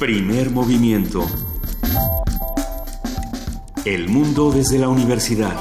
[0.00, 1.26] Primer movimiento.
[3.84, 5.54] El mundo desde la universidad.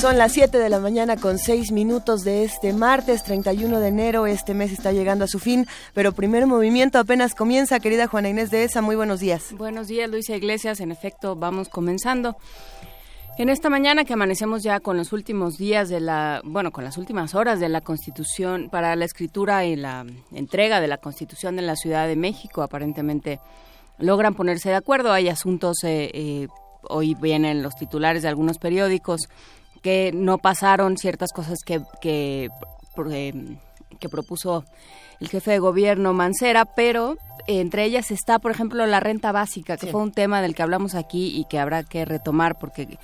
[0.00, 4.28] Son las 7 de la mañana con 6 minutos de este martes 31 de enero.
[4.28, 7.80] Este mes está llegando a su fin, pero primer movimiento apenas comienza.
[7.80, 9.46] Querida Juana Inés de ESA, muy buenos días.
[9.58, 10.78] Buenos días, Luisa Iglesias.
[10.78, 12.36] En efecto, vamos comenzando.
[13.36, 16.96] En esta mañana que amanecemos ya con los últimos días de la, bueno, con las
[16.98, 21.66] últimas horas de la Constitución para la escritura y la entrega de la Constitución en
[21.66, 23.40] la Ciudad de México, aparentemente
[23.98, 25.12] logran ponerse de acuerdo.
[25.12, 26.48] Hay asuntos, eh, eh,
[26.88, 29.28] hoy vienen los titulares de algunos periódicos
[29.82, 32.50] que no pasaron ciertas cosas que, que,
[33.10, 33.32] eh,
[33.94, 34.64] que propuso
[35.20, 37.16] el jefe de gobierno Mancera, pero
[37.46, 40.94] entre ellas está, por ejemplo, la renta básica, que fue un tema del que hablamos
[40.94, 42.98] aquí y que habrá que retomar porque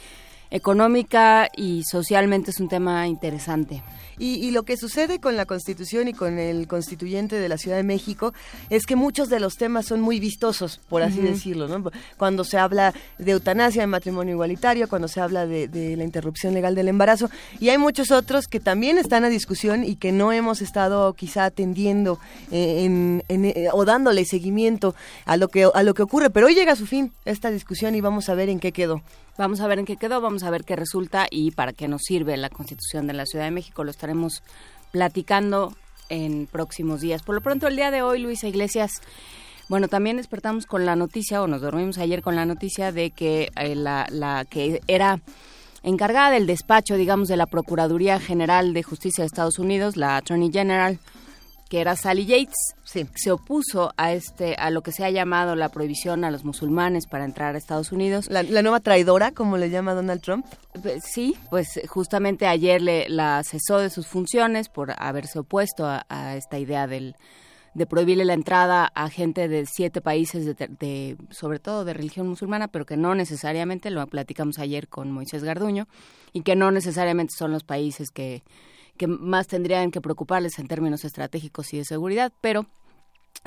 [0.51, 3.83] económica y socialmente es un tema interesante.
[4.23, 7.83] Y, lo que sucede con la Constitución y con el constituyente de la Ciudad de
[7.83, 8.35] México
[8.69, 11.91] es que muchos de los temas son muy vistosos, por así decirlo, ¿no?
[12.19, 16.74] Cuando se habla de eutanasia, de matrimonio igualitario, cuando se habla de, la interrupción legal
[16.74, 17.30] del embarazo,
[17.61, 21.46] y hay muchos otros que también están a discusión y que no hemos estado quizá
[21.46, 22.19] atendiendo
[22.51, 26.73] eh, eh, o dándole seguimiento a lo que a lo que ocurre, pero hoy llega
[26.73, 29.01] a su fin esta discusión y vamos a ver en qué quedó.
[29.41, 32.02] Vamos a ver en qué quedó, vamos a ver qué resulta y para qué nos
[32.02, 33.85] sirve la Constitución de la Ciudad de México.
[33.85, 34.43] Lo estaremos
[34.93, 35.73] platicando
[36.10, 37.23] en próximos días.
[37.23, 39.01] Por lo pronto, el día de hoy, Luisa Iglesias,
[39.66, 43.49] bueno, también despertamos con la noticia, o nos dormimos ayer con la noticia de que
[43.57, 45.23] eh, la, la que era
[45.83, 50.52] encargada del despacho, digamos, de la Procuraduría General de Justicia de Estados Unidos, la Attorney
[50.52, 50.99] General,
[51.71, 55.68] que era Sally Yates, se opuso a este a lo que se ha llamado la
[55.68, 58.29] prohibición a los musulmanes para entrar a Estados Unidos.
[58.29, 60.45] La, nueva traidora, como le llama Donald Trump.
[60.82, 66.37] Pues, sí, pues justamente ayer le, la cesó de sus funciones por haberse opuesto a,
[66.37, 67.15] esta idea del
[67.72, 72.66] de prohibirle la entrada a gente de siete países, de, sobre todo de religión musulmana,
[72.66, 75.87] pero que no necesariamente, lo platicamos ayer con Moisés Garduño,
[76.33, 78.43] y que no necesariamente son los países que,
[79.00, 82.66] que más tendrían que preocuparles en términos estratégicos y de seguridad, pero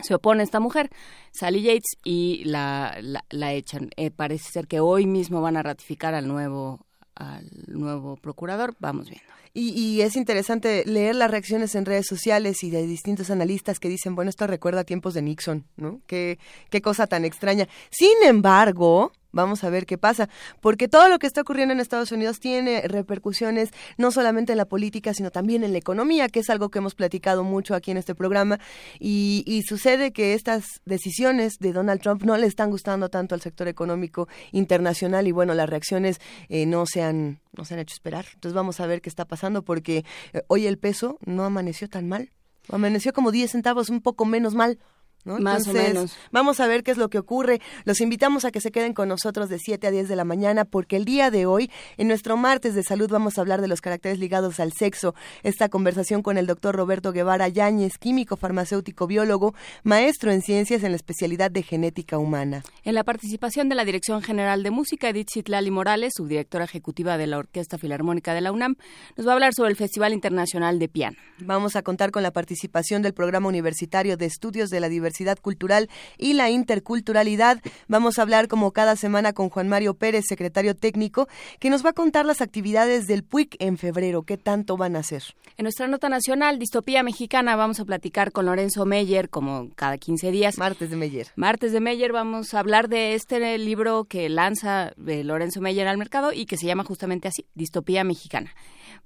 [0.02, 0.90] se opone esta mujer,
[1.31, 2.97] Sally Yates, y la,
[3.30, 3.92] la, echan.
[3.96, 9.12] Eh, parece ser que hoy mismo van a ratificar al nuevo al nuevo procurador, vamos
[9.12, 9.28] viendo.
[9.53, 13.90] Y, y, es interesante leer las reacciones en redes sociales y de distintos analistas que
[13.90, 16.02] dicen, bueno, esto recuerda a tiempos de Nixon, ¿no?
[16.08, 16.40] Qué,
[16.72, 17.68] qué cosa tan extraña.
[17.92, 20.30] Sin embargo, Vamos a ver qué pasa,
[20.62, 24.66] porque todo lo que está ocurriendo en Estados Unidos tiene repercusiones no solamente en la
[24.66, 27.98] política, sino también en la economía, que es algo que hemos platicado mucho aquí en
[27.98, 28.60] este programa.
[29.00, 33.68] Y, sucede que estas decisiones de Donald Trump no le están gustando tanto al sector
[33.68, 38.26] económico internacional y bueno, las reacciones eh, no se han no se han hecho esperar.
[38.34, 42.08] Entonces vamos a ver qué está pasando porque eh, hoy el peso no amaneció tan
[42.08, 42.30] mal.
[42.70, 44.80] Amaneció como 10 centavos, un poco menos mal.
[45.26, 46.18] Más o menos.
[46.32, 47.62] Vamos a ver qué es lo que ocurre.
[47.86, 50.66] Los invitamos a que se queden con nosotros de 7 a 10 de la mañana
[50.66, 53.80] porque el día de hoy, en nuestro martes de salud, vamos a hablar de los
[53.80, 55.16] caracteres ligados al sexo.
[55.44, 59.54] Esta conversación con el doctor Roberto Guevara Yáñez, químico, farmacéutico, biólogo,
[59.84, 62.64] maestro en ciencias en la especialidad de genética humana.
[62.84, 67.28] En la participación de la Dirección General de Música, Edith Chitlali Morales, subdirectora ejecutiva de
[67.28, 68.76] la Orquesta Filarmónica de la UNAM,
[69.16, 71.16] nos va a hablar sobre el Festival Internacional de Piano.
[71.40, 75.90] Vamos a contar con la participación del Programa Universitario de Estudios de la Diversidad cultural
[76.18, 77.59] y la interculturalidad.
[77.88, 81.28] Vamos a hablar como cada semana con Juan Mario Pérez, secretario técnico,
[81.59, 85.00] que nos va a contar las actividades del PUIC en febrero, qué tanto van a
[85.00, 85.24] hacer.
[85.57, 90.31] En nuestra nota nacional, Distopía Mexicana, vamos a platicar con Lorenzo Meyer, como cada 15
[90.31, 90.57] días.
[90.57, 91.28] Martes de Meyer.
[91.35, 95.97] Martes de Meyer, vamos a hablar de este libro que lanza eh, Lorenzo Meyer al
[95.97, 98.51] mercado y que se llama justamente así, Distopía Mexicana.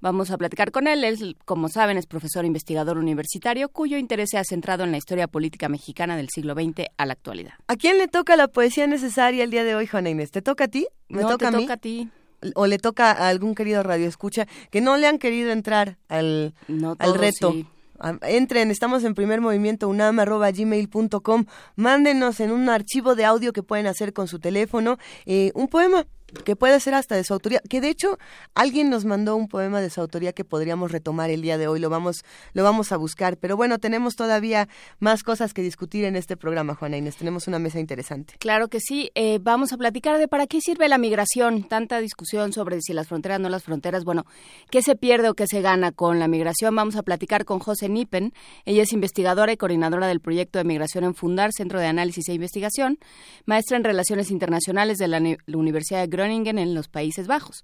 [0.00, 1.04] Vamos a platicar con él.
[1.04, 5.26] Él, como saben, es profesor investigador universitario cuyo interés se ha centrado en la historia
[5.26, 7.54] política mexicana del siglo XX a la actualidad.
[7.66, 10.30] ¿A quién le toca la poesía necesaria el día de hoy, Juana Inés?
[10.30, 10.86] ¿Te toca a ti?
[11.08, 11.62] ¿Me toca a mí?
[11.62, 12.10] toca a ti
[12.54, 16.54] o le toca a algún querido radio escucha que no le han querido entrar al,
[16.98, 17.54] al reto.
[18.22, 21.46] Entren, estamos en primer movimiento unam.gmail.com.
[21.74, 26.06] Mándenos en un archivo de audio que pueden hacer con su teléfono eh, un poema
[26.44, 28.18] que puede ser hasta de su autoría, que de hecho
[28.54, 31.80] alguien nos mandó un poema de su autoría que podríamos retomar el día de hoy,
[31.80, 36.16] lo vamos, lo vamos a buscar, pero bueno, tenemos todavía más cosas que discutir en
[36.16, 38.34] este programa, Juana Inés, tenemos una mesa interesante.
[38.38, 42.52] Claro que sí, eh, vamos a platicar de para qué sirve la migración, tanta discusión
[42.52, 44.24] sobre si las fronteras, no las fronteras, bueno,
[44.70, 47.88] qué se pierde o qué se gana con la migración, vamos a platicar con José
[47.88, 48.32] Nippen,
[48.64, 52.34] ella es investigadora y coordinadora del proyecto de migración en Fundar, Centro de Análisis e
[52.34, 52.98] Investigación,
[53.46, 55.18] maestra en Relaciones Internacionales de la,
[55.58, 57.62] Universidad de En los Países Bajos.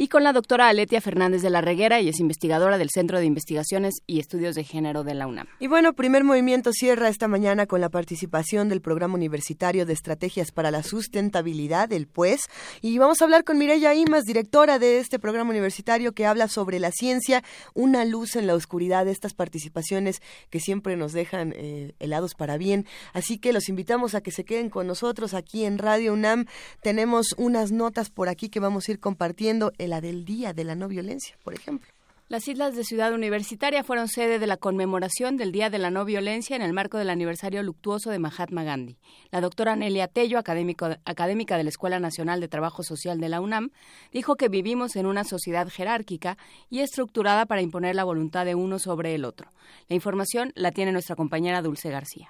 [0.00, 3.26] Y con la doctora Aletia Fernández de la Reguera, y es investigadora del Centro de
[3.26, 5.48] Investigaciones y Estudios de Género de la UNAM.
[5.58, 10.52] Y bueno, primer movimiento cierra esta mañana con la participación del Programa Universitario de Estrategias
[10.52, 12.42] para la Sustentabilidad, el PUES,
[12.80, 16.78] y vamos a hablar con Mireya Imas, directora de este programa universitario que habla sobre
[16.78, 17.42] la ciencia,
[17.74, 22.56] una luz en la oscuridad, de estas participaciones que siempre nos dejan eh, helados para
[22.56, 22.86] bien.
[23.12, 26.46] Así que los invitamos a que se queden con nosotros aquí en Radio UNAM.
[26.82, 30.74] Tenemos unas notas por aquí que vamos a ir compartiendo, la del Día de la
[30.74, 31.90] No Violencia, por ejemplo.
[32.30, 36.04] Las islas de Ciudad Universitaria fueron sede de la conmemoración del Día de la No
[36.04, 38.98] Violencia en el marco del aniversario luctuoso de Mahatma Gandhi.
[39.30, 43.70] La doctora Nelia Tello, académica de la Escuela Nacional de Trabajo Social de la UNAM,
[44.12, 46.36] dijo que vivimos en una sociedad jerárquica
[46.68, 49.50] y estructurada para imponer la voluntad de uno sobre el otro.
[49.88, 52.28] La información la tiene nuestra compañera Dulce García.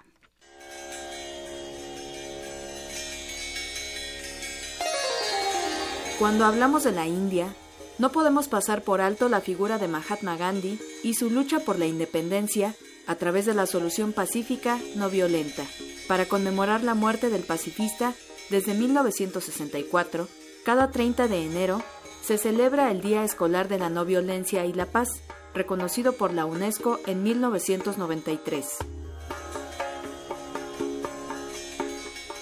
[6.19, 7.55] Cuando hablamos de la India,
[7.99, 11.87] no podemos pasar por alto la figura de Mahatma Gandhi y su lucha por la
[11.87, 12.75] independencia
[13.07, 15.63] a través de la solución pacífica no violenta.
[16.09, 18.15] Para conmemorar la muerte del pacifista,
[18.51, 20.27] desde 1964,
[20.65, 21.83] cada 30 de enero,
[22.21, 25.23] se celebra el Día Escolar de la No Violencia y la Paz,
[25.55, 28.67] reconocido por la UNESCO en 1993.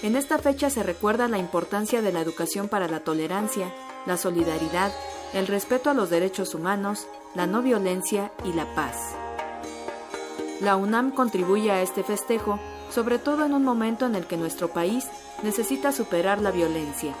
[0.03, 3.73] En esta fecha se recuerda la importancia de la educación para la tolerancia,
[4.05, 4.91] la solidaridad
[5.33, 8.95] el respeto a los derechos humanos, la no violencia y la paz.
[10.61, 12.59] La UNAM contribuye a este festejo,
[12.89, 15.05] sobre todo en un momento en el que nuestro país
[15.43, 17.13] necesita superar la violencia.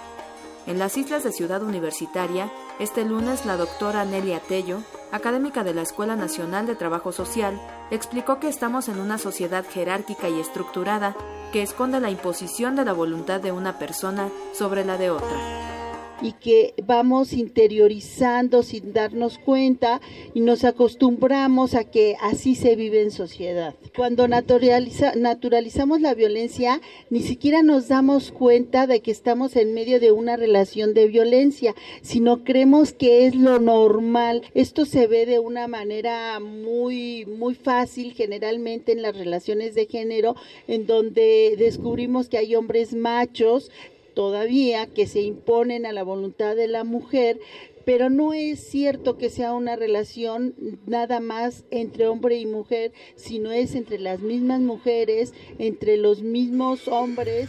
[0.67, 4.79] En las islas de Ciudad Universitaria, este lunes la doctora Nelia Tello,
[5.13, 7.57] académica de la Escuela Nacional de Trabajo Social,
[7.89, 11.15] explicó que estamos en una sociedad jerárquica y estructurada
[11.53, 15.86] que esconde la imposición de la voluntad de una persona sobre la de otra
[16.21, 20.01] y que vamos interiorizando sin darnos cuenta
[20.33, 23.75] y nos acostumbramos a que así se vive en sociedad.
[23.95, 30.11] Cuando naturalizamos la violencia, ni siquiera nos damos cuenta de que estamos en medio de
[30.11, 34.43] una relación de violencia, sino creemos que es lo normal.
[34.53, 40.35] Esto se ve de una manera muy, muy fácil generalmente en las relaciones de género,
[40.67, 43.71] en donde descubrimos que hay hombres machos
[44.17, 47.39] todavía que se imponen a la voluntad de la mujer,
[47.85, 50.55] pero no es cierto que sea una relación
[50.87, 56.87] nada más entre hombre y mujer, sino es entre las mismas mujeres, entre los mismos
[56.87, 57.47] hombres.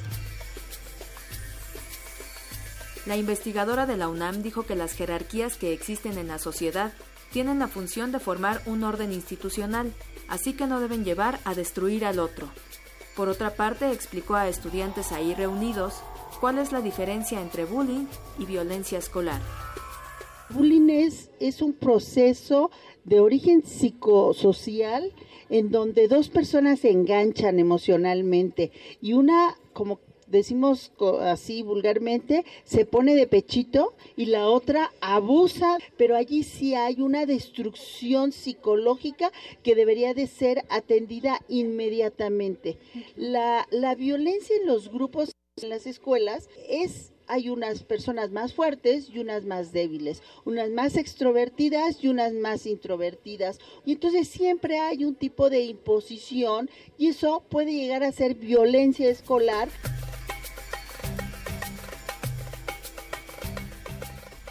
[3.07, 6.93] La investigadora de la UNAM dijo que las jerarquías que existen en la sociedad
[7.33, 9.91] tienen la función de formar un orden institucional,
[10.29, 12.51] así que no deben llevar a destruir al otro.
[13.17, 15.95] Por otra parte, explicó a estudiantes ahí reunidos
[16.41, 18.07] ¿Cuál es la diferencia entre bullying
[18.39, 19.41] y violencia escolar?
[20.51, 22.71] Bullying es, un proceso
[23.03, 25.13] de origen psicosocial
[25.51, 28.71] en donde dos personas se enganchan emocionalmente
[29.03, 29.99] y una, como
[30.29, 30.93] decimos
[31.23, 37.27] así vulgarmente, se pone de pechito y la otra abusa, pero allí sí hay una
[37.27, 39.33] destrucción psicológica
[39.65, 42.79] que debería de ser atendida inmediatamente.
[43.17, 45.33] La, la violencia en los grupos
[45.63, 50.97] en las escuelas es hay unas personas más fuertes y unas más débiles, unas más
[50.97, 53.59] extrovertidas y unas más introvertidas.
[53.85, 59.11] Y entonces siempre hay un tipo de imposición y eso puede llegar a ser violencia
[59.11, 59.69] escolar.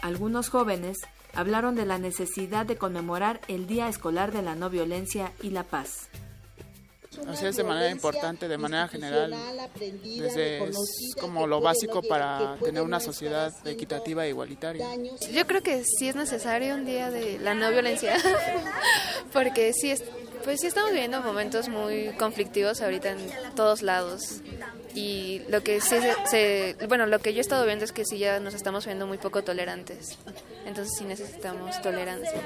[0.00, 0.98] Algunos jóvenes
[1.34, 5.64] hablaron de la necesidad de conmemorar el Día Escolar de la No Violencia y la
[5.64, 6.08] Paz.
[7.26, 9.34] Así es de manera importante, de manera general,
[10.04, 10.70] desde
[11.20, 14.86] como lo básico para tener una sociedad equitativa e igualitaria.
[15.32, 18.16] Yo creo que sí es necesario un día de la no violencia,
[19.32, 20.02] porque sí, es,
[20.48, 23.18] pues sí estamos viviendo momentos muy conflictivos ahorita en
[23.54, 24.40] todos lados.
[24.94, 28.16] Y lo que sí se, bueno lo que yo he estado viendo es que sí
[28.16, 30.16] ya nos estamos viendo muy poco tolerantes.
[30.64, 32.40] Entonces sí necesitamos tolerancia.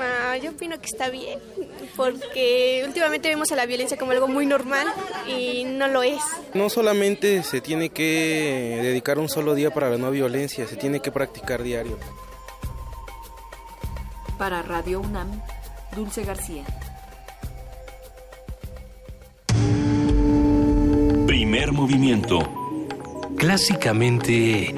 [0.00, 1.38] Ah, yo opino que está bien
[1.94, 4.88] porque últimamente vemos a la violencia como algo muy normal
[5.28, 6.20] y no lo es.
[6.54, 10.98] No solamente se tiene que dedicar un solo día para la no violencia se tiene
[10.98, 12.00] que practicar diario.
[14.38, 15.40] Para Radio UNAM
[15.94, 16.64] Dulce García
[21.28, 22.38] Primer movimiento.
[23.36, 24.74] Clásicamente...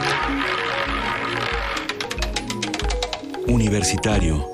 [3.47, 4.45] Universitario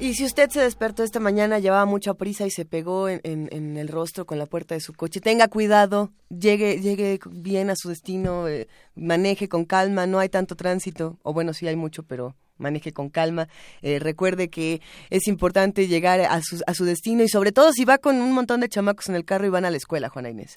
[0.00, 3.76] Y si usted se despertó esta mañana, llevaba mucha prisa y se pegó en, en,
[3.76, 7.90] el rostro con la puerta de su coche, tenga cuidado, llegue, llegue bien a su
[7.90, 12.34] destino, eh, maneje con calma, no hay tanto tránsito, o bueno, sí hay mucho, pero
[12.58, 13.48] maneje con calma.
[13.82, 17.84] Eh, recuerde que es importante llegar a su, a su destino y sobre todo si
[17.84, 20.30] va con un montón de chamacos en el carro y van a la escuela, Juana
[20.30, 20.56] Inés.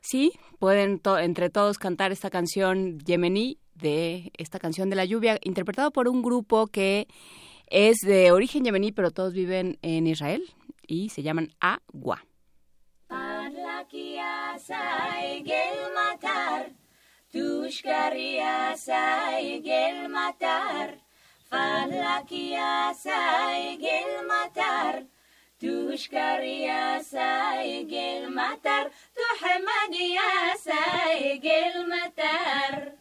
[0.00, 5.90] Sí, pueden entre todos cantar esta canción yemení de esta canción de la lluvia, interpretado
[5.92, 7.08] por un grupo que
[7.66, 10.44] es de origen yemení, pero todos viven en Israel
[10.86, 12.24] y se llaman Agua.
[25.60, 32.92] تشكر يا سايق المطر تحمد يا سايق المطر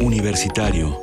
[0.00, 0.98] Universitario.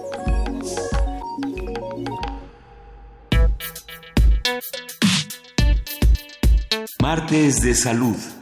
[7.02, 8.41] Martes de Salud.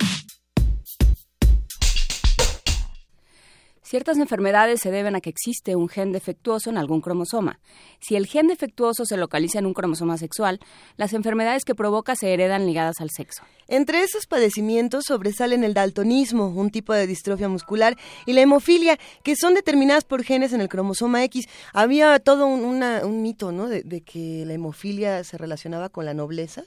[4.00, 7.60] Ciertas enfermedades se deben a que existe un gen defectuoso en algún cromosoma.
[8.00, 10.62] Si el gen defectuoso se localiza en un cromosoma sexual,
[10.96, 13.44] las enfermedades que provoca se heredan ligadas al sexo.
[13.68, 19.36] Entre esos padecimientos sobresalen el daltonismo, un tipo de distrofia muscular, y la hemofilia, que
[19.36, 21.50] son determinadas por genes en el cromosoma X.
[21.74, 26.64] Había todo un, mito, ¿no?, de, de que la hemofilia se relacionaba con la nobleza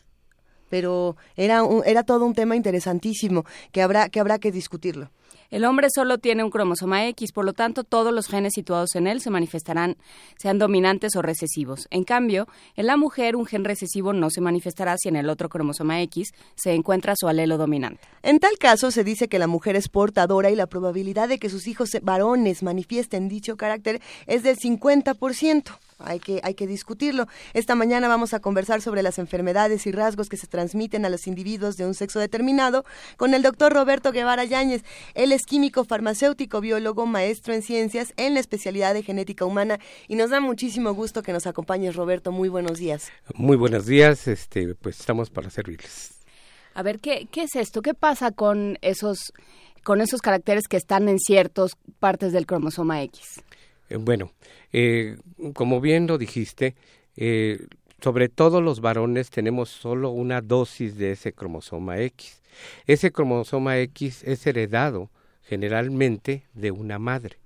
[0.68, 5.10] pero era, era todo un tema interesantísimo que habrá que, habrá que discutirlo.
[5.52, 9.06] El hombre solo tiene un cromosoma X, por lo tanto todos los genes situados en
[9.06, 9.98] él se manifestarán,
[10.38, 11.88] sean dominantes o recesivos.
[11.90, 15.50] En cambio, en la mujer un gen recesivo no se manifestará si en el otro
[15.50, 18.00] cromosoma X se encuentra su alelo dominante.
[18.22, 21.50] En tal caso, se dice que la mujer es portadora y la probabilidad de que
[21.50, 25.64] sus hijos varones manifiesten dicho carácter es del 50%
[26.04, 27.26] hay que, hay que discutirlo.
[27.54, 31.26] Esta mañana vamos a conversar sobre las enfermedades y rasgos que se transmiten a los
[31.26, 32.84] individuos de un sexo determinado
[33.16, 34.84] con el doctor Roberto Guevara Yáñez.
[35.14, 39.78] Él es químico farmacéutico, biólogo, maestro en ciencias en la especialidad de genética humana
[40.08, 42.32] y nos da muchísimo gusto que nos acompañes, Roberto.
[42.32, 43.10] Muy buenos días.
[43.34, 46.14] Muy buenos días, este, pues estamos para servirles.
[46.74, 47.82] A ver, ¿qué, qué es esto?
[47.82, 49.32] ¿Qué pasa con esos,
[49.84, 53.42] con esos caracteres que están en ciertas partes del cromosoma X?
[53.92, 54.32] Eh, bueno,
[54.72, 55.16] eh,
[55.52, 56.74] como bien lo dijiste,
[57.16, 57.66] eh,
[58.00, 62.40] sobre todo los varones tenemos solo una dosis de ese cromosoma X.
[62.86, 65.10] Ese cromosoma X es heredado
[65.42, 67.36] generalmente de una madre.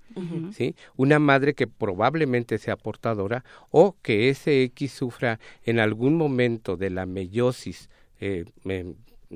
[0.51, 0.75] ¿Sí?
[0.95, 6.89] Una madre que probablemente sea portadora o que ese X sufra en algún momento de
[6.89, 7.87] la meiosis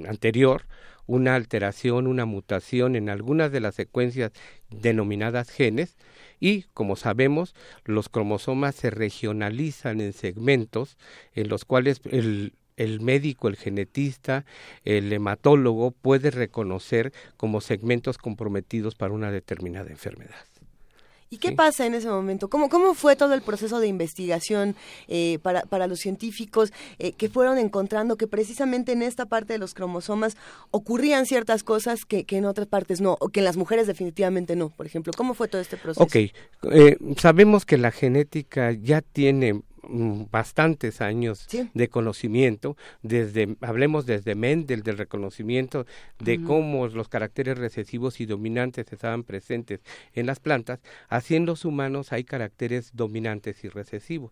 [0.08, 0.64] anterior
[1.06, 4.32] una alteración, una mutación en algunas de las secuencias
[4.72, 5.98] denominadas genes
[6.42, 7.56] y, como sabemos,
[7.86, 10.98] los cromosomas se regionalizan en segmentos
[11.34, 12.52] en los cuales el,
[13.00, 14.44] médico, el genetista,
[14.84, 20.51] el hematólogo puede reconocer como segmentos comprometidos para una determinada enfermedad.
[21.34, 22.50] ¿Y qué pasa en ese momento?
[22.50, 24.76] ¿Cómo, ¿Cómo fue todo el proceso de investigación
[25.08, 29.60] eh, para, para los científicos eh, que fueron encontrando que precisamente en esta parte de
[29.60, 30.36] los cromosomas
[30.72, 34.58] ocurrían ciertas cosas que, que, en otras partes no, o que en las mujeres definitivamente
[34.58, 35.14] no, por ejemplo?
[35.16, 36.04] ¿Cómo fue todo este proceso?
[36.04, 44.36] Ok, eh, sabemos que la genética ya tiene bastantes años de conocimiento, desde, hablemos desde
[44.36, 45.86] Mendel, del reconocimiento
[46.20, 49.82] de cómo los caracteres recesivos y dominantes estaban presentes
[50.14, 54.32] en las plantas, así en los humanos hay caracteres dominantes y recesivos.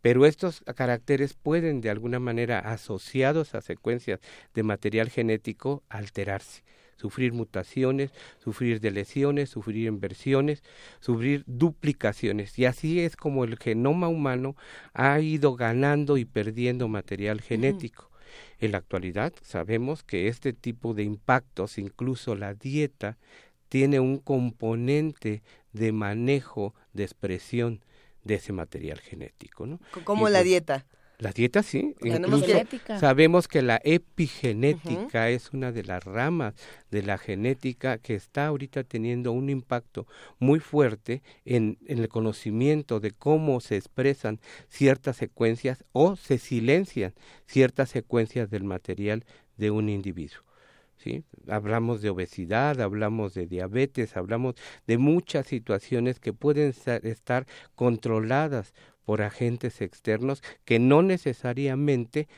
[0.00, 4.20] Pero estos caracteres pueden de alguna manera asociados a secuencias
[4.54, 6.62] de material genético alterarse
[6.98, 8.10] sufrir mutaciones,
[8.42, 10.62] sufrir deleciones, sufrir inversiones,
[11.00, 12.58] sufrir duplicaciones.
[12.58, 14.56] Y así es como el genoma humano
[14.92, 18.10] ha ido ganando y perdiendo material genético.
[18.58, 23.16] En la actualidad sabemos que este tipo de impactos, incluso la dieta,
[23.68, 27.84] tiene un componente de manejo, de expresión
[28.24, 29.66] de ese material genético.
[29.66, 29.80] ¿no?
[30.04, 30.86] ¿Cómo la dieta?
[31.20, 32.46] La dieta sí, incluso
[33.00, 36.54] sabemos que la epigenética es una de las ramas
[36.92, 40.06] de la genética que está ahorita teniendo un impacto
[40.38, 47.14] muy fuerte en, en, el conocimiento de cómo se expresan ciertas secuencias o se silencian
[47.46, 49.24] ciertas secuencias del material
[49.56, 50.44] de un individuo.
[50.98, 51.24] ¿Sí?
[51.48, 54.54] Hablamos de obesidad, hablamos de diabetes, hablamos
[54.86, 57.46] de muchas situaciones que pueden estar
[57.76, 58.72] controladas
[59.08, 62.28] por agentes externos que no necesariamente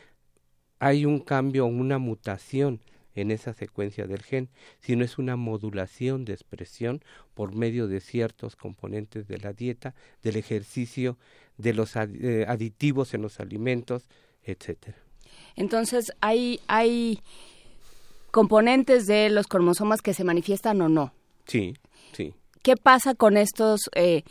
[0.78, 2.78] hay un cambio o una mutación
[3.16, 7.02] en esa secuencia del gen, sino es una modulación de expresión
[7.34, 11.18] por medio de ciertos componentes de la dieta, del ejercicio,
[11.58, 14.06] de los eh, aditivos en los alimentos,
[14.44, 14.96] etcétera.
[15.56, 17.20] Entonces, hay hay
[18.30, 21.12] componentes de los cromosomas que se manifiestan o no.
[21.46, 21.74] Sí,
[22.12, 22.32] sí.
[22.62, 24.22] ¿Qué pasa con estos eh,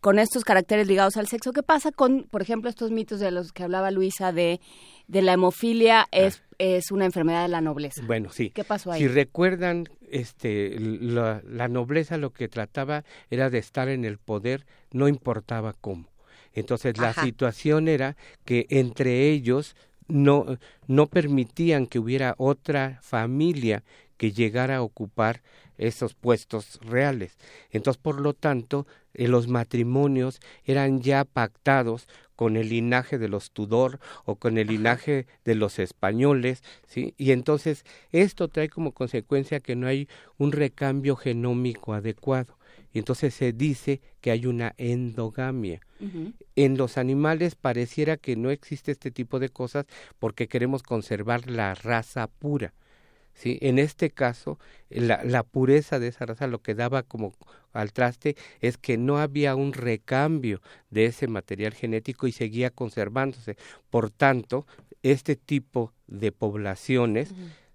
[0.00, 1.52] con estos caracteres ligados al sexo.
[1.52, 4.60] ¿Qué pasa con, por ejemplo, estos mitos de los que hablaba Luisa de,
[5.06, 6.54] de la hemofilia es, ah.
[6.58, 8.02] es una enfermedad de la nobleza?
[8.06, 8.50] Bueno, sí.
[8.50, 9.00] ¿Qué pasó ahí?
[9.00, 14.66] Si recuerdan, este, la, la nobleza lo que trataba era de estar en el poder,
[14.92, 16.08] no importaba cómo.
[16.54, 19.76] Entonces la situación era que entre ellos
[20.08, 20.46] no,
[20.86, 23.84] no permitían que hubiera otra familia
[24.18, 25.40] que llegara a ocupar
[25.78, 27.38] esos puestos reales.
[27.70, 33.50] Entonces, por lo tanto, eh, los matrimonios eran ya pactados con el linaje de los
[33.50, 37.14] Tudor o con el linaje de los españoles, ¿sí?
[37.16, 42.58] Y entonces esto trae como consecuencia que no hay un recambio genómico adecuado.
[42.92, 45.80] Y entonces se dice que hay una endogamia.
[46.54, 49.86] En los animales pareciera que no existe este tipo de cosas
[50.18, 52.72] porque queremos conservar la raza pura.
[53.38, 53.58] ¿Sí?
[53.62, 54.58] En este caso,
[54.90, 57.32] la, la, pureza de esa raza lo que daba como
[57.72, 63.56] al traste es que no había un recambio de ese material genético y seguía conservándose.
[63.90, 64.66] Por tanto,
[65.02, 67.32] este tipo de poblaciones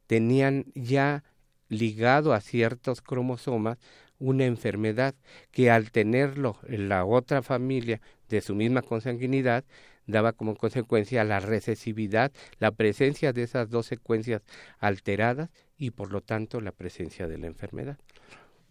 [0.08, 1.23] tenían ya
[1.69, 3.78] ligado a ciertos cromosomas
[4.19, 5.15] una enfermedad
[5.52, 9.63] que al tenerlo en la otra familia de su misma consanguinidad
[10.08, 14.42] daba como consecuencia la recesividad, la presencia de esas dos secuencias
[14.80, 17.98] alteradas y por lo tanto la presencia de la enfermedad.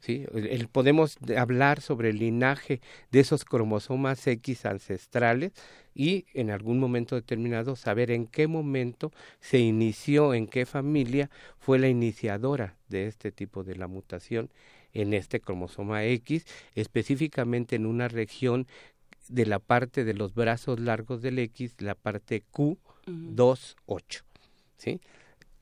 [0.00, 0.26] ¿Sí?
[0.72, 2.80] Podemos hablar sobre el linaje
[3.12, 5.52] de esos cromosomas X ancestrales
[5.94, 11.78] y en algún momento determinado saber en qué momento se inició, en qué familia fue
[11.78, 14.50] la iniciadora de este tipo de la mutación
[14.92, 18.66] en este cromosoma X, específicamente en una región
[19.28, 24.22] de la parte de los brazos largos del X, la parte Q28,
[24.76, 25.00] ¿sí?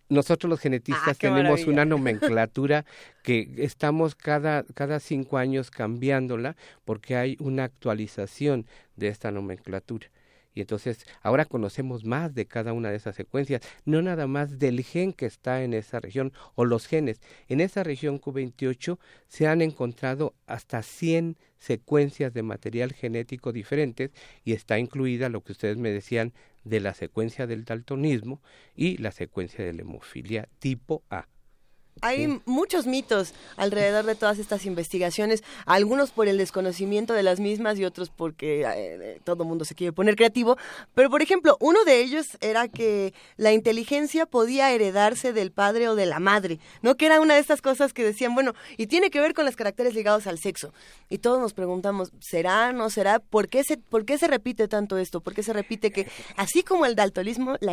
[0.08, 2.84] Nosotros los genetistas ah, tenemos una nomenclatura
[3.22, 10.08] que estamos cada, cada cinco años cambiándola porque hay una actualización de esta nomenclatura.
[10.54, 14.82] Y entonces ahora conocemos más de cada una de esas secuencias, no nada más del
[14.82, 17.20] gen que está en esa región o los genes.
[17.48, 24.10] En esa región Q28 se han encontrado hasta 100 secuencias de material genético diferentes
[24.44, 26.32] y está incluida lo que ustedes me decían
[26.64, 28.42] de la secuencia del daltonismo
[28.74, 31.29] y la secuencia de la hemofilia tipo A.
[32.02, 37.78] Hay muchos mitos alrededor de todas estas investigaciones, algunos por el desconocimiento de las mismas
[37.78, 40.56] y otros porque eh, todo el mundo se quiere poner creativo.
[40.94, 45.94] Pero, por ejemplo, uno de ellos era que la inteligencia podía heredarse del padre o
[45.94, 46.96] de la madre, ¿no?
[46.96, 49.56] Que era una de estas cosas que decían, bueno, y tiene que ver con los
[49.56, 50.72] caracteres ligados al sexo.
[51.08, 53.18] Y todos nos preguntamos, ¿será, no será?
[53.18, 55.20] ¿Por qué se, por qué se repite tanto esto?
[55.20, 57.72] ¿Por qué se repite que así como el daltonismo, la,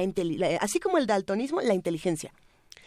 [0.60, 2.34] así como el daltonismo, la inteligencia?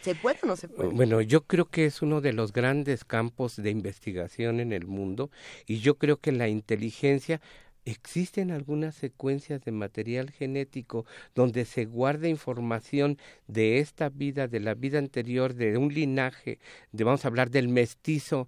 [0.01, 0.89] ¿Se puede o no se puede?
[0.89, 5.29] Bueno, yo creo que es uno de los grandes campos de investigación en el mundo
[5.67, 7.39] y yo creo que la inteligencia
[7.85, 14.73] existen algunas secuencias de material genético donde se guarda información de esta vida, de la
[14.73, 16.59] vida anterior, de un linaje,
[16.91, 18.47] de vamos a hablar del mestizo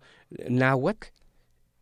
[0.50, 1.08] náhuatl,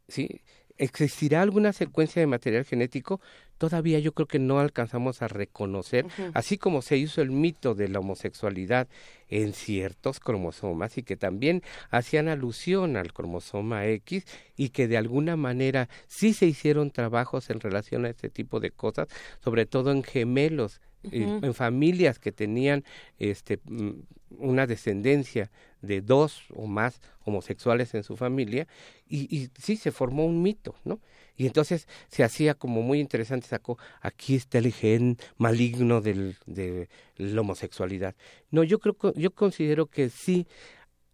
[0.07, 0.41] ¿sí?
[0.77, 3.21] ¿Existirá alguna secuencia de material genético?
[3.61, 7.89] Todavía yo creo que no alcanzamos a reconocer, así como se hizo el mito de
[7.89, 8.87] la homosexualidad
[9.29, 14.25] en ciertos cromosomas y que también hacían alusión al cromosoma X
[14.57, 18.71] y que de alguna manera sí se hicieron trabajos en relación a este tipo de
[18.71, 19.09] cosas,
[19.43, 22.83] sobre todo en gemelos, en familias que tenían
[23.17, 23.91] este mm,
[24.37, 28.67] una descendencia de dos o más homosexuales en su familia
[29.07, 30.99] y, y sí se formó un mito, ¿no?
[31.35, 36.87] Y entonces se hacía como muy interesante, sacó, aquí está el gen maligno del, de
[37.17, 38.15] la homosexualidad.
[38.51, 40.45] No, yo creo, yo considero que sí,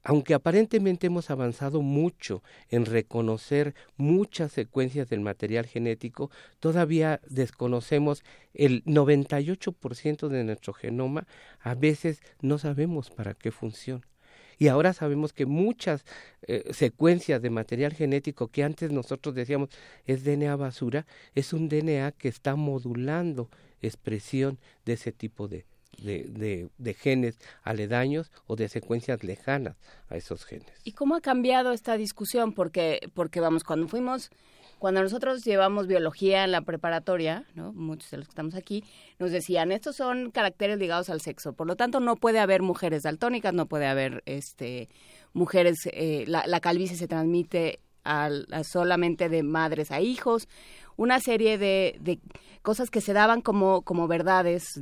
[0.07, 8.85] aunque aparentemente hemos avanzado mucho en reconocer muchas secuencias del material genético, todavía desconocemos el
[8.85, 11.27] 98% de nuestro genoma,
[11.59, 14.07] a veces no sabemos para qué funciona.
[14.57, 16.05] Y ahora sabemos que muchas
[16.43, 19.71] eh, secuencias de material genético que antes nosotros decíamos
[20.05, 23.49] es DNA basura, es un DNA que está modulando
[23.81, 25.65] expresión de ese tipo de,
[25.97, 29.75] de, de, genes aledaños o de secuencias lejanas
[30.09, 30.71] a esos genes.
[30.83, 32.53] ¿Y cómo ha cambiado esta discusión?
[32.53, 34.29] Porque, porque vamos, cuando fuimos
[34.79, 37.73] cuando nosotros llevamos biología en la preparatoria, ¿no?
[37.73, 38.83] muchos de los que estamos aquí,
[39.17, 43.03] nos decían, estos son caracteres ligados al sexo, por lo tanto no puede haber mujeres
[43.03, 44.89] daltónicas, no puede haber este,
[45.33, 47.79] mujeres, eh, la, calvicie se transmite
[48.63, 50.47] solamente de madres a hijos,
[50.97, 52.19] una serie de, de
[52.61, 54.81] cosas que se daban como, como verdades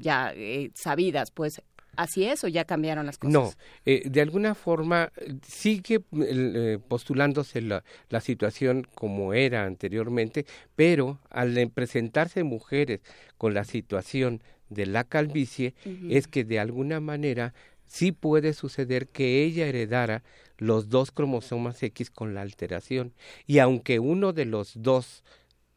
[0.00, 1.60] ya eh, sabidas, pues
[1.96, 3.32] ¿Así es o ya cambiaron las cosas?
[3.32, 3.52] No,
[3.86, 5.10] eh, de alguna forma
[5.42, 13.00] sigue eh, postulándose la, la, situación como era anteriormente, pero al presentarse mujeres
[13.38, 15.74] con la situación de la calvicie,
[16.10, 17.54] es que de alguna manera
[17.86, 20.22] sí puede suceder que ella heredara
[20.58, 23.14] los dos cromosomas X con la alteración.
[23.46, 25.22] Y aunque uno de los dos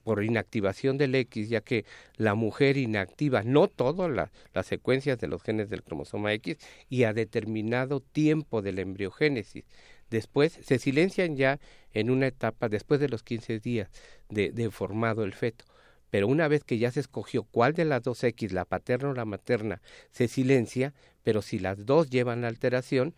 [0.10, 1.86] por inactivación del X, ya que
[2.18, 6.58] la mujer inactiva no todas las secuencias de los genes del cromosoma X
[6.90, 9.66] y a determinado tiempo de la embriogénesis.
[10.10, 11.60] Después se silencian ya
[11.94, 13.92] en una etapa después de los 15 días
[14.30, 15.66] de, de formado el feto.
[16.10, 19.14] Pero una vez que ya se escogió cuál de las dos X, la paterna o
[19.14, 23.14] la materna, se silencia, pero si las dos llevan la alteración,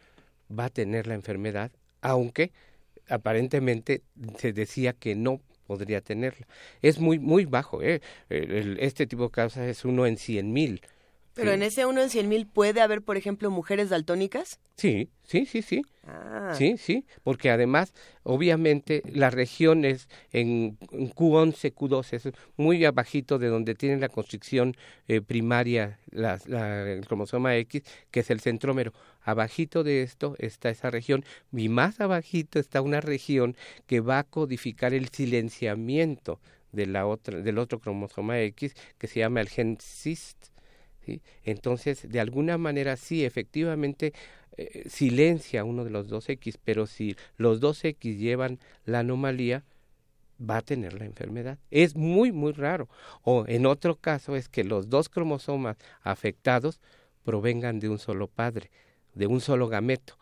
[0.51, 2.51] va a tener la enfermedad, aunque
[3.08, 4.04] aparentemente
[4.38, 5.39] se decía que no
[5.71, 6.45] podría tenerla.
[6.81, 8.01] Es muy, muy bajo, ¿eh?
[8.29, 10.81] este tipo de causas es uno en cien mil.
[11.33, 14.59] Pero en ese uno en cien mil puede haber, por ejemplo, mujeres daltónicas.
[14.75, 15.81] Sí, sí, sí, sí.
[16.05, 16.53] Ah.
[16.57, 23.47] Sí, sí, porque además, obviamente, la región es en Q11, Q12, es muy abajito de
[23.47, 24.75] donde tiene la constricción
[25.07, 26.35] eh, primaria la,
[26.85, 28.93] el cromosoma X, que es el centrómero.
[29.23, 34.23] Abajito de esto está esa región y más abajito está una región que va a
[34.23, 36.39] codificar el silenciamiento
[36.71, 40.50] de la otra, del otro cromosoma X, que se llama el gen CIST.
[41.12, 41.21] ¿Sí?
[41.43, 44.13] Entonces, de alguna manera, sí, efectivamente,
[44.58, 49.63] eh, silencia uno de los dos X, pero si los dos X llevan la anomalía,
[50.39, 51.60] va a tener la enfermedad.
[51.69, 52.89] Es muy, muy raro.
[53.21, 56.80] O en otro caso es que los dos cromosomas afectados
[57.24, 58.71] provengan de un solo padre,
[59.13, 60.17] de un solo gameto.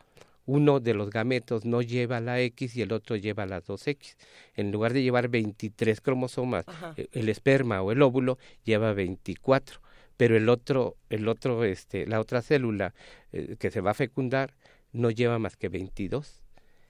[0.45, 4.17] Uno de los gametos no lleva la X y el otro lleva las dos X.
[4.55, 6.65] En lugar de llevar 23 cromosomas,
[6.97, 9.79] eh, el esperma o el óvulo lleva 24
[10.19, 12.93] pero el otro, el otro, este, la otra célula
[13.31, 14.53] eh, que se va a fecundar
[14.91, 16.41] no lleva más que 22.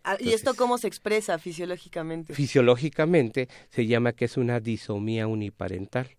[0.03, 2.33] Ah, ¿Y esto cómo se expresa fisiológicamente?
[2.33, 6.09] Fisiológicamente se llama que es una disomía uniparental.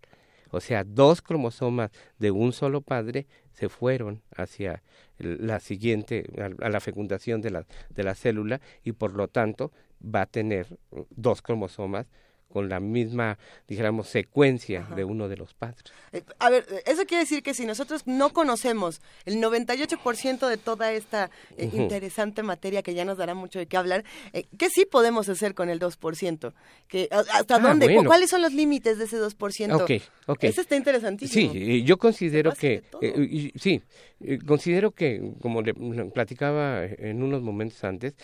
[0.53, 4.85] O sea, dos cromosomas de un solo padre se fueron hacia
[5.18, 10.23] la siguiente, a la fecundación de la, de la célula y por lo tanto va
[10.23, 10.79] a tener
[11.11, 12.07] dos cromosomas
[12.52, 15.84] con la misma, dijéramos, secuencia de uno de los padres.
[16.12, 20.92] Eh, a ver, eso quiere decir que si nosotros no conocemos el 98% de toda
[20.92, 24.84] esta eh, interesante materia que ya nos dará mucho de qué hablar, eh, ¿qué sí
[24.84, 26.52] podemos hacer con el 2%?
[26.88, 28.02] ¿Que, ¿Hasta ah, dónde?
[28.04, 29.80] ¿Cuáles son los límites de ese 2%?
[29.80, 30.44] Ok, ok.
[30.44, 31.52] Eso está interesantísimo.
[31.52, 32.82] Sí, yo considero que,
[33.56, 33.82] sí,
[34.46, 38.16] considero que, como le platicaba en unos momentos antes,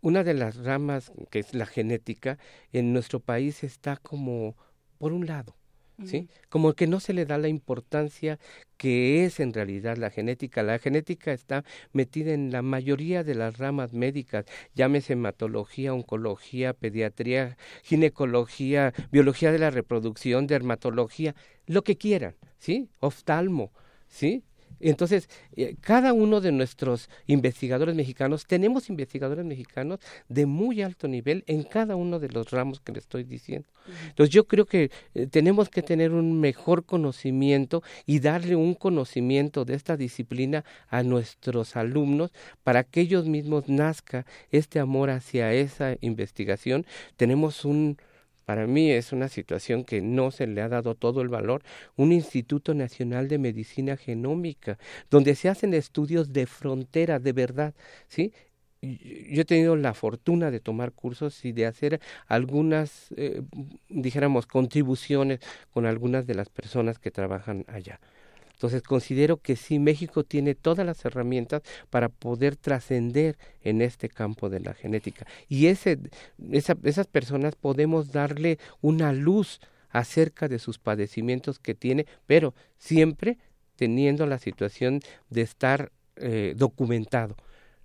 [0.00, 2.38] una de las ramas que es la genética
[2.72, 4.56] en nuestro país está como
[4.98, 5.56] por un lado,
[6.04, 6.28] ¿sí?
[6.48, 8.38] Como que no se le da la importancia
[8.76, 10.62] que es en realidad la genética.
[10.62, 17.56] La genética está metida en la mayoría de las ramas médicas, llámese hematología, oncología, pediatría,
[17.82, 21.34] ginecología, biología de la reproducción, dermatología,
[21.66, 22.88] lo que quieran, ¿sí?
[23.00, 23.72] Oftalmo,
[24.06, 24.44] ¿sí?
[24.80, 31.44] Entonces, eh, cada uno de nuestros investigadores mexicanos, tenemos investigadores mexicanos de muy alto nivel
[31.46, 33.68] en cada uno de los ramos que le estoy diciendo.
[34.08, 39.64] Entonces, yo creo que eh, tenemos que tener un mejor conocimiento y darle un conocimiento
[39.64, 45.96] de esta disciplina a nuestros alumnos para que ellos mismos nazca este amor hacia esa
[46.00, 46.86] investigación.
[47.16, 47.98] Tenemos un
[48.48, 51.62] para mí es una situación que no se le ha dado todo el valor,
[51.96, 54.78] un Instituto Nacional de Medicina Genómica,
[55.10, 57.74] donde se hacen estudios de frontera, de verdad,
[58.08, 58.32] ¿sí?
[58.80, 63.42] yo he tenido la fortuna de tomar cursos y de hacer algunas, eh,
[63.90, 68.00] dijéramos, contribuciones con algunas de las personas que trabajan allá.
[68.58, 74.48] Entonces considero que sí, México tiene todas las herramientas para poder trascender en este campo
[74.48, 75.28] de la genética.
[75.48, 76.00] Y ese,
[76.52, 83.38] esas personas podemos darle una luz acerca de sus padecimientos que tiene, pero siempre
[83.76, 84.98] teniendo la situación
[85.30, 87.36] de estar eh, documentado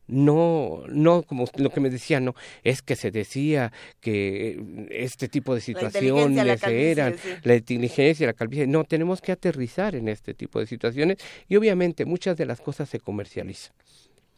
[0.07, 5.55] no, no como lo que me decía, no, es que se decía que este tipo
[5.55, 8.67] de situaciones eran la inteligencia, la calvicie.
[8.67, 12.89] No, tenemos que aterrizar en este tipo de situaciones y obviamente muchas de las cosas
[12.89, 13.73] se comercializan.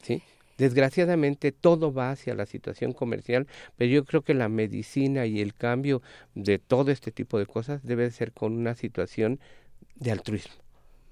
[0.02, 0.22] ¿sí?
[0.58, 5.54] Desgraciadamente todo va hacia la situación comercial, pero yo creo que la medicina y el
[5.54, 6.02] cambio
[6.34, 9.40] de todo este tipo de cosas debe ser con una situación
[9.96, 10.54] de altruismo.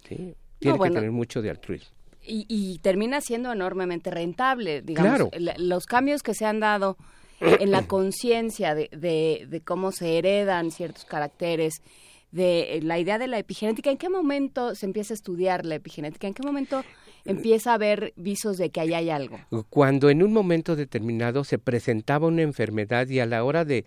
[0.08, 0.36] ¿sí?
[0.60, 2.03] Tiene que tener mucho de altruismo.
[2.26, 5.30] Y, termina siendo enormemente rentable, digamos.
[5.58, 6.98] los cambios que se han dado
[7.40, 11.82] en la conciencia de, de, cómo se heredan ciertos caracteres,
[12.32, 16.26] de la idea de la epigenética, ¿en qué momento se empieza a estudiar la epigenética?
[16.26, 16.84] ¿En qué momento
[17.26, 19.40] empieza a haber visos de que ahí hay algo?
[19.70, 23.86] Cuando en un momento determinado se presentaba una enfermedad y a la hora de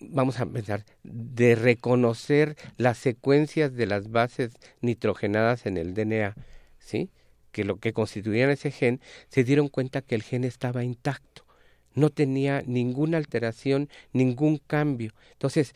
[0.00, 6.34] vamos a pensar, de reconocer las secuencias de las bases nitrogenadas en el DNA,
[6.78, 7.10] ¿sí?
[7.56, 11.46] Que lo que constituían ese gen, se dieron cuenta que el gen estaba intacto,
[11.94, 15.14] no tenía ninguna alteración, ningún cambio.
[15.32, 15.74] Entonces,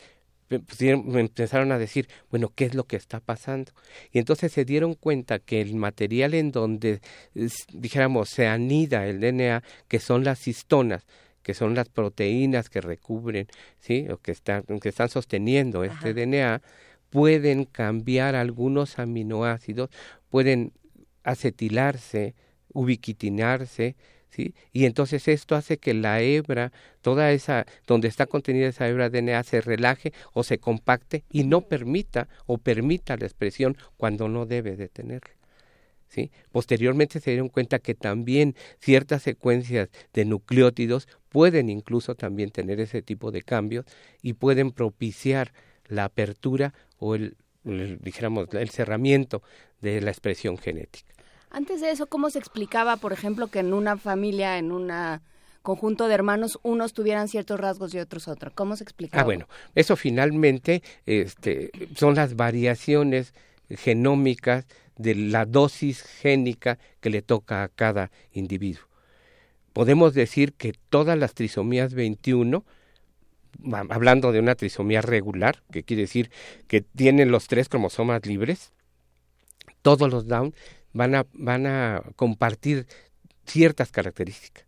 [0.51, 3.71] empezaron a decir, bueno, ¿qué es lo que está pasando?
[4.11, 7.01] Y entonces se dieron cuenta que el material en donde,
[7.73, 11.07] dijéramos, se anida el DNA, que son las histonas,
[11.41, 13.47] que son las proteínas que recubren,
[13.79, 14.05] ¿sí?
[14.11, 16.61] O que están, que están sosteniendo este DNA,
[17.09, 19.89] pueden cambiar algunos aminoácidos,
[20.29, 20.73] pueden
[21.23, 22.35] acetilarse,
[22.73, 23.95] ubiquitinarse,
[24.29, 24.55] ¿sí?
[24.71, 29.21] Y entonces esto hace que la hebra, toda esa, donde está contenida esa hebra de
[29.21, 34.45] DNA, se relaje o se compacte y no permita o permita la expresión cuando no
[34.45, 35.33] debe de tenerla.
[36.07, 36.29] ¿Sí?
[36.51, 43.01] Posteriormente se dieron cuenta que también ciertas secuencias de nucleótidos pueden incluso también tener ese
[43.01, 43.85] tipo de cambios
[44.21, 45.53] y pueden propiciar
[45.87, 49.41] la apertura o el, dijéramos, el cerramiento
[49.81, 51.13] de la expresión genética.
[51.49, 54.91] Antes de eso, ¿cómo se explicaba, por ejemplo, que en una familia, en un
[55.61, 58.53] conjunto de hermanos, unos tuvieran ciertos rasgos y otros otros?
[58.53, 59.21] ¿Cómo se explicaba?
[59.21, 63.33] Ah, bueno, eso finalmente este, son las variaciones
[63.69, 64.65] genómicas
[64.97, 68.85] de la dosis génica que le toca a cada individuo.
[69.73, 72.65] Podemos decir que todas las trisomías 21,
[73.89, 76.31] hablando de una trisomía regular, que quiere decir
[76.67, 78.73] que tienen los tres cromosomas libres,
[79.81, 80.53] todos los Down
[80.93, 82.87] van a, van a compartir
[83.45, 84.65] ciertas características,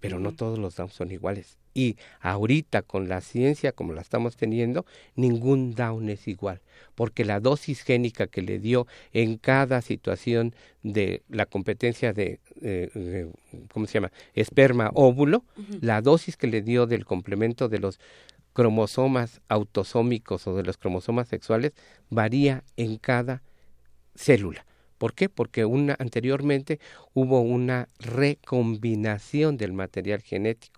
[0.00, 1.58] pero no todos los Down son iguales.
[1.78, 6.60] Y ahorita con la ciencia como la estamos teniendo, ningún Down es igual,
[6.96, 12.40] porque la dosis génica que le dio en cada situación de la competencia de,
[13.72, 15.44] ¿cómo se llama?, esperma óvulo,
[15.80, 18.00] la dosis que le dio del complemento de los
[18.54, 21.74] cromosomas autosómicos o de los cromosomas sexuales
[22.10, 23.44] varía en cada
[24.16, 24.66] célula.
[24.98, 25.28] ¿Por qué?
[25.28, 26.80] Porque una, anteriormente
[27.14, 30.77] hubo una recombinación del material genético,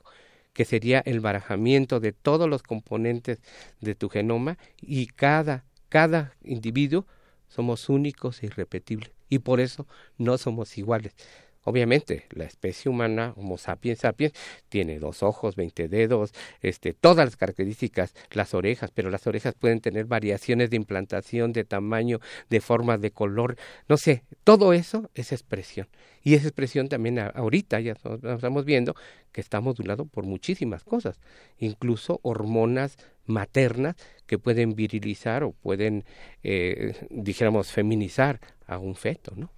[0.53, 3.41] que sería el barajamiento de todos los componentes
[3.81, 7.07] de tu genoma y cada, cada individuo
[7.49, 9.87] somos únicos e irrepetibles y por eso
[10.19, 11.15] no somos iguales.
[11.63, 14.33] Obviamente, la especie humana, Homo sapiens sapiens,
[14.71, 19.81] tiene dos ojos, veinte dedos, este, todas las características, las orejas, pero las orejas pueden
[19.81, 23.57] tener variaciones de implantación, de tamaño, de forma, de color,
[23.89, 25.89] no sé, todo eso es expresión.
[26.23, 28.95] Y esa expresión también ahorita ya estamos viendo
[29.33, 31.21] que está modulado por muchísimas cosas,
[31.59, 32.97] incluso hormonas
[33.27, 33.97] maternas
[34.27, 36.05] que pueden virilizar o pueden,
[36.43, 39.51] eh, dijéramos, feminizar a un feto, ¿no?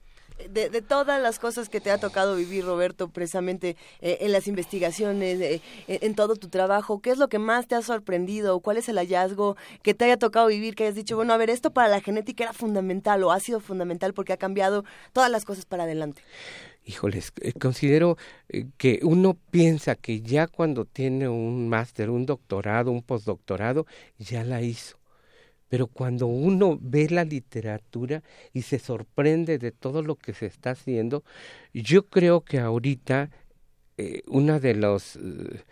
[0.50, 5.40] De, todas las cosas que te ha tocado vivir, Roberto, precisamente eh, en las investigaciones,
[5.40, 8.61] eh, en, todo tu trabajo, ¿qué es lo que más te ha sorprendido?
[8.61, 11.50] ¿Cuál es el hallazgo que te haya tocado vivir, que hayas dicho, bueno, a ver,
[11.50, 15.44] esto para la genética era fundamental o ha sido fundamental porque ha cambiado todas las
[15.44, 16.22] cosas para adelante?
[16.85, 18.16] Híjoles, eh, considero
[18.76, 23.87] que uno piensa que ya cuando tiene un máster, un doctorado, un postdoctorado,
[24.18, 25.01] ya la hizo
[25.72, 30.72] pero cuando uno ve la literatura y se sorprende de todo lo que se está
[30.72, 31.24] haciendo,
[31.72, 33.30] yo creo que ahorita
[33.96, 35.62] eh, una de los eh,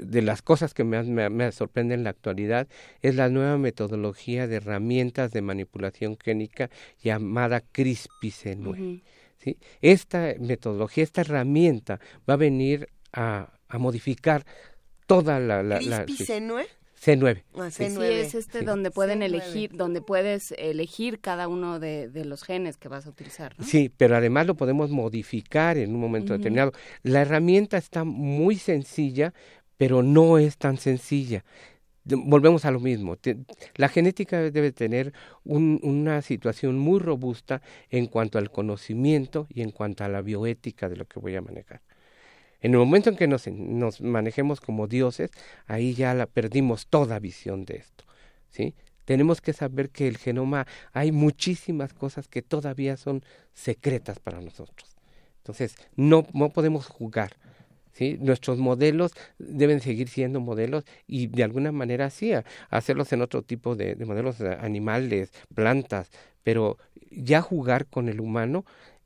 [0.00, 2.66] de las cosas que me, me, sorprende en la actualidad
[3.00, 6.68] es la nueva metodología de herramientas de manipulación génica
[7.00, 9.04] llamada CRISPR-Cas9.
[9.38, 9.58] ¿sí?
[9.80, 14.44] Esta metodología, esta herramienta va a venir a, a modificar
[15.06, 15.62] toda la...
[15.62, 16.06] la, la
[17.04, 17.42] C9.
[17.56, 22.78] Ah, sí, es este donde pueden elegir, donde puedes elegir cada uno de, los genes
[22.78, 23.54] que vas a utilizar.
[23.62, 26.72] Sí, pero además lo podemos modificar en un momento determinado.
[27.02, 29.34] La herramienta está muy sencilla,
[29.76, 31.44] pero no es tan sencilla.
[32.04, 33.16] Volvemos a lo mismo.
[33.76, 35.12] La genética debe tener
[35.44, 40.96] una situación muy robusta en cuanto al conocimiento y en cuanto a la bioética de
[40.96, 41.80] lo que voy a manejar.
[42.64, 45.30] En el momento en que nos, manejemos como dioses,
[45.66, 48.06] ahí ya la perdimos toda visión de esto.
[48.48, 48.74] ¿sí?
[49.04, 53.22] Tenemos que saber que el genoma hay muchísimas cosas que todavía son
[53.52, 54.96] secretas para nosotros.
[55.42, 57.36] Entonces, no, no podemos jugar.
[57.92, 58.16] ¿Sí?
[58.18, 62.32] Nuestros modelos deben seguir siendo modelos y de alguna manera sí,
[62.70, 66.10] hacerlos en otro tipo de, de modelos animales, plantas,
[66.42, 66.78] pero
[67.10, 68.64] ya jugar con el humano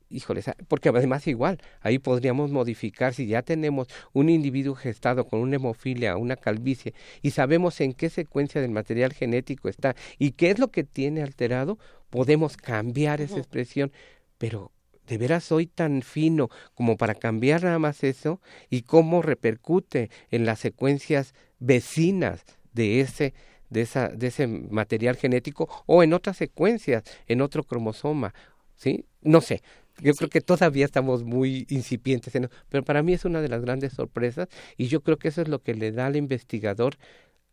[0.09, 5.57] híjoles, porque además igual, ahí podríamos modificar si ya tenemos un individuo gestado con una
[5.57, 10.59] hemofilia, una calvicie, y sabemos en qué secuencia del material genético está y qué es
[10.59, 11.77] lo que tiene alterado,
[12.09, 13.91] podemos cambiar esa expresión,
[14.37, 14.71] pero
[15.07, 20.45] de veras soy tan fino como para cambiar nada más eso y cómo repercute en
[20.45, 23.33] las secuencias vecinas de ese
[23.69, 28.33] de esa de ese material genético o en otras secuencias, en otro cromosoma,
[28.75, 29.05] ¿sí?
[29.21, 29.61] No sé,
[30.01, 33.61] yo creo que todavía estamos muy incipientes, en, pero para mí es una de las
[33.61, 36.97] grandes sorpresas y yo creo que eso es lo que le da al investigador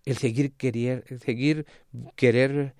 [0.04, 1.66] el seguir querer, seguir
[2.14, 2.74] querer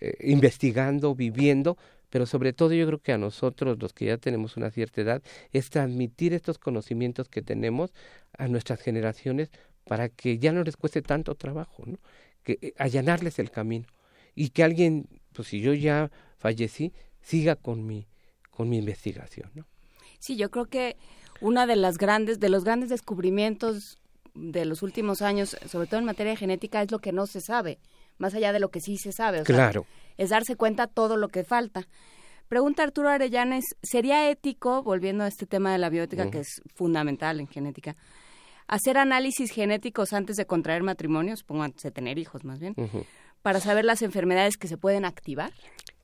[0.00, 1.76] eh, investigando, viviendo,
[2.08, 5.22] pero sobre todo yo creo que a nosotros, los que ya tenemos una cierta edad,
[5.52, 7.92] es transmitir estos conocimientos que tenemos
[8.36, 9.50] a nuestras generaciones
[9.84, 11.98] para que ya no les cueste tanto trabajo, ¿no?
[12.42, 13.86] que eh, allanarles el camino
[14.34, 18.06] y que alguien, pues si yo ya fallecí, siga con mi
[18.60, 19.50] con mi investigación.
[19.54, 19.64] ¿no?
[20.18, 20.98] Sí, yo creo que
[21.40, 23.98] una de las grandes, de los grandes descubrimientos
[24.34, 27.78] de los últimos años, sobre todo en materia genética, es lo que no se sabe,
[28.18, 29.44] más allá de lo que sí se sabe.
[29.44, 29.86] claro.
[30.18, 31.88] es darse cuenta todo lo que falta.
[32.48, 37.40] Pregunta Arturo Arellanes, ¿sería ético, volviendo a este tema de la bioética, que es fundamental
[37.40, 37.96] en genética,
[38.68, 42.74] hacer análisis genéticos antes de contraer matrimonio, supongo antes de tener hijos más bien,
[43.42, 45.52] para saber las enfermedades que se pueden activar?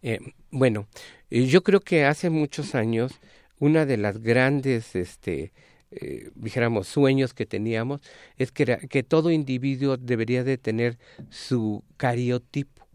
[0.02, 0.20] Eh,
[0.50, 0.86] bueno,
[1.30, 3.12] eh, yo creo que hace muchos años
[3.58, 5.52] una de las grandes, este,
[5.90, 8.02] eh, dijéramos, sueños que teníamos
[8.36, 10.98] es que, que todo individuo debería de tener
[11.30, 12.86] su cariotipo.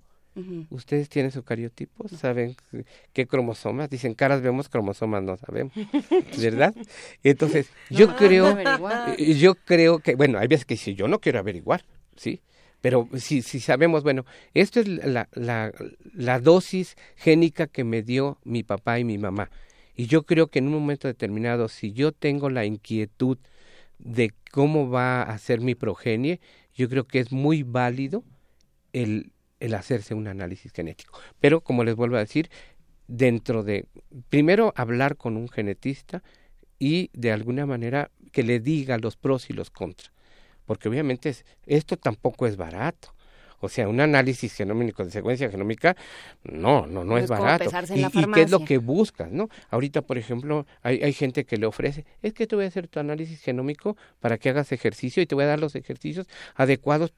[0.69, 2.07] ¿Ustedes tienen su cariotipo?
[2.07, 2.55] ¿Saben
[3.11, 3.89] qué cromosomas?
[3.89, 5.73] Dicen caras vemos, cromosomas no sabemos,
[6.41, 6.73] ¿verdad?
[7.21, 8.57] Entonces, yo creo,
[9.17, 11.83] yo creo que, bueno, hay veces que si yo no quiero averiguar,
[12.15, 12.41] ¿sí?
[12.81, 15.71] Pero si, si sabemos, bueno, esto es la, la,
[16.13, 19.49] la dosis génica que me dio mi papá y mi mamá.
[19.95, 23.37] Y yo creo que en un momento determinado, si yo tengo la inquietud
[23.99, 26.41] de cómo va a ser mi progenie,
[26.73, 28.23] yo creo que es muy válido
[28.93, 31.19] el, el hacerse un análisis genético.
[31.39, 32.49] Pero, como les vuelvo a decir,
[33.07, 33.85] dentro de,
[34.29, 36.23] primero hablar con un genetista
[36.79, 40.11] y de alguna manera que le diga los pros y los contras
[40.65, 43.13] porque obviamente esto tampoco es barato.
[43.61, 45.95] O sea, un análisis genómico de secuencia genómica,
[46.43, 47.69] no, no, no es, barato.
[47.93, 49.49] Y, qué es lo que buscas, ¿no?
[49.69, 52.87] Ahorita, por ejemplo, hay, hay gente que le ofrece, es que te voy a hacer
[52.87, 57.13] tu análisis genómico para que hagas ejercicio y te voy a dar los ejercicios adecuados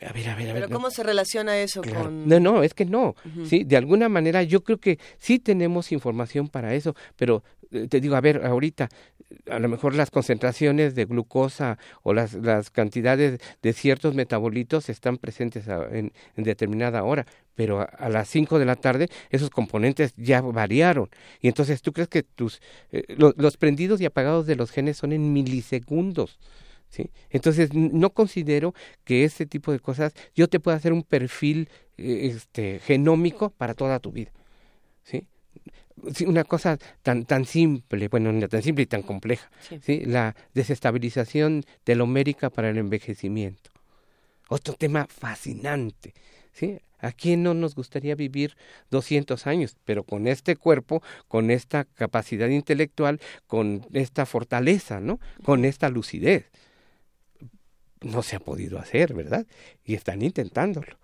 [0.00, 0.62] A ver, a ver, a ver.
[0.62, 2.04] Pero ¿cómo se relaciona eso Claro.
[2.04, 2.28] con...?
[2.28, 3.14] No, no, es que no.
[3.44, 7.44] Sí, de alguna manera yo creo que sí tenemos información para eso, pero
[7.88, 8.88] te digo, a ver, ahorita
[9.50, 15.18] a lo mejor las concentraciones de glucosa o las, las cantidades de ciertos metabolitos están
[15.18, 21.08] presentes en, determinada hora, pero a, las 5 de la tarde esos componentes ya variaron.
[21.40, 22.60] Y entonces tú crees que tus
[22.92, 26.38] eh, lo- los prendidos y apagados de los genes son en milisegundos.
[26.88, 27.10] ¿sí?
[27.30, 31.68] Entonces, no considero que este tipo de cosas, yo te pueda hacer un perfil
[31.98, 34.30] eh, este, genómico para toda tu vida.
[35.02, 35.26] ¿sí?
[36.26, 39.78] Una cosa tan, tan simple, bueno, no tan simple y tan compleja, Sí.
[39.82, 40.04] ¿sí?
[40.04, 43.70] la desestabilización telomérica para el envejecimiento.
[44.48, 46.12] Otro tema fascinante.
[46.52, 46.78] ¿sí?
[47.00, 48.56] ¿A quién no nos gustaría vivir
[48.90, 49.76] 200 años?
[49.84, 55.20] Pero con este cuerpo, con esta capacidad intelectual, con esta fortaleza, ¿no?
[55.44, 56.46] Con esta lucidez.
[58.00, 59.46] No se ha podido hacer, ¿verdad?
[59.84, 60.96] Y están intentándolo.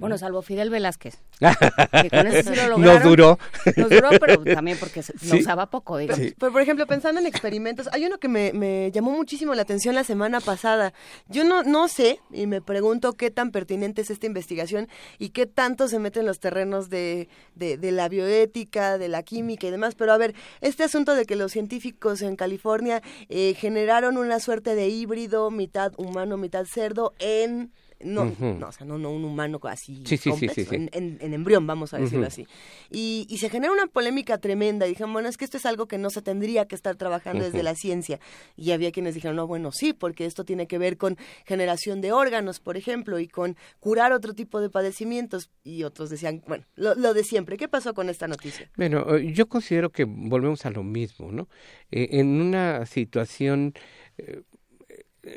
[0.00, 1.18] Bueno, salvo Fidel Velázquez.
[1.40, 3.02] que con eso sí lo Nos lograron.
[3.08, 3.38] duró.
[3.76, 5.28] Nos duró, pero también porque se, Sí.
[5.30, 6.24] lo usaba poco, digamos.
[6.26, 6.34] Sí.
[6.38, 9.94] Pero, por ejemplo, pensando en experimentos, hay uno que me, me llamó muchísimo la atención
[9.94, 10.92] la semana pasada.
[11.28, 14.88] Yo no, no sé, y me pregunto qué tan pertinente es esta investigación
[15.18, 19.22] y qué tanto se mete en los terrenos de, de, de la bioética, de la
[19.22, 19.94] química y demás.
[19.94, 24.74] Pero a ver, este asunto de que los científicos en California eh, generaron una suerte
[24.74, 27.72] de híbrido, mitad humano, mitad cerdo, en...
[28.00, 30.76] No, no, o sea, no, no un humano así Sí, sí, sí, completo, sí.
[30.76, 32.46] En, en- en embrión, vamos a decirlo así.
[32.90, 34.86] Y, y se genera una polémica tremenda.
[34.86, 37.44] Y dijeron, bueno, es que esto es algo que no se tendría que estar trabajando
[37.44, 38.20] desde la ciencia.
[38.56, 42.12] Y había quienes dijeron, no, bueno, sí, porque esto tiene que ver con generación de
[42.12, 45.50] órganos, por ejemplo, y con curar otro tipo de padecimientos.
[45.64, 47.56] Y otros decían, bueno, lo, lo de siempre.
[47.56, 48.70] ¿Qué pasó con esta noticia?
[48.76, 51.48] Bueno, eh, yo considero que volvemos a lo mismo, ¿no?
[51.90, 53.74] Eh, en una situación
[54.18, 54.42] eh,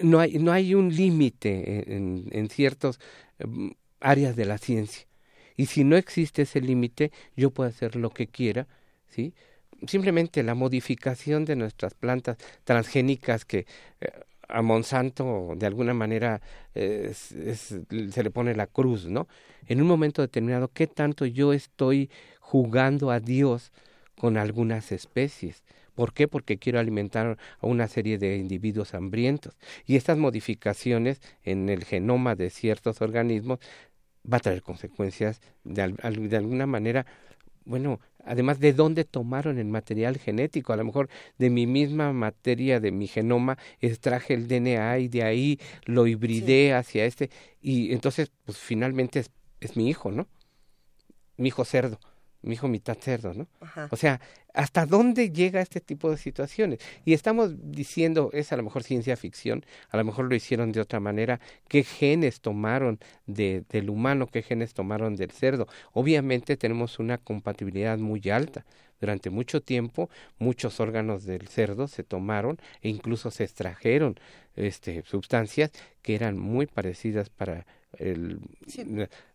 [0.03, 2.99] no hay no hay un límite en, en ciertos
[3.39, 5.07] em, áreas de la ciencia
[5.57, 8.67] y si no existe ese límite yo puedo hacer lo que quiera,
[9.07, 9.33] ¿sí?
[9.87, 13.65] Simplemente la modificación de nuestras plantas transgénicas que
[13.99, 14.11] eh,
[14.47, 16.41] a Monsanto de alguna manera
[16.73, 19.27] se le pone la cruz, ¿no?
[19.67, 22.09] En un momento determinado, ¿qué tanto yo estoy
[22.39, 23.71] jugando a Dios
[24.15, 25.63] con algunas especies?
[25.95, 26.27] ¿Por qué?
[26.27, 29.57] Porque quiero alimentar a una serie de individuos hambrientos.
[29.85, 33.59] Y estas modificaciones en el genoma de ciertos organismos
[34.31, 35.93] va a traer consecuencias de,
[36.29, 37.05] de alguna manera
[37.65, 42.79] bueno, además de dónde tomaron el material genético, a lo mejor de mi misma materia,
[42.79, 47.29] de mi genoma, extraje el DNA y de ahí lo hibridé hacia este,
[47.61, 50.27] y entonces, pues finalmente es, es mi hijo, ¿no?
[51.37, 51.99] Mi hijo cerdo,
[52.41, 53.47] mi hijo mitad cerdo, ¿no?
[53.59, 53.87] Ajá.
[53.91, 54.19] O sea,
[54.53, 56.79] ¿hasta dónde llega este tipo de situaciones?
[57.05, 60.81] Y estamos diciendo, es a lo mejor ciencia ficción, a lo mejor lo hicieron de
[60.81, 65.67] otra manera, qué genes tomaron de, del humano, qué genes tomaron del cerdo.
[65.93, 68.65] Obviamente tenemos una compatibilidad muy alta.
[68.99, 74.19] Durante mucho tiempo, muchos órganos del cerdo se tomaron e incluso se extrajeron
[74.55, 75.71] este, sustancias
[76.03, 77.65] que eran muy parecidas para
[77.97, 78.85] el, Sí.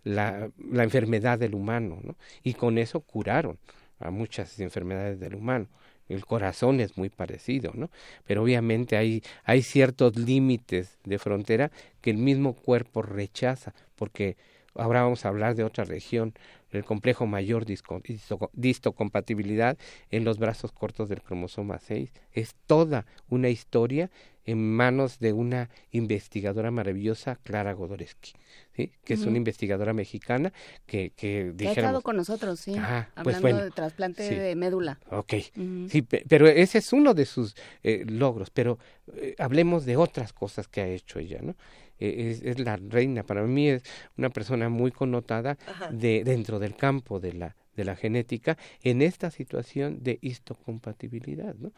[0.05, 2.17] la, la enfermedad del humano, ¿no?
[2.43, 3.59] Y con eso curaron
[3.99, 5.67] a muchas enfermedades del humano.
[6.09, 7.91] El corazón es muy parecido, ¿no?
[8.27, 14.37] Pero obviamente hay, hay ciertos límites de frontera que el mismo cuerpo rechaza, porque
[14.75, 16.33] ahora vamos a hablar de otra región,
[16.71, 17.65] el complejo mayor
[18.53, 19.79] distocompatibilidad
[20.11, 22.13] en los brazos cortos del cromosoma 6.
[22.33, 24.11] Es toda una historia
[24.45, 28.33] en manos de una investigadora maravillosa, Clara Godoreski,
[28.77, 28.93] ¿sí?
[29.05, 30.53] que es una investigadora mexicana
[30.87, 32.75] que, que Que ha estado con nosotros, sí.
[32.79, 34.35] Ah, pues hablando bueno, de trasplante sí.
[34.37, 35.01] de médula.
[35.11, 35.35] Ok,
[35.89, 38.79] sí, pe- pero ese es uno de sus eh, logros, pero
[39.17, 41.57] eh, hablemos de otras cosas que ha hecho ella, ¿no?
[41.99, 43.83] Eh, es, es la reina, para mí es
[44.17, 45.57] una persona muy connotada
[45.91, 51.73] de dentro del campo de la de la genética en esta situación de histocompatibilidad, ¿no?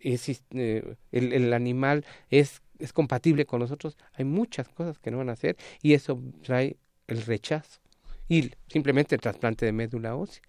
[0.00, 5.18] Es, eh, el, el animal es, es compatible con nosotros, hay muchas cosas que no
[5.18, 7.80] van a hacer y eso trae el rechazo
[8.28, 10.42] y simplemente el trasplante de médula ósea.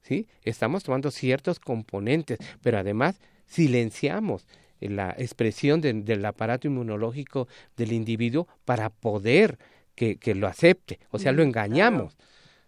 [0.00, 0.26] ¿sí?
[0.42, 4.46] Estamos tomando ciertos componentes, pero además silenciamos
[4.80, 9.58] la expresión de- del aparato inmunológico del individuo para poder
[9.94, 12.16] que, que lo acepte, o sea, lo engañamos,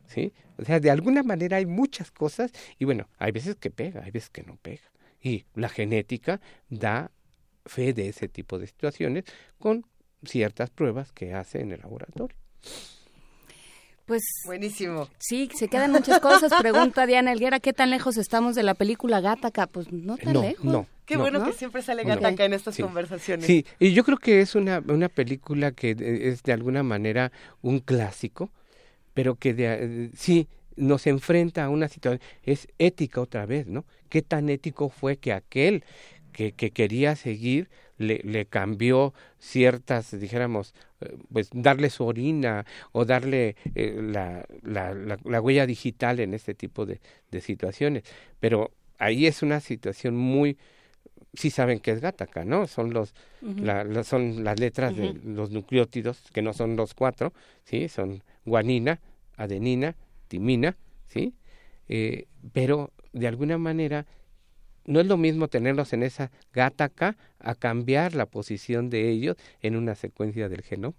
[0.06, 0.32] ¿sí?
[0.56, 4.10] O sea, de alguna manera hay muchas cosas y bueno, hay veces que pega, hay
[4.10, 4.82] veces que no pega.
[5.22, 6.40] Y la genética
[6.70, 7.10] da
[7.66, 9.24] fe de ese tipo de situaciones
[9.58, 9.84] con
[10.24, 12.34] ciertas pruebas que hace en el laboratorio.
[14.06, 15.08] Pues Buenísimo.
[15.18, 16.50] sí, se quedan muchas cosas.
[16.58, 19.66] Pregunta Diana Elguera, ¿qué tan lejos estamos de la película Gataca?
[19.66, 20.64] Pues no tan no, lejos.
[20.64, 23.46] no, Qué bueno que siempre sale Gataca en estas conversaciones.
[23.46, 27.32] Sí, y yo creo que es una, una película que es de alguna manera
[27.62, 28.50] un clásico,
[29.14, 33.86] pero que de, sí nos enfrenta a una situación, es ética otra vez, ¿no?
[34.10, 35.82] ¿Qué tan ético fue que aquel
[36.32, 43.06] que, que quería seguir le, le cambió ciertas, dijéramos, eh, pues darle su orina o
[43.06, 47.00] darle eh, la, la, la, huella digital en este tipo de,
[47.30, 48.04] de situaciones.
[48.40, 50.58] Pero ahí es una situación muy
[51.34, 52.66] sí saben que es Gataca, ¿no?
[52.66, 57.32] Son los la, son las letras de los nucleótidos que no son los cuatro,
[57.64, 59.00] sí, son guanina,
[59.36, 59.94] adenina,
[60.28, 60.76] timina,
[61.06, 61.34] sí,
[61.88, 64.06] eh, pero de alguna manera
[64.84, 69.76] no es lo mismo tenerlos en esa Gataca a cambiar la posición de ellos en
[69.76, 70.96] una secuencia del genoma.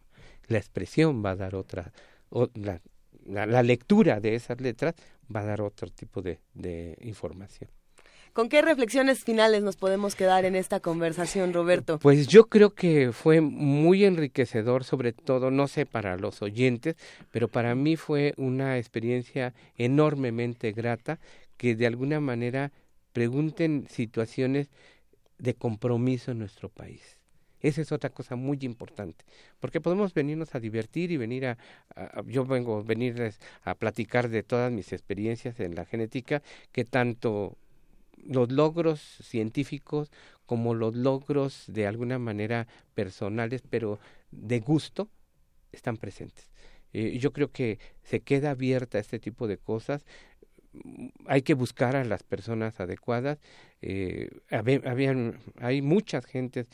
[0.47, 1.91] La expresión va a dar otra,
[2.29, 2.81] o la,
[3.25, 4.95] la, lectura de esas letras
[5.33, 7.69] va a dar otro tipo de, de información.
[8.33, 11.99] ¿Con qué reflexiones finales nos podemos quedar en esta conversación, Roberto?
[11.99, 16.95] Pues yo creo que fue muy enriquecedor, sobre todo, no sé, para los oyentes,
[17.31, 21.19] pero para mí fue una experiencia enormemente grata
[21.57, 22.71] que de alguna manera
[23.13, 24.69] pregunten situaciones
[25.37, 27.17] de compromiso en nuestro país.
[27.61, 29.25] Esa es otra cosa muy importante,
[29.59, 31.57] porque podemos venirnos a divertir y venir a,
[32.25, 37.57] yo vengo a venir a platicar de todas mis experiencias en la genética, que tanto
[38.25, 40.11] los logros científicos
[40.45, 43.99] como los logros de alguna manera personales, pero
[44.31, 45.09] de gusto,
[45.71, 46.49] están presentes.
[46.93, 50.05] Eh, yo creo que se queda abierta este tipo de cosas.
[51.25, 53.39] Hay que buscar a las personas adecuadas.
[53.81, 56.69] Eh, hay muchas gentes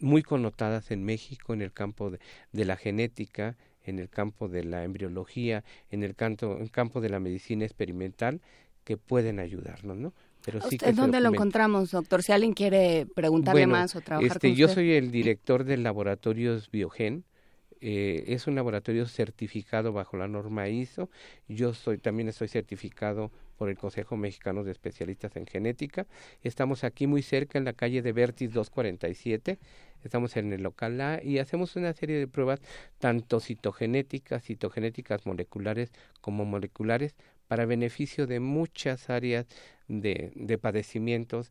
[0.00, 4.84] muy connotadas en México en el campo de, la genética, en el campo de la
[4.84, 8.40] embriología, en el campo, en el campo de la medicina experimental,
[8.84, 10.14] que pueden ayudarnos, ¿no?
[10.46, 10.60] Pero
[10.94, 12.22] ¿Dónde lo encontramos, doctor?
[12.22, 16.70] Si alguien quiere preguntarle más o trabajar este, con Yo soy el director del Laboratorios
[16.70, 17.24] Biogen.
[17.80, 21.10] Eh, es un laboratorio certificado bajo la norma ISO.
[21.48, 26.06] Yo soy también estoy certificado por el Consejo Mexicano de Especialistas en Genética.
[26.42, 29.58] Estamos aquí muy cerca en la calle de Vertis 247.
[30.04, 32.60] Estamos en el local A y hacemos una serie de pruebas
[32.98, 35.90] tanto citogenéticas, citogenéticas moleculares
[36.20, 37.16] como moleculares
[37.48, 39.46] para beneficio de muchas áreas
[39.88, 41.50] de, de padecimientos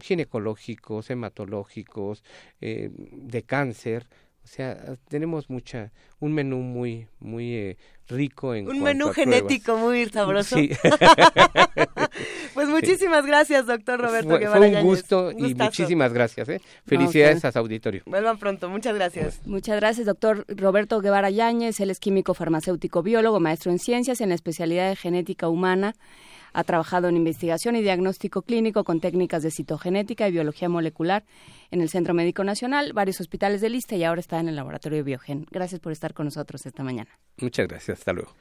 [0.00, 2.22] ginecológicos, hematológicos,
[2.60, 4.06] eh, de cáncer.
[4.44, 5.90] O sea, tenemos mucha,
[6.20, 7.78] un menú muy, muy eh,
[8.08, 10.56] rico en un menú genético muy sabroso.
[10.56, 10.70] Sí.
[12.54, 16.48] pues muchísimas gracias, doctor Roberto fue, Fue un gusto y muchísimas gracias.
[16.50, 16.60] ¿eh?
[16.86, 18.02] Felicidades a su auditorio.
[18.04, 19.40] Vuelvan pronto, muchas gracias.
[19.46, 21.80] Muchas gracias, doctor Roberto Guevara Yáñez.
[21.80, 25.94] Él es químico farmacéutico biólogo, maestro en ciencias en la especialidad de genética humana
[26.54, 31.24] ha trabajado en investigación y diagnóstico clínico con técnicas de citogenética y biología molecular
[31.70, 34.98] en el Centro Médico Nacional, varios hospitales de lista y ahora está en el laboratorio
[34.98, 35.46] de Biogen.
[35.50, 37.10] Gracias por estar con nosotros esta mañana.
[37.38, 38.32] Muchas gracias, hasta luego.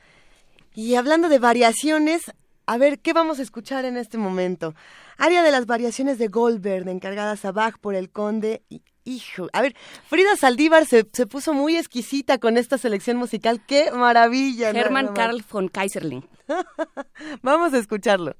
[0.75, 2.21] Y hablando de variaciones,
[2.65, 4.73] a ver, ¿qué vamos a escuchar en este momento?
[5.17, 8.63] Área de las variaciones de Goldberg, encargadas a Bach por el conde
[9.05, 9.75] Hijo, a ver,
[10.07, 13.61] Frida Saldívar se, se, puso muy exquisita con esta selección musical.
[13.65, 14.69] ¡Qué maravilla!
[14.69, 16.25] Hermann Karl von Kaiserling.
[17.41, 18.33] Vamos a escucharlo.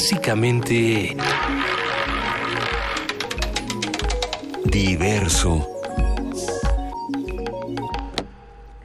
[0.00, 1.14] Clásicamente...
[4.64, 5.68] Diverso.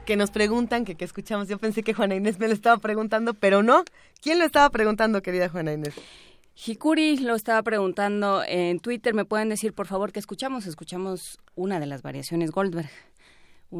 [0.04, 1.48] Que nos preguntan, que, que escuchamos.
[1.48, 3.84] Yo pensé que Juana Inés me lo estaba preguntando, pero no.
[4.20, 5.94] ¿Quién lo estaba preguntando, querida Juana Inés?
[6.54, 9.14] Hikuri lo estaba preguntando en Twitter.
[9.14, 10.66] ¿Me pueden decir, por favor, qué escuchamos?
[10.66, 12.90] Escuchamos una de las variaciones Goldberg.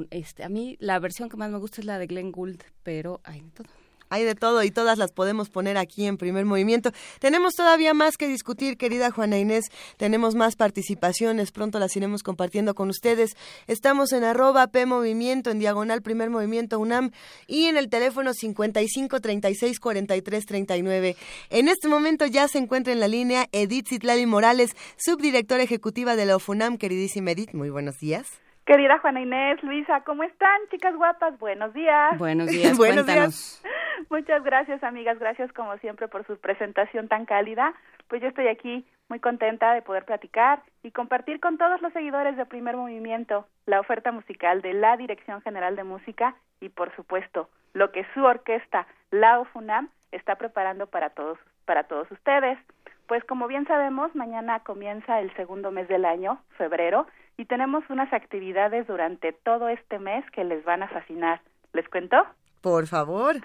[0.08, 3.20] este, a mí la versión que más me gusta es la de Glenn Gould, pero
[3.24, 3.85] hay de todo.
[4.08, 6.92] Hay de todo y todas las podemos poner aquí en primer movimiento.
[7.18, 9.64] Tenemos todavía más que discutir, querida Juana Inés.
[9.96, 11.50] Tenemos más participaciones.
[11.50, 13.36] Pronto las iremos compartiendo con ustedes.
[13.66, 17.10] Estamos en arroba P Movimiento, en diagonal primer movimiento UNAM
[17.46, 21.16] y en el teléfono 55 36 43 39.
[21.50, 26.26] En este momento ya se encuentra en la línea Edith Citlali Morales, subdirectora ejecutiva de
[26.26, 26.78] la OFUNAM.
[26.78, 28.45] Queridísima Edith, muy buenos días.
[28.66, 31.38] Querida Juana Inés, Luisa, ¿cómo están, chicas guapas?
[31.38, 32.18] Buenos días.
[32.18, 33.62] Buenos días, Buenos días.
[34.10, 35.20] Muchas gracias, amigas.
[35.20, 37.74] Gracias, como siempre, por su presentación tan cálida.
[38.08, 42.36] Pues yo estoy aquí muy contenta de poder platicar y compartir con todos los seguidores
[42.36, 47.48] de Primer Movimiento la oferta musical de la Dirección General de Música y, por supuesto,
[47.72, 52.58] lo que su orquesta, la OFUNAM, está preparando para todos, para todos ustedes.
[53.06, 57.06] Pues como bien sabemos, mañana comienza el segundo mes del año, febrero,
[57.36, 61.40] y tenemos unas actividades durante todo este mes que les van a fascinar.
[61.72, 62.16] ¿Les cuento?
[62.62, 63.36] Por favor.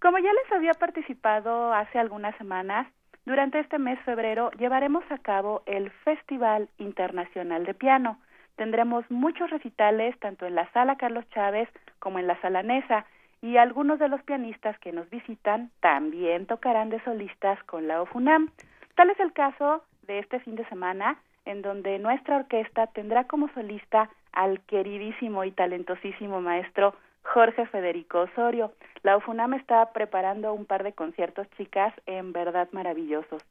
[0.00, 2.86] Como ya les había participado hace algunas semanas,
[3.26, 8.18] durante este mes febrero llevaremos a cabo el Festival Internacional de Piano.
[8.56, 11.68] Tendremos muchos recitales tanto en la Sala Carlos Chávez
[11.98, 13.06] como en la Sala Nesa
[13.42, 18.50] y algunos de los pianistas que nos visitan también tocarán de solistas con la OFUNAM.
[18.96, 23.48] Tal es el caso de este fin de semana en donde nuestra orquesta tendrá como
[23.54, 28.72] solista al queridísimo y talentosísimo maestro Jorge Federico Osorio.
[29.02, 33.42] La UFUNAM está preparando un par de conciertos, chicas, en verdad maravillosos.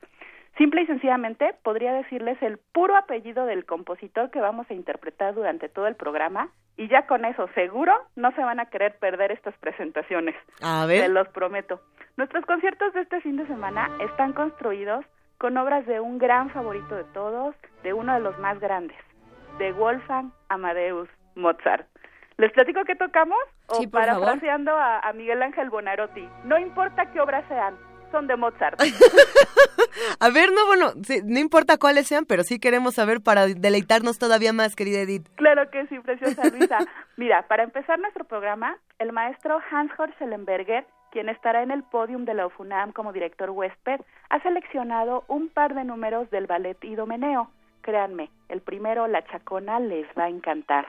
[0.57, 5.69] Simple y sencillamente podría decirles el puro apellido del compositor que vamos a interpretar durante
[5.69, 9.55] todo el programa y ya con eso seguro no se van a querer perder estas
[9.57, 10.35] presentaciones.
[10.61, 11.03] A ver.
[11.03, 11.79] Se los prometo.
[12.17, 15.05] Nuestros conciertos de este fin de semana están construidos
[15.39, 18.97] con obras de un gran favorito de todos, de uno de los más grandes,
[19.57, 21.87] de Wolfgang Amadeus Mozart.
[22.37, 23.39] ¿Les platico qué tocamos?
[23.67, 27.75] O sí, por parafraseando a, a, Miguel Ángel Bonarotti, no importa qué obras sean,
[28.11, 28.81] son de Mozart.
[30.19, 34.19] a ver, no, bueno, sí, no importa cuáles sean, pero sí queremos saber para deleitarnos
[34.19, 35.27] todavía más, querida Edith.
[35.35, 36.79] Claro que sí, preciosa Luisa.
[37.17, 42.33] Mira, para empezar nuestro programa, el maestro Hans-Horst Schellenberger quien estará en el podium de
[42.33, 47.49] la UFUNAM como director huésped, ha seleccionado un par de números del ballet Idomeneo.
[47.81, 50.87] Créanme, el primero, La Chacona, les va a encantar.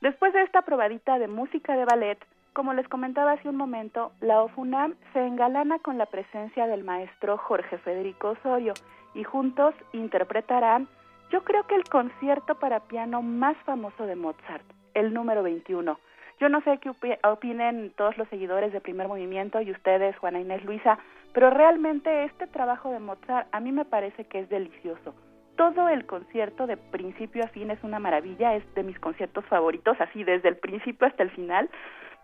[0.00, 2.18] Después de esta probadita de música de ballet,
[2.52, 7.38] como les comentaba hace un momento, la OFUNAM se engalana con la presencia del maestro
[7.38, 8.74] Jorge Federico Osorio
[9.14, 10.88] y juntos interpretarán,
[11.30, 15.98] yo creo que el concierto para piano más famoso de Mozart, el número 21.
[16.40, 16.90] Yo no sé qué
[17.24, 20.98] opinen todos los seguidores de Primer Movimiento y ustedes, Juana Inés Luisa,
[21.34, 25.14] pero realmente este trabajo de Mozart a mí me parece que es delicioso.
[25.56, 30.00] Todo el concierto de principio a fin es una maravilla, es de mis conciertos favoritos,
[30.00, 31.68] así desde el principio hasta el final.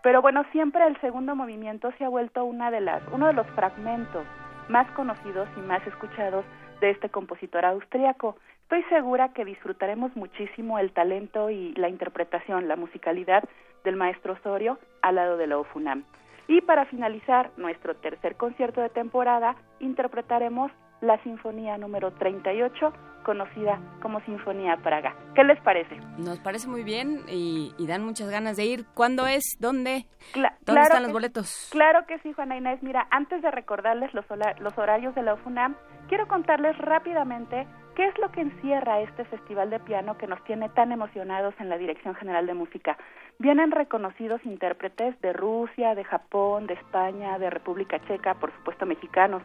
[0.01, 3.47] Pero bueno, siempre el segundo movimiento se ha vuelto una de las, uno de los
[3.47, 4.25] fragmentos
[4.69, 6.45] más conocidos y más escuchados
[6.79, 8.37] de este compositor austriaco.
[8.65, 13.43] Estoy segura que disfrutaremos muchísimo el talento y la interpretación, la musicalidad
[13.83, 16.03] del maestro Osorio al lado de la OFUNAM.
[16.47, 22.91] Y para finalizar nuestro tercer concierto de temporada, interpretaremos la Sinfonía número 38,
[23.23, 25.15] conocida como Sinfonía Praga.
[25.35, 25.97] ¿Qué les parece?
[26.17, 28.85] Nos parece muy bien y, dan muchas ganas de ir.
[28.95, 29.43] ¿Cuándo es?
[29.59, 30.07] ¿Dónde?
[30.33, 31.69] ¿Dónde claro están los boletos?
[31.71, 32.81] Claro que sí, Juana Inés.
[32.81, 34.25] Mira, antes de recordarles los,
[34.59, 35.75] los horarios de la OFUNAM,
[36.07, 40.69] quiero contarles rápidamente qué es lo que encierra este festival de piano que nos tiene
[40.69, 42.97] tan emocionados en la Dirección General de Música.
[43.39, 49.41] Vienen reconocidos intérpretes de Rusia, de Japón, de España, de República Checa, por supuesto mexicanos.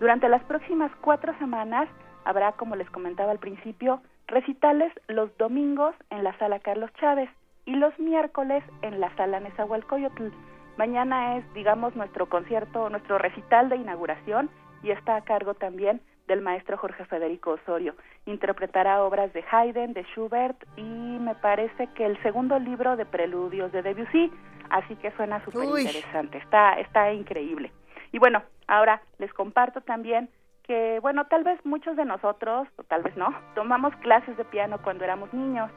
[0.00, 1.88] Durante las próximas cuatro semanas
[2.24, 7.30] habrá, como les comentaba al principio, recitales los domingos en la sala Carlos Chávez
[7.66, 10.28] y los miércoles en la sala Nezahualcóyotl.
[10.76, 14.50] Mañana es, digamos, nuestro concierto, nuestro recital de inauguración
[14.82, 17.94] y está a cargo también del maestro Jorge Federico Osorio.
[18.26, 23.72] Interpretará obras de Haydn, de Schubert y me parece que el segundo libro de preludios
[23.72, 24.30] de Debussy,
[24.70, 27.72] así que suena súper interesante, está, está increíble.
[28.12, 30.28] Y bueno, ahora les comparto también
[30.62, 34.78] que, bueno, tal vez muchos de nosotros, o tal vez no, tomamos clases de piano
[34.82, 35.70] cuando éramos niños,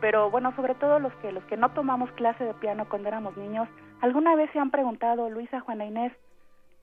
[0.00, 3.36] pero bueno, sobre todo los que los que no tomamos clase de piano cuando éramos
[3.36, 3.68] niños,
[4.00, 6.12] alguna vez se han preguntado, Luisa, Juana Inés,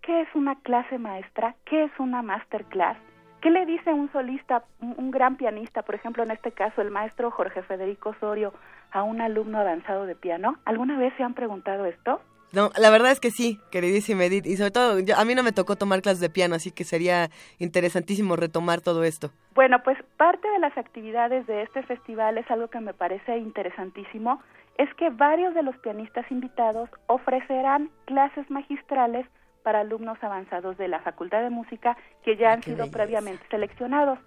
[0.01, 2.97] qué es una clase maestra, qué es una masterclass,
[3.41, 7.31] qué le dice un solista, un gran pianista, por ejemplo en este caso el maestro
[7.31, 8.53] Jorge Federico Osorio,
[8.91, 10.57] a un alumno avanzado de piano.
[10.65, 12.21] ¿Alguna vez se han preguntado esto?
[12.51, 14.47] No, la verdad es que sí, queridísima Edith.
[14.47, 17.29] Y sobre todo, a mí no me tocó tomar clases de piano, así que sería
[17.59, 19.31] interesantísimo retomar todo esto.
[19.53, 24.41] Bueno, pues parte de las actividades de este festival es algo que me parece interesantísimo,
[24.79, 29.27] es que varios de los pianistas invitados ofrecerán clases magistrales
[29.63, 34.19] para alumnos avanzados de la Facultad de Música que ya han sido previamente seleccionados.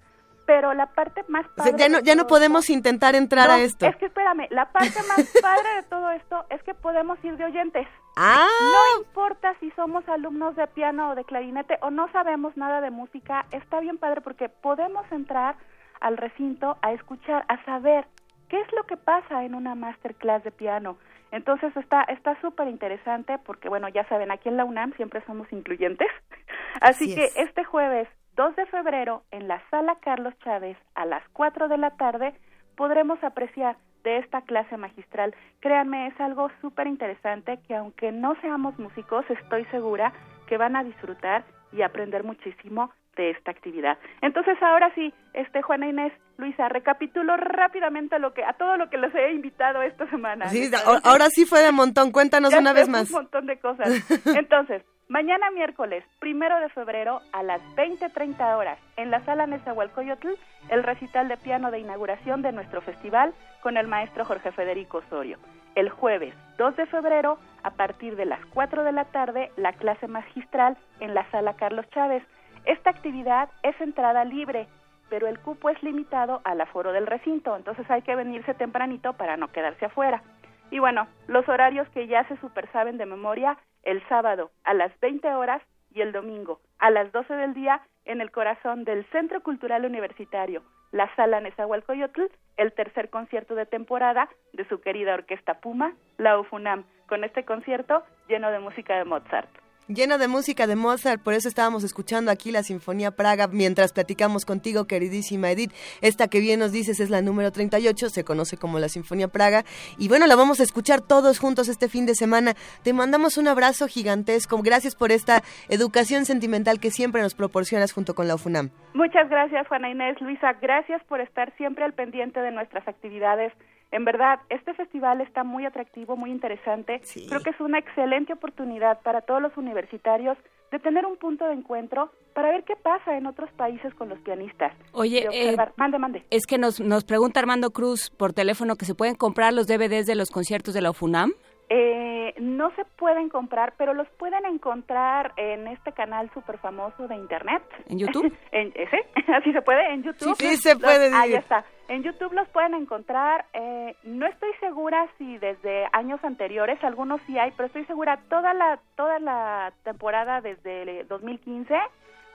[0.44, 3.86] Pero la parte más padre ya no ya no podemos intentar entrar a esto.
[3.86, 7.44] es que espérame la parte más padre de todo esto es que podemos ir de
[7.44, 7.86] oyentes.
[8.16, 8.48] Ah.
[8.60, 12.90] No importa si somos alumnos de piano o de clarinete o no sabemos nada de
[12.90, 15.56] música está bien padre porque podemos entrar
[16.00, 18.06] al recinto a escuchar a saber
[18.52, 20.98] qué es lo que pasa en una masterclass de piano
[21.32, 25.50] entonces está está súper interesante porque bueno ya saben aquí en la UNAM siempre somos
[25.50, 26.08] incluyentes.
[26.80, 31.68] Así, que este jueves 2 de febrero, en la sala Carlos Chávez, a las 4
[31.68, 32.34] de la tarde,
[32.76, 35.34] podremos apreciar de esta clase magistral.
[35.60, 40.12] Créanme, es algo súper interesante que aunque no seamos músicos, estoy segura
[40.46, 43.98] que van a disfrutar y aprender muchísimo de esta actividad.
[44.20, 48.98] Entonces, ahora sí, este Juana Inés, Luisa, recapitulo rápidamente lo que a todo lo que
[48.98, 50.48] les he invitado esta semana.
[50.48, 50.70] Sí,
[51.04, 52.10] ahora sí fue de montón.
[52.10, 53.10] Cuéntanos una vez más.
[53.10, 53.88] Un montón de cosas.
[54.36, 54.82] Entonces,
[55.12, 60.30] Mañana miércoles, primero de febrero, a las 20.30 horas, en la sala Nezahualcóyotl,
[60.70, 65.36] el recital de piano de inauguración de nuestro festival con el maestro Jorge Federico Osorio.
[65.74, 70.08] El jueves 2 de febrero, a partir de las 4 de la tarde, la clase
[70.08, 72.22] magistral en la sala Carlos Chávez.
[72.64, 74.68] Esta actividad es entrada libre,
[75.10, 79.36] pero el cupo es limitado al aforo del recinto, entonces hay que venirse tempranito para
[79.36, 80.22] no quedarse afuera.
[80.70, 84.98] Y bueno, los horarios que ya se super saben de memoria el sábado a las
[85.00, 85.60] 20 horas
[85.90, 90.62] y el domingo a las 12 del día en el corazón del Centro Cultural Universitario,
[90.92, 92.22] la Sala Nezahualcóyotl,
[92.56, 98.04] el tercer concierto de temporada de su querida orquesta Puma, la UFUNAM, con este concierto
[98.28, 102.50] lleno de música de Mozart lleno de música de Mozart, por eso estábamos escuchando aquí
[102.50, 105.72] la Sinfonía Praga mientras platicamos contigo, queridísima Edith.
[106.00, 109.64] Esta que bien nos dices es la número 38, se conoce como la Sinfonía Praga.
[109.98, 112.54] Y bueno, la vamos a escuchar todos juntos este fin de semana.
[112.82, 114.58] Te mandamos un abrazo gigantesco.
[114.62, 118.70] Gracias por esta educación sentimental que siempre nos proporcionas junto con la UFUNAM.
[118.94, 120.20] Muchas gracias, Juana Inés.
[120.20, 123.52] Luisa, gracias por estar siempre al pendiente de nuestras actividades
[123.92, 127.02] en verdad, este festival está muy atractivo, muy interesante.
[127.28, 130.36] Creo que es una excelente oportunidad para todos los universitarios
[130.70, 134.18] de tener un punto de encuentro para ver qué pasa en otros países con los
[134.20, 134.72] pianistas.
[134.92, 136.24] Oye, eh, mande, mande.
[136.30, 140.06] Es que nos, nos pregunta Armando Cruz por teléfono que se pueden comprar los DVDs
[140.06, 141.32] de los conciertos de la UFUNAM.
[141.74, 147.14] Eh, no se pueden comprar, pero los pueden encontrar en este canal súper famoso de
[147.14, 147.62] internet.
[147.88, 148.30] ¿En YouTube?
[148.52, 149.06] en, ¿ese?
[149.32, 150.36] Así se puede, en YouTube.
[150.36, 151.10] Sí, sí se puede.
[151.14, 151.64] ahí está.
[151.88, 153.46] En YouTube los pueden encontrar.
[153.54, 158.52] Eh, no estoy segura si desde años anteriores, algunos sí hay, pero estoy segura toda
[158.52, 161.74] la toda la temporada desde 2015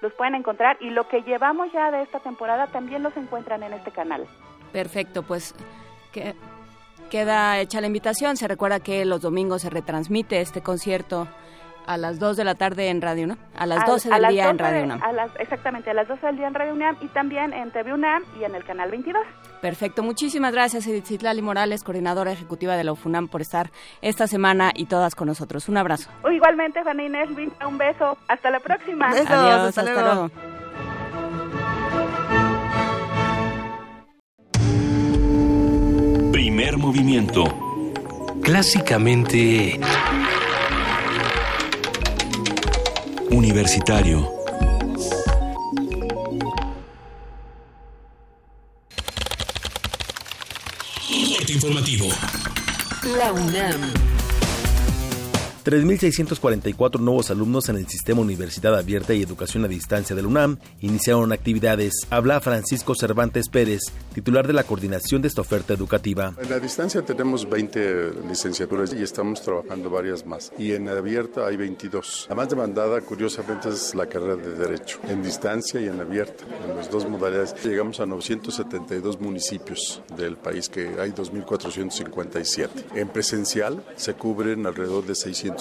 [0.02, 3.74] los pueden encontrar y lo que llevamos ya de esta temporada también los encuentran en
[3.74, 4.26] este canal.
[4.72, 5.54] Perfecto, pues
[6.12, 6.34] que
[7.10, 8.38] Queda hecha la invitación.
[8.38, 11.28] Se recuerda que los domingos se retransmite este concierto
[11.88, 14.60] a las 2 de la tarde en Radio UNAM, a las 12 del día en
[14.60, 15.02] Radio UNAM.
[15.40, 18.44] exactamente, a las 12 del día en Radio UNAM y también en TV UNAM y
[18.44, 19.24] en el canal 22.
[19.62, 24.72] Perfecto, muchísimas gracias Edith Citlali Morales, coordinadora ejecutiva de la UFUNAM, por estar esta semana
[24.76, 25.70] y todas con nosotros.
[25.70, 26.10] Un abrazo.
[26.30, 27.30] Igualmente, Juana Inés,
[27.66, 28.18] un beso.
[28.28, 29.10] Hasta la próxima.
[29.10, 30.30] Adiós, hasta, luego.
[36.58, 37.44] Primer movimiento.
[38.42, 39.80] Clásicamente...
[43.30, 44.28] Universitario.
[51.48, 52.08] informativo.
[53.04, 54.07] La UNAM.
[55.68, 61.34] 3.644 nuevos alumnos en el Sistema Universidad Abierta y Educación a Distancia del UNAM iniciaron
[61.34, 62.08] actividades.
[62.10, 63.82] Habla Francisco Cervantes Pérez,
[64.14, 66.34] titular de la coordinación de esta oferta educativa.
[66.42, 70.54] En la distancia tenemos 20 licenciaturas y estamos trabajando varias más.
[70.58, 72.28] Y en abierta hay 22.
[72.30, 76.78] La más demandada, curiosamente, es la carrera de Derecho, en distancia y en abierta, en
[76.78, 77.54] las dos modalidades.
[77.66, 82.70] Llegamos a 972 municipios del país, que hay 2.457.
[82.96, 85.57] En presencial se cubren alrededor de 600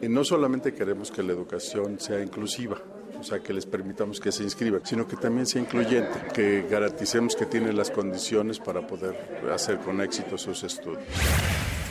[0.00, 2.78] y no solamente queremos que la educación sea inclusiva,
[3.18, 7.36] o sea, que les permitamos que se inscriban, sino que también sea incluyente, que garanticemos
[7.36, 9.14] que tienen las condiciones para poder
[9.52, 11.02] hacer con éxito sus estudios.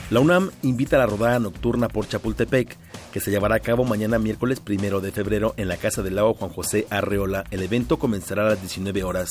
[0.09, 2.75] La UNAM invita a la rodada nocturna por Chapultepec,
[3.13, 6.33] que se llevará a cabo mañana miércoles primero de febrero en la Casa del Lago
[6.33, 7.45] Juan José Arreola.
[7.49, 9.29] El evento comenzará a las 19 horas.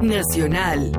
[0.00, 0.92] Nacional.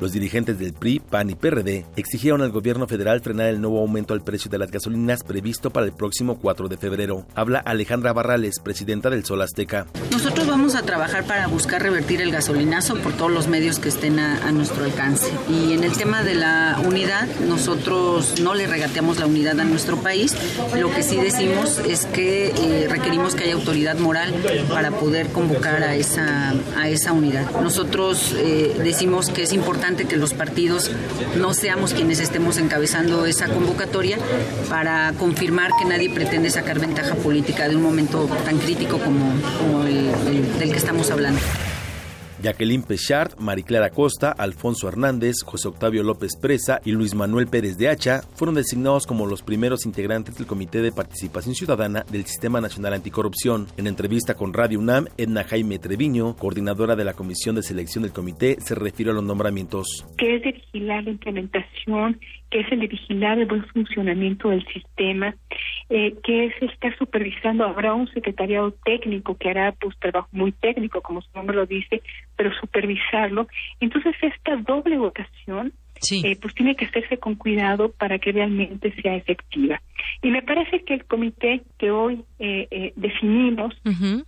[0.00, 4.14] Los dirigentes del PRI, PAN y PRD exigieron al gobierno federal frenar el nuevo aumento
[4.14, 7.26] al precio de las gasolinas previsto para el próximo 4 de febrero.
[7.34, 9.86] Habla Alejandra Barrales, presidenta del Sol Azteca.
[10.10, 14.18] Nosotros vamos a trabajar para buscar revertir el gasolinazo por todos los medios que estén
[14.18, 15.30] a, nuestro alcance.
[15.48, 19.98] Y en el tema de la unidad, nosotros no le regateamos la unidad a nuestro
[19.98, 20.34] país.
[20.78, 24.34] Lo que sí decimos es que eh, requerimos que haya autoridad moral
[24.70, 27.50] para poder convocar a esa, a esa unidad.
[27.60, 30.90] Nosotros eh, decimos que es importante que los partidos
[31.36, 34.18] no seamos quienes estemos encabezando esa convocatoria
[34.68, 39.32] para confirmar que nadie pretende sacar ventaja política de un momento tan crítico como,
[39.86, 41.40] el del que estamos hablando.
[42.42, 47.88] Jacqueline Pechard, Mariclara Costa, Alfonso Hernández, José Octavio López Presa y Luis Manuel Pérez de
[47.88, 52.94] Hacha fueron designados como los primeros integrantes del Comité de Participación Ciudadana del Sistema Nacional
[52.94, 53.66] Anticorrupción.
[53.76, 58.12] En entrevista con Radio UNAM, Edna Jaime Treviño, coordinadora de la Comisión de Selección del
[58.12, 60.04] Comité, se refirió a los nombramientos.
[60.18, 62.18] Que es de vigilar la implementación
[62.50, 65.34] que es el de vigilar el buen funcionamiento del sistema,
[65.92, 67.64] eh, que es estar supervisando.
[67.64, 72.00] Habrá un secretariado técnico que hará pues trabajo muy técnico, como su nombre lo dice,
[72.36, 73.48] pero supervisarlo.
[73.80, 75.72] Entonces esta doble votación
[76.12, 79.82] eh, pues tiene que hacerse con cuidado para que realmente sea efectiva.
[80.22, 83.74] Y me parece que el comité que hoy eh, eh definimos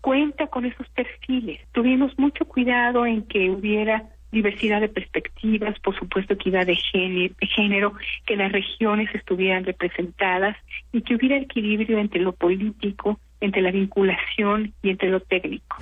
[0.00, 1.60] cuenta con esos perfiles.
[1.70, 7.46] Tuvimos mucho cuidado en que hubiera diversidad de perspectivas, por supuesto equidad de género, de
[7.46, 7.92] género,
[8.26, 10.56] que las regiones estuvieran representadas
[10.92, 15.76] y que hubiera equilibrio entre lo político, entre la vinculación y entre lo técnico.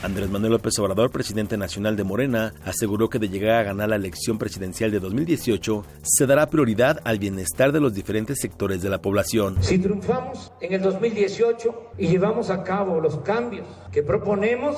[0.00, 3.96] Andrés Manuel López Obrador, presidente nacional de Morena, aseguró que de llegar a ganar la
[3.96, 9.02] elección presidencial de 2018, se dará prioridad al bienestar de los diferentes sectores de la
[9.02, 9.56] población.
[9.60, 14.76] Si triunfamos en el 2018 y llevamos a cabo los cambios que proponemos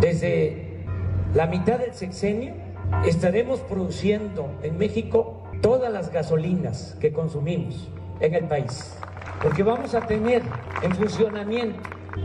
[0.00, 0.84] desde
[1.34, 2.54] la mitad del sexenio
[3.06, 7.90] estaremos produciendo en México todas las gasolinas que consumimos
[8.20, 8.96] en el país,
[9.42, 10.42] porque vamos a tener
[10.82, 11.80] en funcionamiento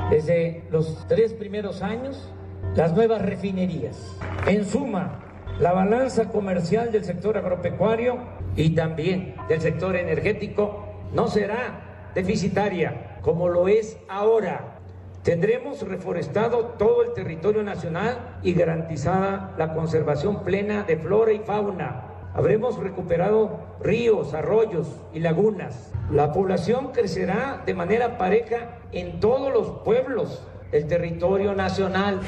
[0.10, 2.32] desde los tres primeros años
[2.76, 4.18] las nuevas refinerías.
[4.48, 5.20] En suma,
[5.60, 8.18] la balanza comercial del sector agropecuario
[8.56, 14.74] y también del sector energético no será deficitaria como lo es ahora
[15.24, 22.12] Tendremos reforestado todo el territorio nacional y garantizada la conservación plena de flora y fauna.
[22.34, 25.91] Habremos recuperado ríos, arroyos y lagunas.
[26.11, 32.21] La población crecerá de manera pareja en todos los pueblos del territorio nacional.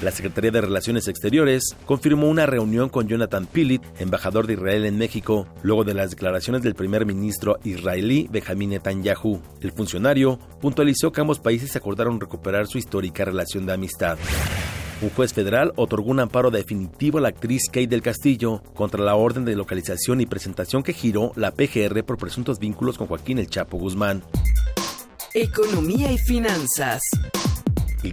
[0.00, 4.96] La Secretaría de Relaciones Exteriores confirmó una reunión con Jonathan Pilit, embajador de Israel en
[4.96, 9.42] México, luego de las declaraciones del primer ministro israelí Benjamin Netanyahu.
[9.60, 14.18] El funcionario puntualizó que ambos países acordaron recuperar su histórica relación de amistad.
[15.00, 19.14] Un juez federal otorgó un amparo definitivo a la actriz Kate del Castillo contra la
[19.14, 23.48] orden de localización y presentación que giró la PGR por presuntos vínculos con Joaquín El
[23.48, 24.24] Chapo Guzmán.
[25.34, 27.00] Economía y finanzas.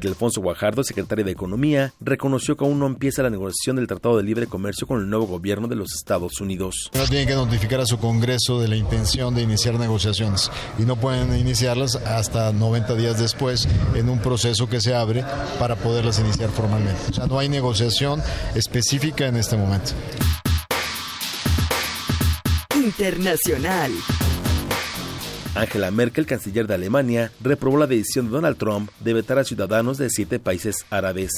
[0.08, 4.24] Alfonso Guajardo, secretario de Economía, reconoció que aún no empieza la negociación del Tratado de
[4.24, 6.92] Libre Comercio con el nuevo gobierno de los Estados Unidos.
[6.94, 10.96] No tienen que notificar a su Congreso de la intención de iniciar negociaciones y no
[10.96, 15.24] pueden iniciarlas hasta 90 días después en un proceso que se abre
[15.60, 17.02] para poderlas iniciar formalmente.
[17.10, 18.22] O sea, no hay negociación
[18.56, 19.92] específica en este momento.
[22.76, 23.92] Internacional.
[25.56, 29.98] Angela Merkel, canciller de Alemania, reprobó la decisión de Donald Trump de vetar a ciudadanos
[29.98, 31.32] de siete países árabes.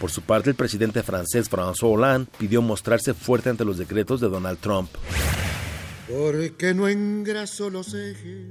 [0.00, 4.28] Por su parte, el presidente francés François Hollande pidió mostrarse fuerte ante los decretos de
[4.28, 4.88] Donald Trump.
[6.08, 8.46] Porque no engraso los ejes,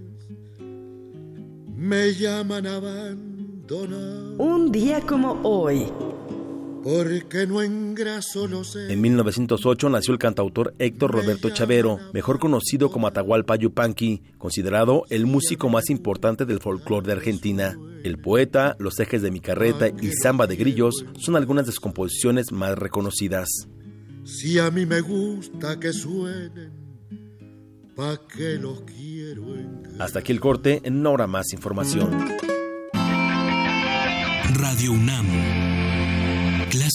[1.73, 4.35] me llaman abandonar.
[4.37, 5.87] Un día como hoy.
[6.87, 8.47] Porque no engraso
[8.87, 15.25] En 1908 nació el cantautor Héctor Roberto Chavero, mejor conocido como Atahualpa Yupanqui, considerado el
[15.25, 17.77] músico más importante del folclore de Argentina.
[18.05, 21.81] El poeta, Los ejes de mi carreta y Samba de grillos son algunas de sus
[21.81, 23.49] composiciones más reconocidas.
[24.23, 26.71] Si a mí me gusta que suenen,
[27.97, 29.43] pa' que los quiero
[29.99, 32.11] Hasta aquí el corte, en una hora más información.
[34.53, 35.66] Radio UNAM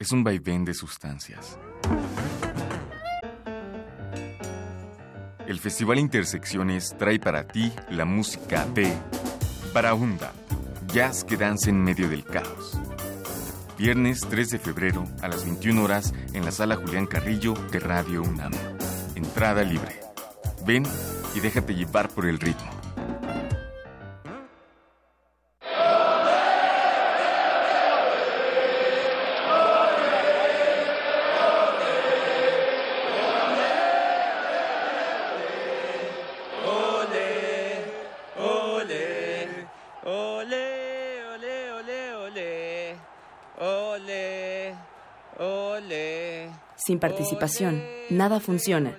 [0.00, 1.58] es un vaivén de sustancias.
[5.46, 8.92] El Festival Intersecciones trae para ti la música de
[9.74, 10.32] Barahunda,
[10.86, 12.78] jazz que danza en medio del caos.
[13.76, 18.22] Viernes 3 de febrero a las 21 horas en la sala Julián Carrillo de Radio
[18.22, 18.52] UNAM.
[19.16, 20.00] Entrada libre.
[20.64, 20.84] Ven
[21.34, 22.77] y déjate llevar por el ritmo.
[46.98, 48.98] Participación, nada funciona.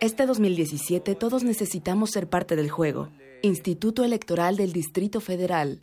[0.00, 3.08] Este 2017 todos necesitamos ser parte del juego.
[3.42, 5.82] Instituto Electoral del Distrito Federal.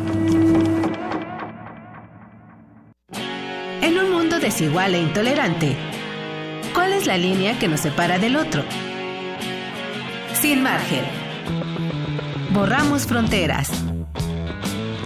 [4.51, 5.77] Desigual e intolerante,
[6.73, 8.65] ¿cuál es la línea que nos separa del otro?
[10.33, 11.05] Sin margen.
[12.49, 13.71] Borramos fronteras.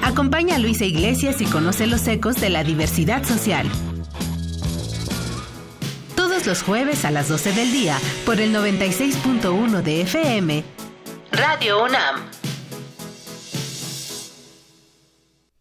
[0.01, 3.69] Acompaña a Luisa Iglesias y conoce los ecos de la diversidad social.
[6.15, 10.63] Todos los jueves a las 12 del día por el 96.1 de FM.
[11.31, 12.15] Radio UNAM.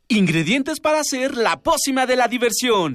[0.08, 2.94] Ingredientes para hacer la pócima de la diversión.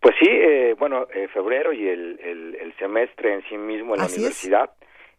[0.01, 3.99] Pues sí, eh, bueno, eh, febrero y el, el, el, semestre en sí mismo en
[3.99, 4.71] la Así universidad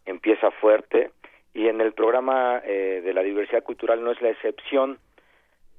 [0.05, 1.11] empieza fuerte
[1.57, 4.99] y en el programa eh, de la diversidad cultural no es la excepción.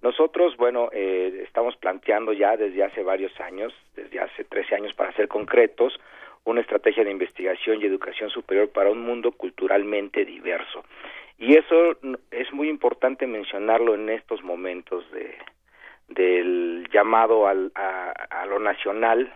[0.03, 5.13] Nosotros, bueno, eh, estamos planteando ya desde hace varios años, desde hace 13 años para
[5.13, 6.01] ser concretos,
[6.43, 10.85] una estrategia de investigación y educación superior para un mundo culturalmente diverso.
[11.39, 11.97] Y eso
[12.33, 15.33] es muy importante mencionarlo en estos momentos de,
[16.09, 19.33] del llamado al, a, lo nacional,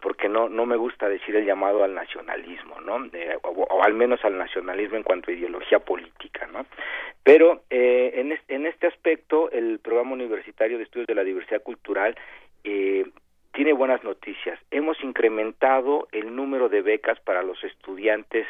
[0.00, 2.98] porque no no me gusta decir el llamado al nacionalismo, ¿no?
[3.42, 6.66] o, al menos al nacionalismo en cuanto a ideología política, ¿no?
[7.22, 12.16] Pero eh, en, en este aspecto, el programa universitario de estudios de la diversidad cultural
[12.62, 13.04] eh,
[13.52, 14.60] tiene buenas noticias.
[14.70, 18.46] Hemos incrementado el número de becas para los estudiantes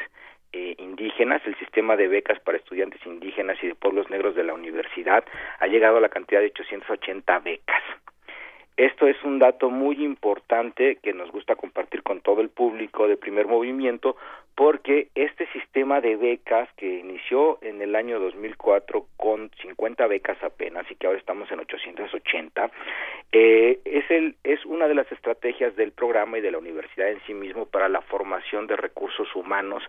[0.51, 4.53] eh, indígenas, el sistema de becas para estudiantes indígenas y de pueblos negros de la
[4.53, 5.23] universidad
[5.59, 7.83] ha llegado a la cantidad de 880 becas.
[8.77, 13.17] Esto es un dato muy importante que nos gusta compartir con todo el público de
[13.17, 14.15] primer movimiento
[14.53, 20.85] porque este sistema de becas que inició en el año 2004 con 50 becas apenas
[20.91, 22.71] y que ahora estamos en 880
[23.31, 27.19] eh, es el es una de las estrategias del programa y de la universidad en
[27.25, 29.83] sí mismo para la formación de recursos humanos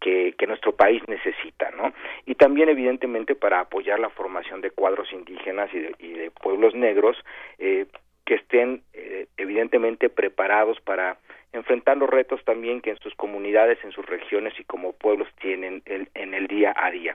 [0.00, 1.94] que, que nuestro país necesita, ¿no?
[2.26, 6.74] Y también evidentemente para apoyar la formación de cuadros indígenas y de, y de pueblos
[6.74, 7.16] negros
[7.58, 7.86] eh,
[8.24, 11.18] que estén eh, evidentemente preparados para
[11.52, 15.82] enfrentar los retos también que en sus comunidades, en sus regiones y como pueblos tienen
[15.86, 17.14] en el día a día.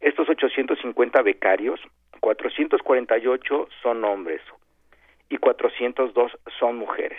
[0.00, 1.80] Estos 850 becarios,
[2.20, 4.42] 448 son hombres
[5.28, 7.18] y 402 son mujeres.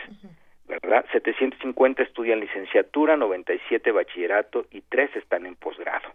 [0.68, 1.04] ¿verdad?
[1.12, 6.10] 750 estudian licenciatura, 97 bachillerato y 3 están en posgrado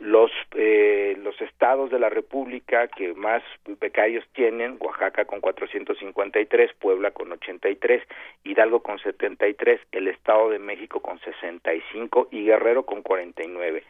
[0.00, 3.42] los eh, los estados de la República que más
[3.80, 8.02] becarios tienen, Oaxaca con 453, Puebla con 83,
[8.44, 13.84] Hidalgo con 73, el Estado de México con 65 y Guerrero con 49.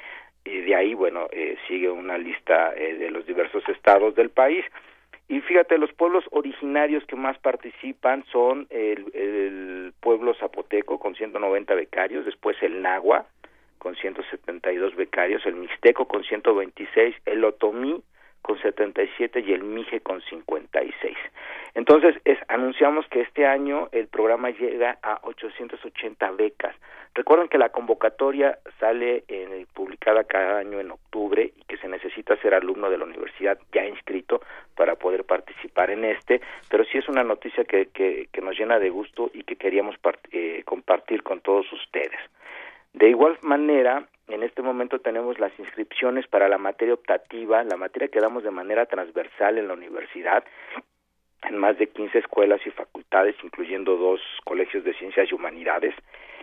[0.45, 4.65] Y de ahí, bueno, eh, sigue una lista eh, de los diversos estados del país.
[5.29, 11.73] Y fíjate, los pueblos originarios que más participan son el, el pueblo zapoteco con 190
[11.75, 13.27] becarios, después el Nahua,
[13.81, 18.01] con 172 becarios, el Mixteco con 126, el Otomí
[18.43, 21.17] con 77 y el Mije con 56.
[21.75, 26.77] Entonces, es, anunciamos que este año el programa llega a 880 becas.
[27.15, 32.37] Recuerden que la convocatoria sale en, publicada cada año en octubre y que se necesita
[32.37, 34.43] ser alumno de la universidad ya inscrito
[34.77, 38.79] para poder participar en este, pero sí es una noticia que, que, que nos llena
[38.79, 39.97] de gusto y que queríamos
[40.33, 42.21] eh, compartir con todos ustedes.
[42.93, 48.09] De igual manera, en este momento tenemos las inscripciones para la materia optativa, la materia
[48.09, 50.45] que damos de manera transversal en la universidad,
[51.43, 55.95] en más de 15 escuelas y facultades, incluyendo dos colegios de ciencias y humanidades,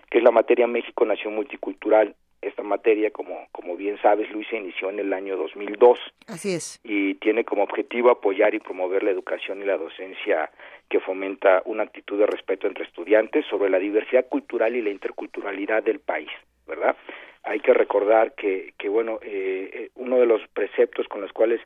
[0.10, 2.16] que es la materia México Nación Multicultural.
[2.42, 6.00] Esta materia, como, como bien sabes, Luis, se inició en el año 2002.
[6.28, 6.80] Así es.
[6.84, 10.52] Y tiene como objetivo apoyar y promover la educación y la docencia
[10.90, 15.84] que fomenta una actitud de respeto entre estudiantes sobre la diversidad cultural y la interculturalidad
[15.84, 16.30] del país,
[16.66, 16.96] ¿verdad?
[17.44, 21.62] Hay que recordar que, que bueno, eh, eh uno de los preceptos con los cuales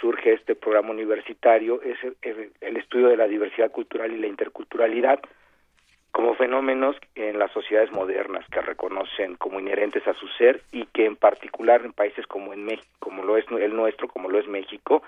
[0.00, 5.20] surge este programa universitario es el, estudio de la diversidad cultural y la interculturalidad
[6.10, 11.04] como fenómenos en las sociedades modernas que reconocen como inherentes a su ser y que
[11.04, 14.48] en particular en países como en México, como lo es el nuestro, como lo es
[14.48, 15.02] México,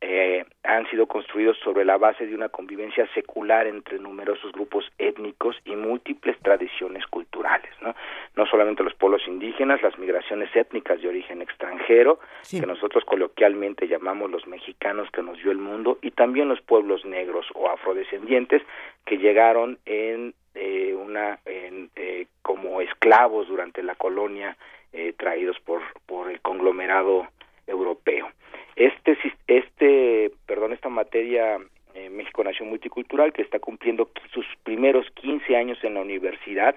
[0.00, 5.56] eh, han sido construidos sobre la base de una convivencia secular entre numerosos grupos étnicos
[5.64, 7.94] y múltiples tradiciones culturales, ¿no?
[8.34, 12.20] No solamente los pueblos indígenas, las migraciones étnicas de origen extranjero,
[12.50, 17.04] que nosotros coloquialmente llamamos los mexicanos que nos dio el mundo, y también los pueblos
[17.06, 18.62] negros o afrodescendientes
[19.06, 24.56] que llegaron en eh, una en, eh, como esclavos durante la colonia
[24.92, 27.28] eh, traídos por por el conglomerado
[27.66, 28.28] europeo.
[28.76, 29.16] Este,
[29.46, 31.58] este, perdón, esta materia
[31.94, 36.76] eh, México Nación Multicultural, que está cumpliendo sus primeros 15 años en la universidad,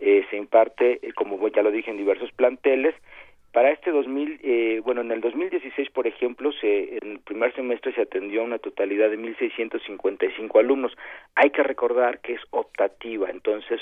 [0.00, 2.94] eh, se imparte, eh, como ya lo dije, en diversos planteles.
[3.52, 7.94] Para este 2000, eh, bueno, en el 2016, por ejemplo, se, en el primer semestre
[7.94, 10.96] se atendió a una totalidad de 1.655 alumnos.
[11.36, 13.80] Hay que recordar que es optativa, entonces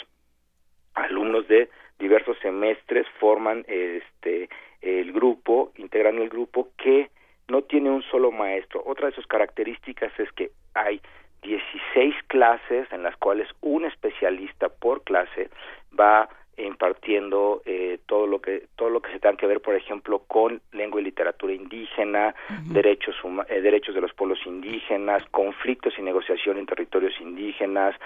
[0.94, 1.68] alumnos de
[1.98, 4.48] diversos semestres forman este
[4.80, 7.08] el grupo, integran el grupo que
[7.48, 8.82] no tiene un solo maestro.
[8.86, 11.00] Otra de sus características es que hay
[11.42, 15.50] 16 clases en las cuales un especialista por clase
[15.98, 20.20] va impartiendo eh, todo lo que todo lo que se tenga que ver por ejemplo
[20.20, 22.32] con lengua y literatura indígena
[22.66, 23.16] derechos
[23.48, 27.96] eh, derechos de los pueblos indígenas conflictos y negociación en territorios indígenas.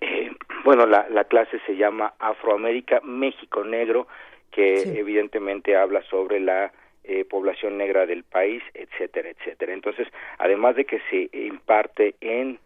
[0.00, 0.30] Eh,
[0.64, 4.06] bueno la, la clase se llama Afroamérica México Negro
[4.50, 6.72] que evidentemente habla sobre la
[7.04, 9.72] eh, población negra del país, etcétera, etcétera.
[9.72, 10.08] Entonces,
[10.38, 12.58] además de que se imparte en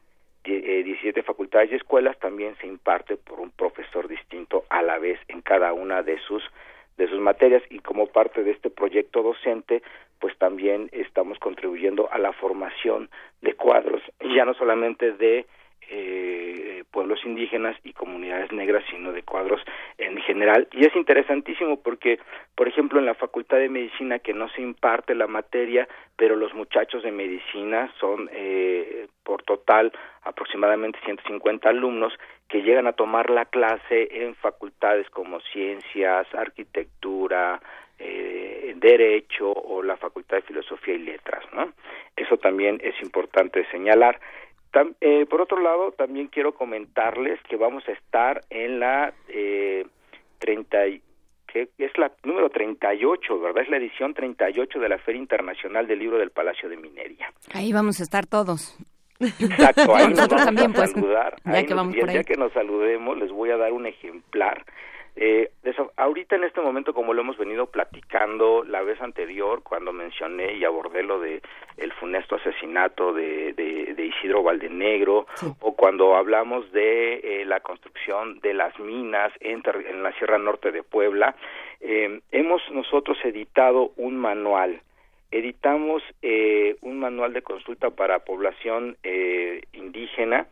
[0.44, 5.42] 17 facultades y escuelas, también se imparte por un profesor distinto a la vez en
[5.42, 6.42] cada una de sus
[6.96, 9.82] de sus materias y como parte de este proyecto docente
[10.18, 13.10] pues también estamos contribuyendo a la formación
[13.42, 14.00] de cuadros
[14.34, 15.44] ya no solamente de
[15.90, 19.60] eh, pueblos indígenas y comunidades negras, sino de cuadros
[19.98, 20.68] en general.
[20.72, 22.18] Y es interesantísimo porque,
[22.54, 26.54] por ejemplo, en la Facultad de Medicina, que no se imparte la materia, pero los
[26.54, 29.92] muchachos de medicina son eh, por total
[30.22, 32.12] aproximadamente 150 alumnos
[32.48, 37.60] que llegan a tomar la clase en facultades como ciencias, arquitectura,
[37.98, 41.72] eh, derecho o la facultad de filosofía y letras, ¿no?
[42.14, 44.20] Eso también es importante señalar.
[45.00, 49.86] Eh, por otro lado, también quiero comentarles que vamos a estar en la eh,
[50.38, 50.78] 30
[51.46, 53.62] que es la número 38, ¿verdad?
[53.62, 57.32] Es la edición 38 de la Feria Internacional del Libro del Palacio de Minería.
[57.54, 58.76] Ahí vamos a estar todos.
[59.20, 61.36] Exacto, ahí nos vamos también, a pues, saludar.
[61.44, 62.14] ya Ahí que nos- vamos y el por ahí.
[62.16, 64.64] día que nos saludemos les voy a dar un ejemplar.
[65.18, 69.90] Eh, eso- ahorita en este momento, como lo hemos venido platicando la vez anterior, cuando
[69.92, 71.40] mencioné y abordé lo de
[71.78, 75.26] el funesto asesinato de, de, de Isidro Valdenegro,
[75.60, 80.70] o cuando hablamos de eh, la construcción de las minas en, en la Sierra Norte
[80.70, 81.34] de Puebla,
[81.80, 84.80] eh, hemos nosotros editado un manual
[85.32, 90.46] editamos eh, un manual de consulta para población eh, indígena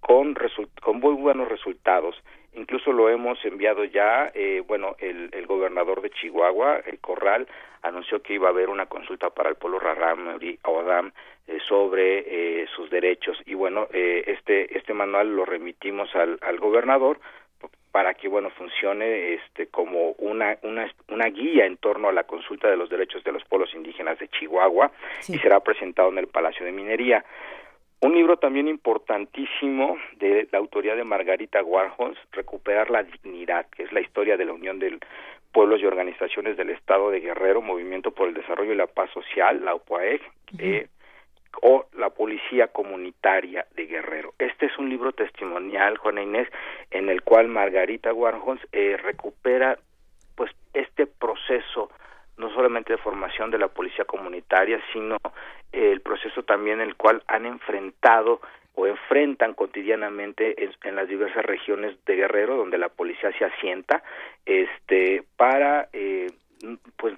[0.00, 0.36] con,
[0.82, 2.14] con muy buenos resultados.
[2.54, 7.46] Incluso lo hemos enviado ya, eh, bueno, el, el gobernador de Chihuahua, el Corral,
[7.82, 11.12] anunció que iba a haber una consulta para el pueblo Raram Odam
[11.46, 12.18] eh, sobre
[12.62, 13.38] eh, sus derechos.
[13.46, 17.20] Y bueno, eh, este, este manual lo remitimos al, al gobernador
[17.92, 22.70] para que bueno funcione este como una, una una guía en torno a la consulta
[22.70, 24.92] de los derechos de los pueblos indígenas de Chihuahua
[25.28, 27.24] y será presentado en el Palacio de Minería.
[28.02, 33.92] Un libro también importantísimo de la autoría de Margarita Warhols, Recuperar la Dignidad, que es
[33.92, 34.98] la historia de la Unión de
[35.52, 39.62] Pueblos y Organizaciones del Estado de Guerrero, Movimiento por el Desarrollo y la Paz Social,
[39.62, 40.22] la UPAEG,
[40.58, 40.88] eh,
[41.60, 44.32] o la Policía Comunitaria de Guerrero.
[44.38, 46.48] Este es un libro testimonial, Juana Inés,
[46.90, 49.78] en el cual Margarita Warhols eh, recupera
[50.36, 51.90] pues este proceso
[52.40, 55.16] no solamente de formación de la policía comunitaria, sino
[55.72, 58.40] eh, el proceso también en el cual han enfrentado
[58.74, 64.02] o enfrentan cotidianamente en, las diversas regiones de Guerrero donde la policía se asienta
[64.46, 66.28] este para eh,
[66.96, 67.14] pues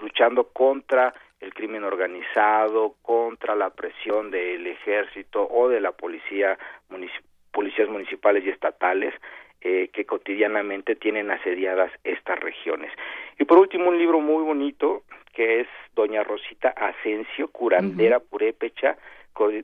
[0.00, 6.58] luchando contra el crimen organizado, contra la presión del ejército o de la policía
[6.90, 7.22] munici-
[7.52, 9.14] policías municipales y estatales
[9.60, 12.92] eh, que cotidianamente tienen asediadas estas regiones.
[13.38, 15.02] Y por último, un libro muy bonito
[15.34, 18.96] que es Doña Rosita Asensio, curandera purépecha, co-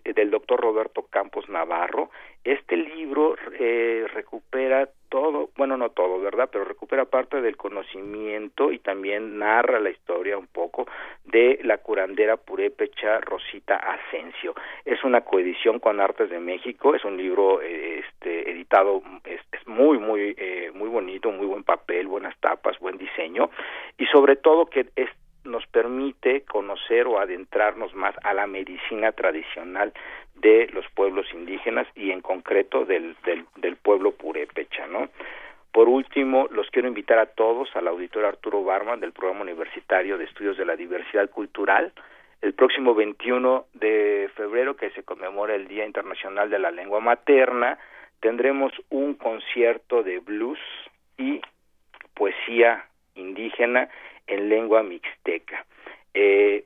[0.05, 2.11] del doctor Roberto Campos Navarro.
[2.45, 6.49] Este libro eh, recupera todo, bueno, no todo, ¿verdad?
[6.53, 10.87] Pero recupera parte del conocimiento y también narra la historia un poco
[11.25, 14.55] de la curandera purépecha Rosita Asensio.
[14.85, 19.99] Es una coedición con Artes de México, es un libro eh, este, editado, es, muy,
[19.99, 23.51] muy, eh, muy bonito, muy buen papel, buenas tapas, buen diseño
[23.97, 25.09] y sobre todo que es
[25.45, 29.93] nos permite conocer o adentrarnos más a la medicina tradicional
[30.35, 35.09] de los pueblos indígenas y en concreto del, del, pueblo purépecha, ¿no?
[35.73, 40.25] Por último, los quiero invitar a todos al auditor Arturo Barman del Programa Universitario de
[40.25, 41.93] Estudios de la Diversidad Cultural.
[42.41, 47.79] El próximo 21 de febrero, que se conmemora el Día Internacional de la Lengua Materna,
[48.21, 50.59] tendremos un concierto de blues
[51.19, 51.41] y
[52.15, 53.89] poesía indígena
[54.27, 55.65] en lengua mixteca.
[56.15, 56.65] Eh,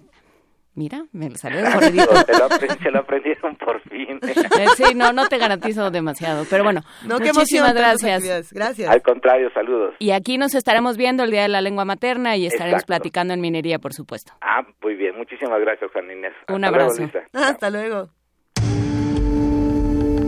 [0.74, 4.19] Mira, me lo salió se, lo aprendieron por fin.
[4.23, 8.53] Eh, sí, no, no te garantizo demasiado, pero bueno, no, muchísimas gracias.
[8.53, 8.89] Gracias.
[8.89, 9.94] Al contrario, saludos.
[9.99, 13.40] Y aquí nos estaremos viendo el Día de la Lengua Materna y estaremos platicando en
[13.40, 14.32] minería, por supuesto.
[14.40, 15.16] Ah, muy bien.
[15.16, 16.32] Muchísimas gracias, Juan Inés.
[16.49, 17.03] Un abrazo.
[17.32, 18.09] Hasta luego.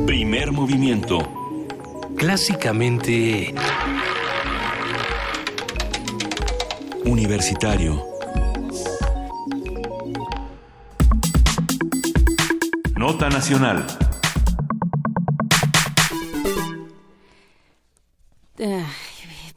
[0.07, 1.19] Primer movimiento.
[2.16, 3.55] Clásicamente...
[7.07, 8.14] Universitario.
[13.05, 13.85] Nota Nacional.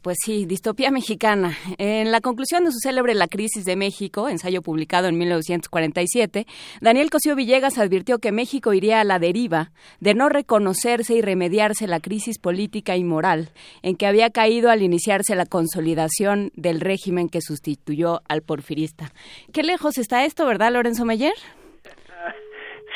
[0.02, 1.56] Pues sí, distopía mexicana.
[1.78, 6.46] En la conclusión de su célebre La crisis de México, ensayo publicado en 1947,
[6.82, 11.86] Daniel Cosío Villegas advirtió que México iría a la deriva de no reconocerse y remediarse
[11.86, 17.30] la crisis política y moral en que había caído al iniciarse la consolidación del régimen
[17.30, 19.10] que sustituyó al porfirista.
[19.54, 21.32] Qué lejos está esto, ¿verdad, Lorenzo Meyer?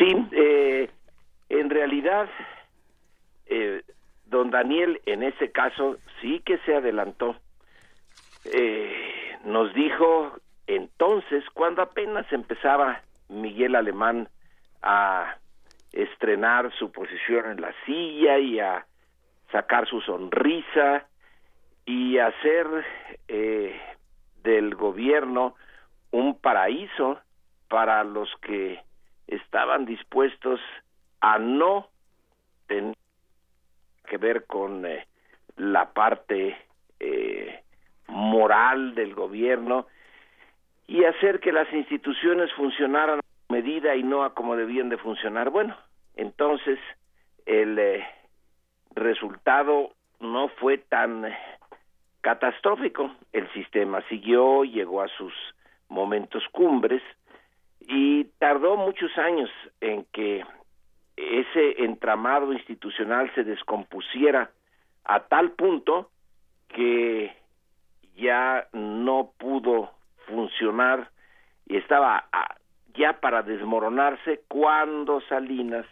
[0.02, 0.90] Sí, eh,
[1.48, 2.28] en realidad,
[3.46, 3.82] eh,
[4.26, 7.36] don Daniel en ese caso sí que se adelantó.
[8.44, 10.32] Eh, nos dijo
[10.66, 14.28] entonces, cuando apenas empezaba Miguel Alemán
[14.82, 15.36] a
[15.92, 18.84] estrenar su posición en la silla y a
[19.52, 21.06] sacar su sonrisa
[21.86, 22.66] y hacer
[23.28, 23.80] eh,
[24.42, 25.54] del gobierno
[26.10, 27.20] un paraíso
[27.68, 28.80] para los que
[29.34, 30.60] estaban dispuestos
[31.20, 31.88] a no
[32.66, 32.96] tener
[34.04, 35.06] que ver con eh,
[35.56, 36.56] la parte
[37.00, 37.62] eh,
[38.08, 39.86] moral del gobierno
[40.86, 45.50] y hacer que las instituciones funcionaran a medida y no a como debían de funcionar.
[45.50, 45.76] Bueno,
[46.16, 46.78] entonces
[47.46, 48.06] el eh,
[48.94, 51.32] resultado no fue tan
[52.20, 53.14] catastrófico.
[53.32, 55.32] El sistema siguió, llegó a sus
[55.88, 57.02] momentos cumbres,
[57.88, 59.50] y tardó muchos años
[59.80, 60.44] en que
[61.16, 64.50] ese entramado institucional se descompusiera
[65.04, 66.10] a tal punto
[66.68, 67.34] que
[68.16, 69.92] ya no pudo
[70.26, 71.10] funcionar
[71.66, 72.28] y estaba
[72.94, 75.86] ya para desmoronarse cuando Salinas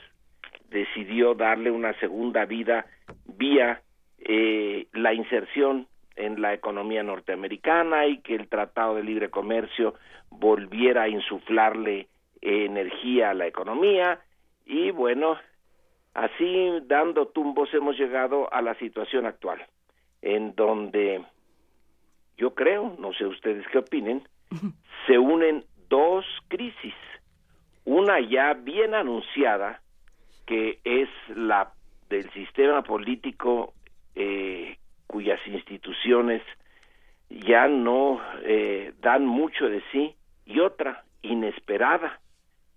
[0.69, 2.87] decidió darle una segunda vida
[3.25, 3.83] vía
[4.19, 5.87] eh, la inserción
[6.21, 9.95] en la economía norteamericana y que el Tratado de Libre Comercio
[10.31, 12.09] volviera a insuflarle
[12.43, 14.21] energía a la economía.
[14.67, 15.37] Y bueno,
[16.15, 19.65] así dando tumbos hemos llegado a la situación actual,
[20.23, 21.25] en donde
[22.37, 24.23] yo creo, no sé ustedes qué opinen,
[25.07, 26.95] se unen dos crisis,
[27.85, 29.81] una ya bien anunciada,
[30.47, 31.73] que es la
[32.09, 33.73] del sistema político
[34.15, 34.77] eh,
[35.11, 36.41] cuyas instituciones
[37.29, 40.15] ya no eh, dan mucho de sí
[40.47, 42.21] y otra inesperada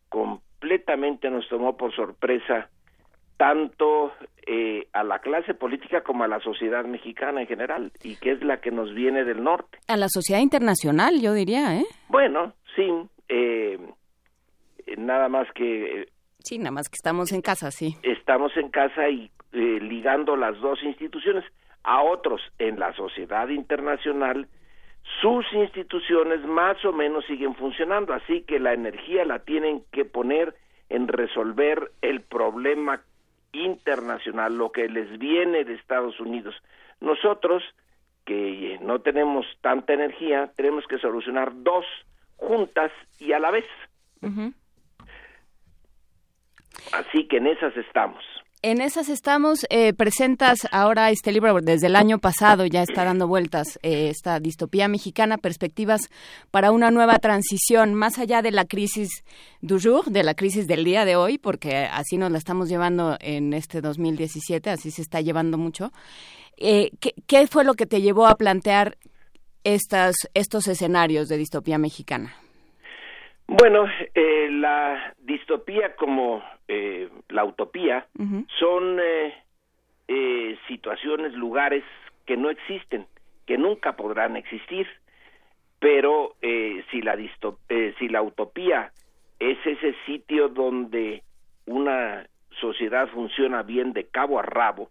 [0.09, 2.69] completamente nos tomó por sorpresa
[3.37, 4.13] tanto
[4.47, 8.43] eh, a la clase política como a la sociedad mexicana en general y que es
[8.43, 9.77] la que nos viene del norte.
[9.87, 12.89] A la sociedad internacional yo diría eh bueno sí
[13.29, 13.77] eh,
[14.97, 16.07] nada más que
[16.39, 17.95] sí nada más que estamos en casa sí.
[18.01, 21.43] estamos en casa y ligando las dos instituciones
[21.83, 24.47] a otros en la sociedad internacional,
[25.21, 30.55] sus instituciones más o menos siguen funcionando, así que la energía la tienen que poner
[30.89, 33.01] en resolver el problema
[33.51, 36.55] internacional, lo que les viene de Estados Unidos.
[37.01, 37.63] Nosotros,
[38.25, 41.85] que no tenemos tanta energía, tenemos que solucionar dos
[42.37, 43.65] juntas y a la vez.
[46.93, 48.23] Así que en esas estamos.
[48.65, 49.65] En esas estamos.
[49.69, 54.39] Eh, presentas ahora este libro desde el año pasado, ya está dando vueltas eh, esta
[54.39, 56.09] distopía mexicana, perspectivas
[56.49, 59.25] para una nueva transición, más allá de la crisis
[59.59, 63.17] du jour, de la crisis del día de hoy, porque así nos la estamos llevando
[63.19, 65.91] en este 2017, así se está llevando mucho.
[66.55, 68.97] Eh, ¿qué, ¿Qué fue lo que te llevó a plantear
[69.65, 72.33] estas, estos escenarios de distopía mexicana?
[73.55, 73.85] Bueno,
[74.15, 78.07] eh, la distopía como eh, la utopía
[78.57, 79.31] son eh,
[80.07, 81.83] eh, situaciones, lugares
[82.25, 83.05] que no existen,
[83.45, 84.87] que nunca podrán existir,
[85.77, 87.59] pero eh, si la distop
[87.99, 88.91] si la utopía
[89.37, 91.21] es ese sitio donde
[91.67, 92.25] una
[92.59, 94.89] sociedad funciona bien de cabo a rabo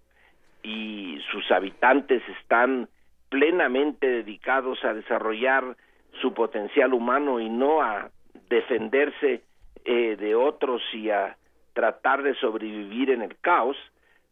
[0.63, 2.89] y sus habitantes están
[3.29, 5.77] plenamente dedicados a desarrollar
[6.21, 8.09] su potencial humano y no a
[8.53, 9.43] defenderse
[9.85, 11.37] eh, de otros y a
[11.73, 13.77] tratar de sobrevivir en el caos,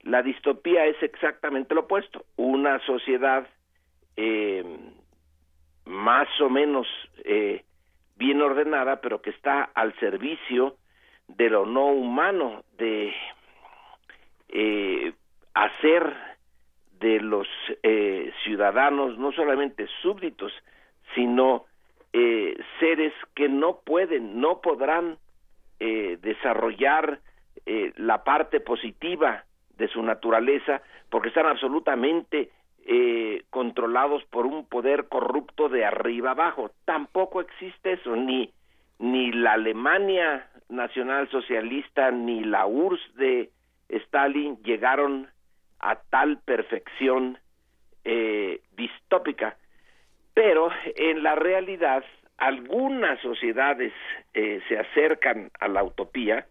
[0.02, 3.48] la distopía es exactamente lo opuesto, una sociedad
[4.16, 4.64] eh,
[5.86, 6.86] más o menos
[7.24, 7.64] eh,
[8.16, 10.76] bien ordenada, pero que está al servicio
[11.28, 13.14] de lo no humano, de
[14.48, 15.12] eh,
[15.55, 16.14] hacer
[16.98, 17.48] de los
[17.82, 20.52] eh, ciudadanos no solamente súbditos,
[21.14, 21.64] sino
[22.12, 25.18] eh, seres que no pueden, no podrán
[25.78, 27.20] eh, desarrollar
[27.66, 29.44] eh, la parte positiva
[29.76, 32.50] de su naturaleza porque están absolutamente
[32.86, 36.70] eh, controlados por un poder corrupto de arriba abajo.
[36.84, 38.52] Tampoco existe eso, ni,
[38.98, 43.50] ni la Alemania nacionalsocialista ni la URSS de
[43.88, 45.28] Stalin llegaron
[45.80, 47.38] a tal perfección
[48.04, 49.56] eh, distópica.
[50.42, 52.02] Pero en la realidad
[52.38, 53.92] algunas sociedades
[54.32, 56.46] eh, se acercan a la utopía,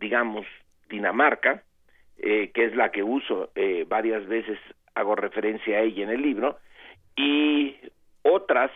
[0.00, 0.46] digamos
[0.88, 1.62] Dinamarca,
[2.16, 4.58] eh, que es la que uso eh, varias veces,
[4.94, 6.56] hago referencia a ella en el libro,
[7.16, 7.76] y
[8.22, 8.70] otras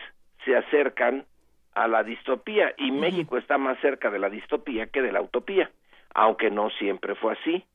[0.45, 1.25] se acercan
[1.73, 5.71] a la distopía, y México está más cerca de la distopía que de la utopía,
[6.13, 7.65] aunque no siempre fue así.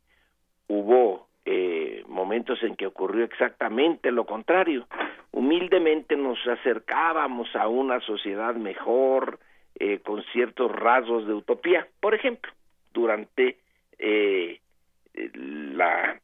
[0.68, 4.86] Hubo eh, momentos en que ocurrió exactamente lo contrario.
[5.32, 9.38] Humildemente nos acercábamos a una sociedad mejor,
[9.76, 11.86] eh, con ciertos rasgos de utopía.
[12.00, 12.52] Por ejemplo,
[12.92, 13.58] durante
[13.98, 14.60] eh,
[15.14, 16.18] la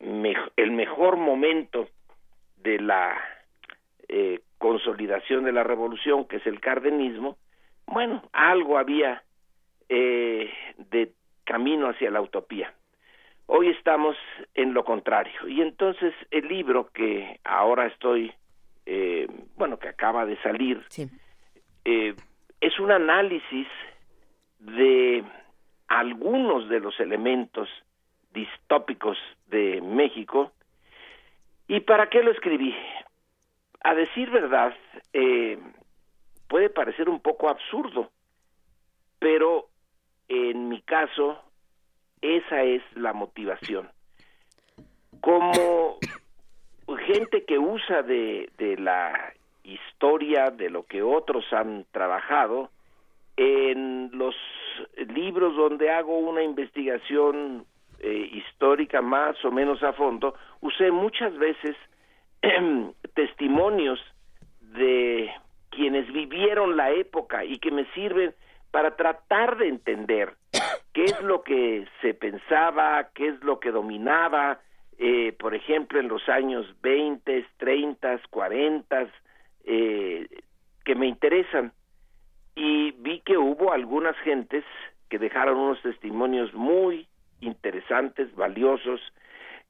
[0.57, 1.89] el mejor momento
[2.63, 3.17] de la
[4.09, 7.37] eh, consolidación de la revolución, que es el cardenismo,
[7.87, 9.23] bueno, algo había
[9.89, 10.53] eh,
[10.91, 11.13] de
[11.45, 12.75] camino hacia la utopía.
[13.53, 14.17] Hoy estamos
[14.55, 15.49] en lo contrario.
[15.49, 18.33] Y entonces el libro que ahora estoy,
[18.87, 21.11] eh, bueno, que acaba de salir, sí.
[21.85, 22.15] eh,
[22.61, 23.67] es un análisis
[24.61, 25.25] de
[25.89, 27.69] algunos de los elementos
[28.33, 29.19] distópicos
[29.49, 30.53] de México.
[31.67, 32.73] ¿Y para qué lo escribí?
[33.83, 34.77] A decir verdad,
[35.13, 35.59] eh,
[36.47, 38.13] puede parecer un poco absurdo,
[39.19, 39.67] pero
[40.29, 41.50] en mi caso
[42.23, 43.89] esa es la motivación.
[45.21, 45.99] Como
[47.07, 48.49] gente que usa de,
[48.79, 49.33] la
[49.65, 52.71] historia, de lo que otros han trabajado,
[53.37, 54.35] en los
[55.09, 57.65] libros donde hago una investigación
[58.01, 61.77] eh, histórica más o menos a fondo, usé muchas veces
[63.15, 64.01] testimonios
[64.61, 65.31] de
[65.71, 68.35] quienes vivieron la época y que me sirven
[68.71, 70.35] para tratar de entender
[70.93, 74.61] qué es lo que se pensaba, qué es lo que dominaba,
[74.99, 79.09] eh, por ejemplo, en los años 20, 30, 40,
[79.65, 80.29] eh,
[80.85, 81.73] que me interesan.
[82.55, 84.65] Y vi que hubo algunas gentes
[85.09, 87.09] que dejaron unos testimonios muy
[87.41, 89.01] interesantes, valiosos,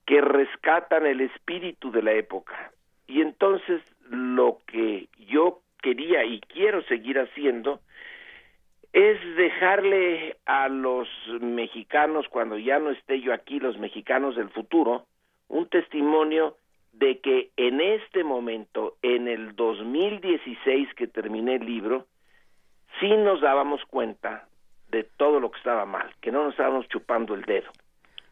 [0.06, 2.72] que rescatan el espíritu de la época.
[3.06, 7.80] Y entonces lo que yo quería y quiero seguir haciendo
[8.92, 11.08] es dejarle a los
[11.40, 15.06] mexicanos, cuando ya no esté yo aquí, los mexicanos del futuro,
[15.48, 16.56] un testimonio
[16.92, 22.06] de que en este momento, en el 2016 que terminé el libro,
[22.98, 24.48] sí nos dábamos cuenta
[24.90, 27.70] de todo lo que estaba mal, que no nos estábamos chupando el dedo,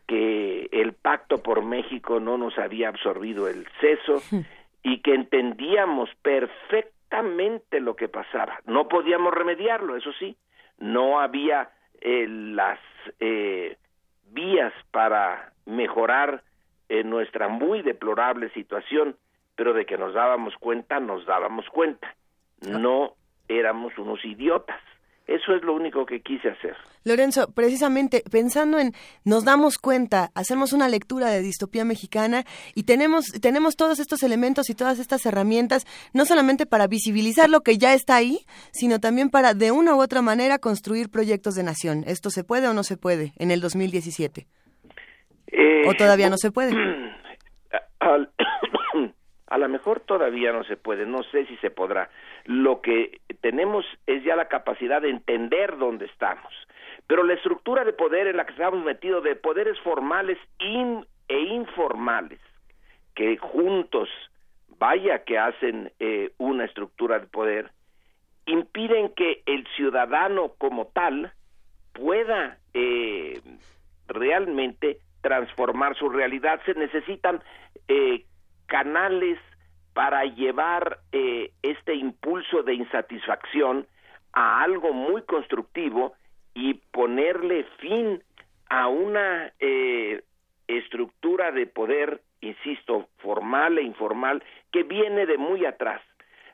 [0.09, 4.21] que el pacto por México no nos había absorbido el seso
[4.83, 8.61] y que entendíamos perfectamente lo que pasaba.
[8.67, 10.37] No podíamos remediarlo, eso sí,
[10.79, 12.79] no había eh, las
[13.21, 13.77] eh,
[14.31, 16.43] vías para mejorar
[16.89, 19.17] en nuestra muy deplorable situación,
[19.57, 22.15] pero de que nos dábamos cuenta, nos dábamos cuenta.
[22.61, 23.15] No
[23.49, 24.81] éramos unos idiotas.
[25.29, 26.75] Eso es lo único que quise hacer.
[27.05, 28.95] Lorenzo, precisamente pensando en
[29.25, 32.45] nos damos cuenta, hacemos una lectura de distopía mexicana
[32.75, 35.85] y tenemos tenemos todos estos elementos y todas estas herramientas
[36.15, 38.39] no solamente para visibilizar lo que ya está ahí,
[38.73, 42.05] sino también para de una u otra manera construir proyectos de nación.
[42.07, 44.47] ¿Esto se puede o no se puede en el 2017?
[45.49, 46.73] Eh, ¿O todavía no se puede?
[48.01, 48.31] Al-
[49.47, 52.09] a lo mejor todavía no se puede, no sé si se podrá.
[52.49, 56.51] Lo que tenemos es ya la capacidad de entender dónde estamos.
[57.07, 61.39] Pero la estructura de poder en la que estamos metidos, de poderes formales in- e
[61.41, 62.41] informales,
[63.15, 64.09] que juntos,
[64.79, 67.71] vaya que hacen eh, una estructura de poder,
[68.47, 71.33] impiden que el ciudadano como tal
[71.93, 73.43] pueda eh,
[74.07, 76.63] realmente transformar su realidad.
[76.65, 77.43] Se necesitan
[77.89, 78.25] eh,
[78.67, 79.39] canales
[79.99, 83.85] para llevar eh, este impulso de insatisfacción
[84.33, 86.13] a algo muy constructivo
[86.55, 88.23] y ponerle fin
[88.69, 90.23] a una eh,
[90.69, 96.01] estructura de poder, insisto, formal e informal, que viene de muy atrás.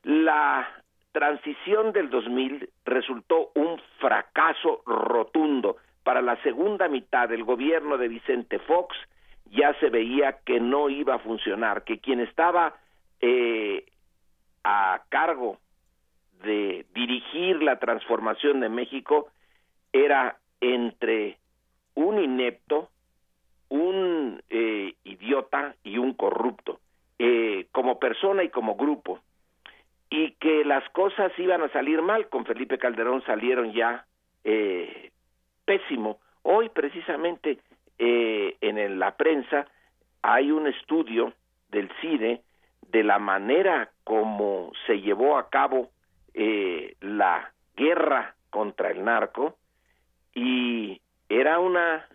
[0.05, 0.67] La
[1.13, 5.77] transición del 2000 resultó un fracaso rotundo.
[6.03, 8.97] Para la segunda mitad del gobierno de Vicente Fox
[9.51, 12.77] ya se veía que no iba a funcionar, que quien estaba
[13.27, 13.87] eh,
[14.65, 15.57] a cargo
[16.43, 19.29] de dirigir la transformación de México
[19.95, 21.39] era entre
[21.95, 22.91] un inepto,
[23.71, 26.81] un eh, idiota y un corrupto,
[27.19, 29.21] eh, como persona y como grupo,
[30.11, 32.29] y que las cosas iban a salir mal.
[32.29, 34.05] Con Felipe Calderón salieron ya
[34.45, 35.13] eh,
[35.65, 36.19] pésimo.
[36.43, 37.59] Hoy precisamente
[37.99, 39.67] eh, en la prensa
[40.21, 41.33] hay un estudio
[41.71, 42.43] del CIDE
[42.91, 45.91] de la manera como se llevó a cabo
[46.33, 49.57] eh, la guerra contra el narco
[50.35, 52.07] y era una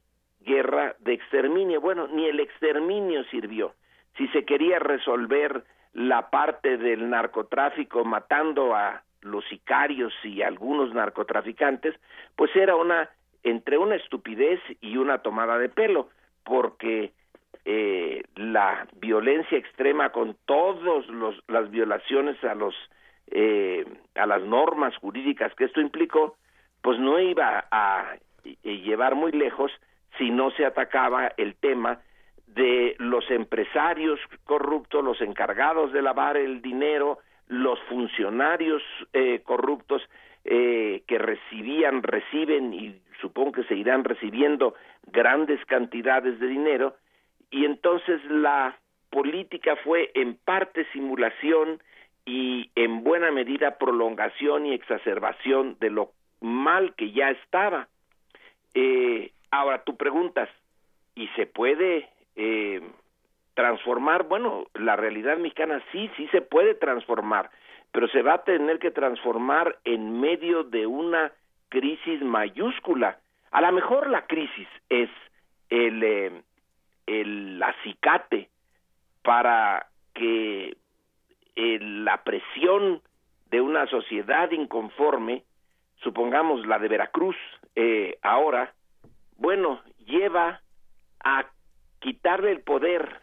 [0.42, 1.82] guerra de exterminio.
[1.82, 3.74] Bueno, ni el exterminio sirvió.
[4.18, 5.64] Si se quería resolver
[5.94, 11.96] la parte del narcotráfico matando a los sicarios y algunos narcotraficantes,
[12.36, 13.10] pues era una
[13.44, 16.10] entre una estupidez y una tomada de pelo,
[16.44, 17.14] porque
[17.66, 21.06] eh, la violencia extrema con todas
[21.48, 22.76] las violaciones a los
[23.32, 26.36] eh, a las normas jurídicas que esto implicó,
[26.82, 29.72] pues no iba a eh, llevar muy lejos
[30.18, 32.00] si no se atacaba el tema
[32.48, 38.82] de los empresarios corruptos, los encargados de lavar el dinero, los funcionarios
[39.14, 40.02] eh, corruptos
[40.46, 44.74] eh, que recibían, reciben y supongo que seguirán recibiendo
[45.08, 46.96] grandes cantidades de dinero
[47.52, 48.78] y entonces la
[49.10, 51.82] política fue en parte simulación
[52.26, 56.12] y en buena medida prolongación y exacerbación de lo
[56.42, 57.88] mal que ya estaba.
[58.74, 60.50] Eh, ahora tú preguntas,
[61.16, 62.82] ¿y se puede eh,
[63.56, 64.28] transformar?
[64.28, 67.50] Bueno, la realidad mexicana sí, sí se puede transformar,
[67.92, 71.32] pero se va a tener que transformar en medio de una
[71.70, 73.18] crisis mayúscula.
[73.52, 75.10] A lo mejor la crisis es
[75.70, 76.44] el, eh,
[77.10, 78.50] el acicate
[79.24, 80.78] para que
[81.56, 83.02] eh, la presión
[83.50, 85.44] de una sociedad inconforme,
[86.04, 87.36] supongamos la de Veracruz
[87.76, 88.74] eh, ahora,
[89.38, 90.62] bueno, lleva
[91.24, 91.46] a
[92.00, 93.22] quitarle el poder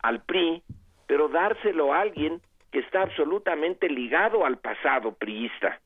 [0.00, 0.62] al PRI,
[1.06, 2.40] pero dárselo a alguien
[2.70, 5.80] que está absolutamente ligado al pasado priista.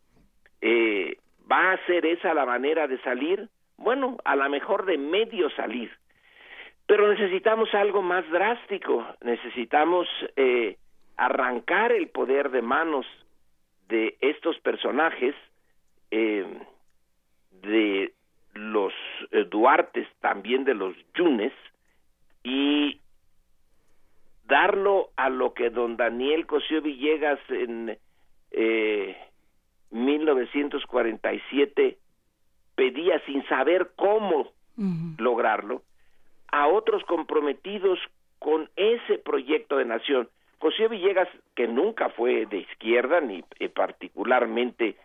[0.60, 1.18] Eh,
[1.50, 3.48] ¿Va a ser esa la manera de salir?
[3.76, 5.90] Bueno, a lo mejor de medio salir.
[6.86, 10.06] Pero necesitamos algo más drástico, necesitamos
[10.36, 10.76] eh,
[11.16, 13.06] arrancar el poder de manos
[13.88, 15.34] de estos personajes,
[16.10, 16.46] eh,
[17.62, 18.12] de
[18.54, 18.92] los
[19.30, 21.52] eh, Duartes, también de los Yunes,
[22.42, 23.00] y
[24.46, 27.96] darlo a lo que don Daniel Cosío Villegas en
[28.52, 29.16] eh,
[29.90, 31.98] 1947
[32.74, 34.52] pedía sin saber cómo
[35.18, 35.82] lograrlo,
[36.56, 37.98] a otros comprometidos
[38.38, 40.28] con ese proyecto de nación.
[40.58, 44.96] Cosío Villegas, que nunca fue de izquierda ni eh, particularmente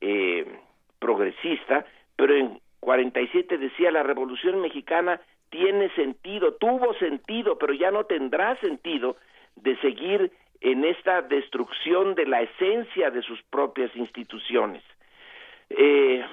[0.00, 0.46] eh,
[1.00, 1.84] progresista,
[2.14, 5.20] pero en 47 decía la revolución mexicana
[5.50, 9.16] tiene sentido, tuvo sentido, pero ya no tendrá sentido
[9.56, 10.30] de seguir
[10.60, 14.84] en esta destrucción de la esencia de sus propias instituciones.
[15.70, 16.24] Eh,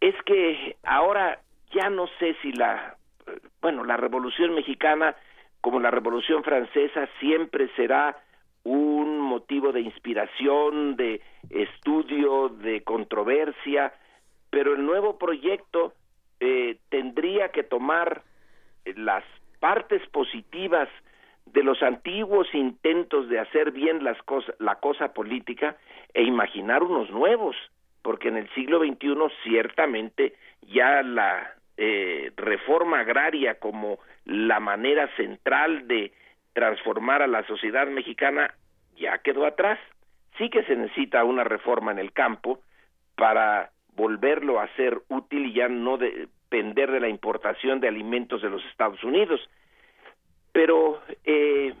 [0.00, 1.38] es que ahora
[1.72, 2.96] ya no sé si la
[3.60, 5.16] bueno, la Revolución Mexicana,
[5.60, 8.16] como la Revolución Francesa, siempre será
[8.64, 11.20] un motivo de inspiración, de
[11.50, 13.92] estudio, de controversia,
[14.50, 15.94] pero el nuevo proyecto
[16.40, 18.22] eh, tendría que tomar
[18.96, 19.24] las
[19.60, 20.88] partes positivas
[21.46, 24.16] de los antiguos intentos de hacer bien las
[24.58, 25.76] la cosa política
[26.14, 27.56] e imaginar unos nuevos,
[28.02, 35.88] porque en el siglo XXI ciertamente ya la eh, reforma agraria como la manera central
[35.88, 36.12] de
[36.52, 38.54] transformar a la sociedad mexicana
[38.96, 39.78] ya quedó atrás.
[40.38, 42.60] Sí que se necesita una reforma en el campo
[43.16, 48.50] para volverlo a ser útil y ya no depender de la importación de alimentos de
[48.50, 49.40] los Estados Unidos.
[50.52, 51.74] Pero eh,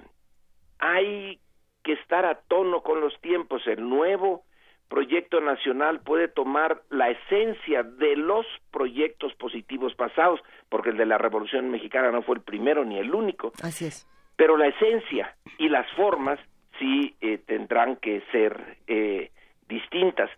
[0.78, 1.38] hay
[1.82, 3.66] que estar a tono con los tiempos.
[3.66, 4.44] El nuevo
[4.92, 10.38] proyecto nacional puede tomar la esencia de los proyectos positivos pasados,
[10.68, 13.52] porque el de la Revolución Mexicana no fue el primero ni el único.
[13.62, 14.06] Así es.
[14.36, 16.38] Pero la esencia y las formas
[16.78, 19.30] sí eh, tendrán que ser eh,
[19.66, 20.28] distintas.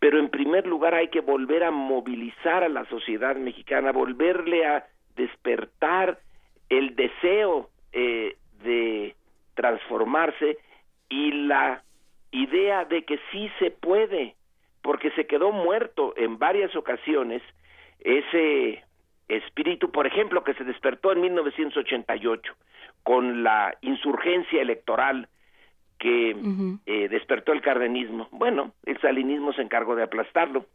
[0.00, 4.86] Pero en primer lugar hay que volver a movilizar a la sociedad mexicana, volverle a
[5.14, 6.18] despertar
[6.68, 9.14] el deseo eh, de
[9.54, 10.58] transformarse
[11.08, 11.84] y la
[12.34, 14.34] idea de que sí se puede,
[14.82, 17.42] porque se quedó muerto en varias ocasiones
[18.00, 18.84] ese
[19.28, 22.52] espíritu, por ejemplo, que se despertó en 1988
[23.02, 25.28] con la insurgencia electoral
[25.98, 26.36] que
[26.86, 28.28] eh, despertó el cardenismo.
[28.32, 30.66] Bueno, el salinismo se encargó de aplastarlo.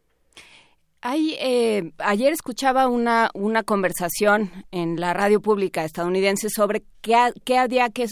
[1.02, 7.14] Hay, eh, ayer escuchaba una, una conversación en la radio pública estadounidense sobre qué,
[7.44, 8.06] qué había que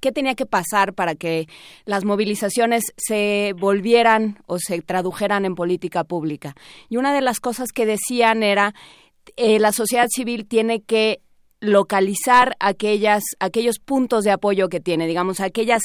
[0.00, 1.46] qué tenía que pasar para que
[1.84, 6.54] las movilizaciones se volvieran o se tradujeran en política pública.
[6.88, 8.74] Y una de las cosas que decían era
[9.36, 11.20] eh, la sociedad civil tiene que
[11.60, 15.82] localizar aquellas, aquellos puntos de apoyo que tiene, digamos, aquellas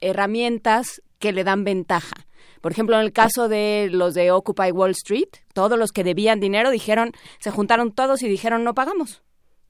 [0.00, 2.26] herramientas que le dan ventaja.
[2.60, 6.40] Por ejemplo, en el caso de los de Occupy Wall Street, todos los que debían
[6.40, 9.22] dinero dijeron, se juntaron todos y dijeron no pagamos.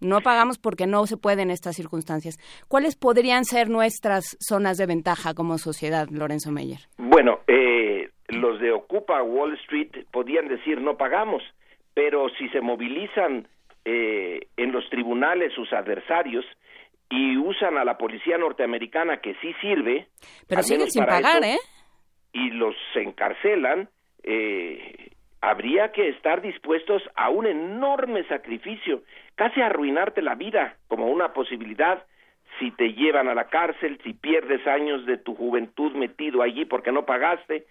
[0.03, 2.39] No pagamos porque no se puede en estas circunstancias.
[2.69, 6.81] ¿Cuáles podrían ser nuestras zonas de ventaja como sociedad, Lorenzo Meyer?
[6.99, 11.43] Bueno, eh, los de Ocupa Wall Street podían decir no pagamos,
[11.95, 13.49] pero si se movilizan
[13.85, 16.45] eh, en los tribunales sus adversarios
[17.11, 20.09] y usan a la policía norteamericana que sí sirve,
[20.49, 21.59] pero siguen sin pagar, ¿eh?
[22.33, 23.91] y los encarcelan,
[24.23, 25.11] eh,
[25.43, 29.02] habría que estar dispuestos a un enorme sacrificio,
[29.35, 32.05] casi arruinarte la vida como una posibilidad
[32.59, 36.93] si te llevan a la cárcel, si pierdes años de tu juventud metido allí porque
[36.93, 37.66] no pagaste.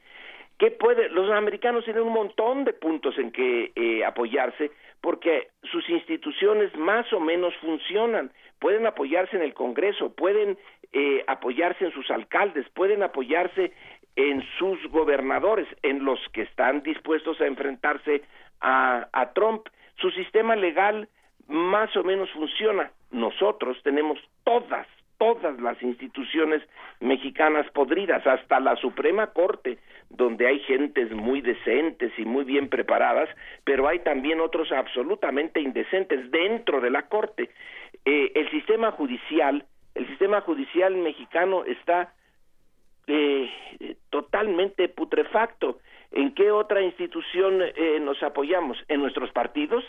[0.60, 1.10] ¿Qué puede?
[1.10, 7.12] Los americanos tienen un montón de puntos en que eh, apoyarse porque sus instituciones más
[7.14, 8.32] o menos funcionan.
[8.60, 10.58] Pueden apoyarse en el Congreso, pueden
[10.94, 13.72] eh, apoyarse en sus alcaldes, pueden apoyarse
[14.16, 18.24] en sus gobernadores, en los que están dispuestos a enfrentarse
[18.62, 19.68] a, Trump.
[19.98, 21.08] Su sistema legal
[21.48, 22.92] más o menos funciona.
[23.12, 26.62] Nosotros tenemos todas, todas las instituciones
[27.00, 29.78] mexicanas podridas, hasta la Suprema Corte,
[30.10, 33.30] donde hay gentes muy decentes y muy bien preparadas,
[33.64, 37.50] pero hay también otros absolutamente indecentes dentro de la Corte.
[38.06, 39.66] Eh, el sistema judicial,
[39.96, 42.14] el sistema judicial mexicano está
[43.08, 43.50] eh,
[44.10, 45.80] totalmente putrefacto.
[46.12, 48.78] ¿En qué otra institución eh, nos apoyamos?
[48.88, 49.84] ¿En nuestros partidos?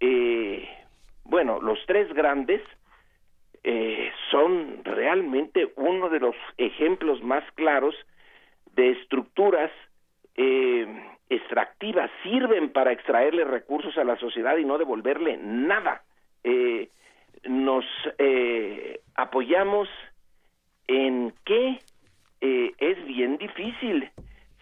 [0.00, 0.68] Eh,
[1.24, 2.60] bueno, los tres grandes
[3.64, 7.94] eh, son realmente uno de los ejemplos más claros
[8.74, 9.70] de estructuras
[10.34, 10.86] eh,
[11.28, 16.02] extractivas, sirven para extraerle recursos a la sociedad y no devolverle nada.
[16.42, 16.88] Eh,
[17.44, 17.84] nos
[19.14, 19.88] apoyamos
[20.86, 21.78] en qué
[22.42, 24.10] eh, es bien difícil.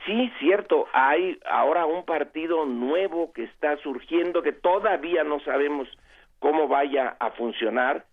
[0.04, 5.88] Sí, cierto, hay ahora un partido nuevo que está surgiendo que todavía no sabemos
[6.38, 8.04] cómo vaya a funcionar,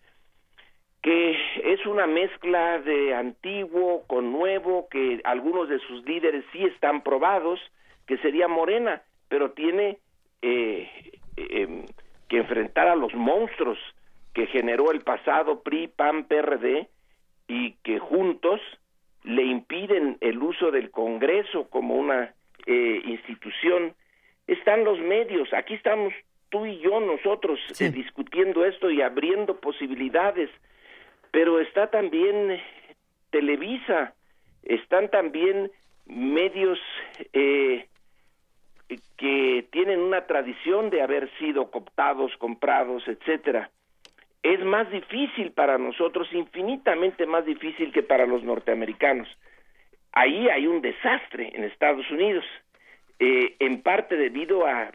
[1.02, 7.02] que es una mezcla de antiguo con nuevo, que algunos de sus líderes sí están
[7.02, 7.60] probados,
[8.06, 9.98] que sería Morena, pero tiene
[10.42, 10.90] eh,
[11.36, 11.86] eh,
[12.30, 13.78] que enfrentar a los monstruos
[14.34, 16.88] que generó el pasado PRI, PAN, PRD
[17.48, 18.62] y que juntos
[19.28, 22.34] le impiden el uso del Congreso como una
[22.66, 23.94] eh, institución.
[24.48, 26.14] Están los medios, aquí estamos
[26.50, 30.50] tú y yo, nosotros, eh, discutiendo esto y abriendo posibilidades,
[31.32, 32.62] pero está también
[33.30, 34.14] Televisa,
[34.64, 35.72] están también
[36.06, 36.80] medios
[37.34, 37.86] eh,
[39.18, 43.72] que tienen una tradición de haber sido cooptados, comprados, etcétera.
[44.44, 49.28] Es más difícil para nosotros, infinitamente más difícil que para los norteamericanos.
[50.14, 52.46] Ahí hay un desastre en Estados Unidos,
[53.20, 54.92] eh, en parte debido a,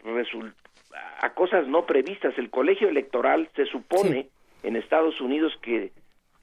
[1.21, 2.37] a cosas no previstas.
[2.37, 4.27] El colegio electoral se supone
[4.63, 5.91] en Estados Unidos que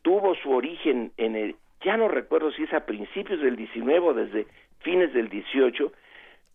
[0.02, 4.14] tuvo su origen en el, ya no recuerdo si es a principios del 19 o
[4.14, 4.46] desde
[4.80, 5.92] fines del 18,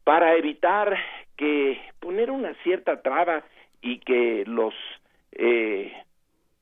[0.03, 0.97] para evitar
[1.35, 3.43] que poner una cierta traba
[3.81, 4.73] y que los
[5.31, 5.91] eh,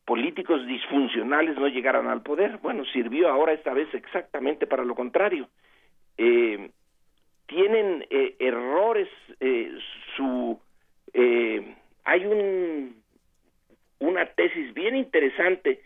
[0.06, 2.58] políticos disfuncionales no llegaran al poder.
[2.58, 5.48] Bueno, sirvió ahora esta vez exactamente para lo contrario.
[6.18, 6.70] Eh,
[7.48, 9.08] tienen eh, errores,
[10.16, 10.60] su
[12.06, 13.02] hay un
[14.00, 15.82] una tesis bien interesante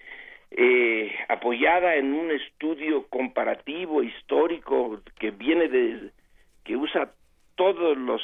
[1.27, 6.11] apoyada en un estudio comparativo histórico que viene de
[6.64, 7.11] que usa
[7.56, 8.22] todos los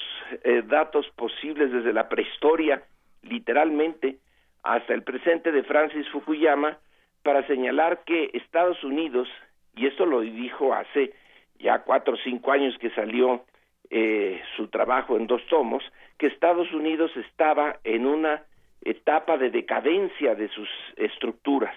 [0.66, 2.84] datos posibles desde la prehistoria
[3.24, 4.18] literalmente
[4.64, 6.78] hasta el presente de Francis Fukuyama
[7.22, 9.28] para señalar que Estados Unidos,
[9.76, 11.14] y esto lo dijo hace
[11.60, 13.46] ya cuatro o cinco años que salió
[13.90, 15.84] eh, su trabajo en dos tomos,
[16.18, 18.44] que Estados Unidos estaba en una
[18.82, 21.76] etapa de decadencia de sus estructuras.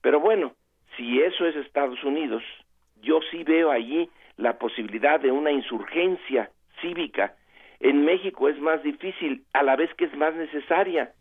[0.00, 0.52] Pero bueno,
[0.96, 2.42] si eso es Estados Unidos,
[3.02, 6.50] yo sí veo allí la posibilidad de una insurgencia
[6.80, 7.34] cívica.
[7.80, 11.12] En México es más difícil, a la vez que es más necesaria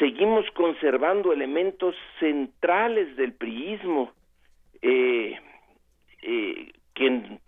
[0.00, 4.10] seguimos conservando elementos centrales del priismo
[4.80, 5.38] eh,
[6.22, 7.38] eh, que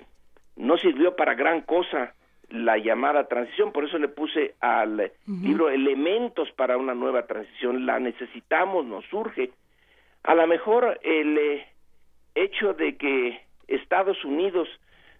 [0.57, 2.15] no sirvió para gran cosa
[2.51, 7.99] la llamada transición, por eso le puse al libro elementos para una nueva transición, la
[7.99, 9.51] necesitamos, nos surge.
[10.23, 11.67] A lo mejor el eh,
[12.35, 14.69] hecho de que Estados Unidos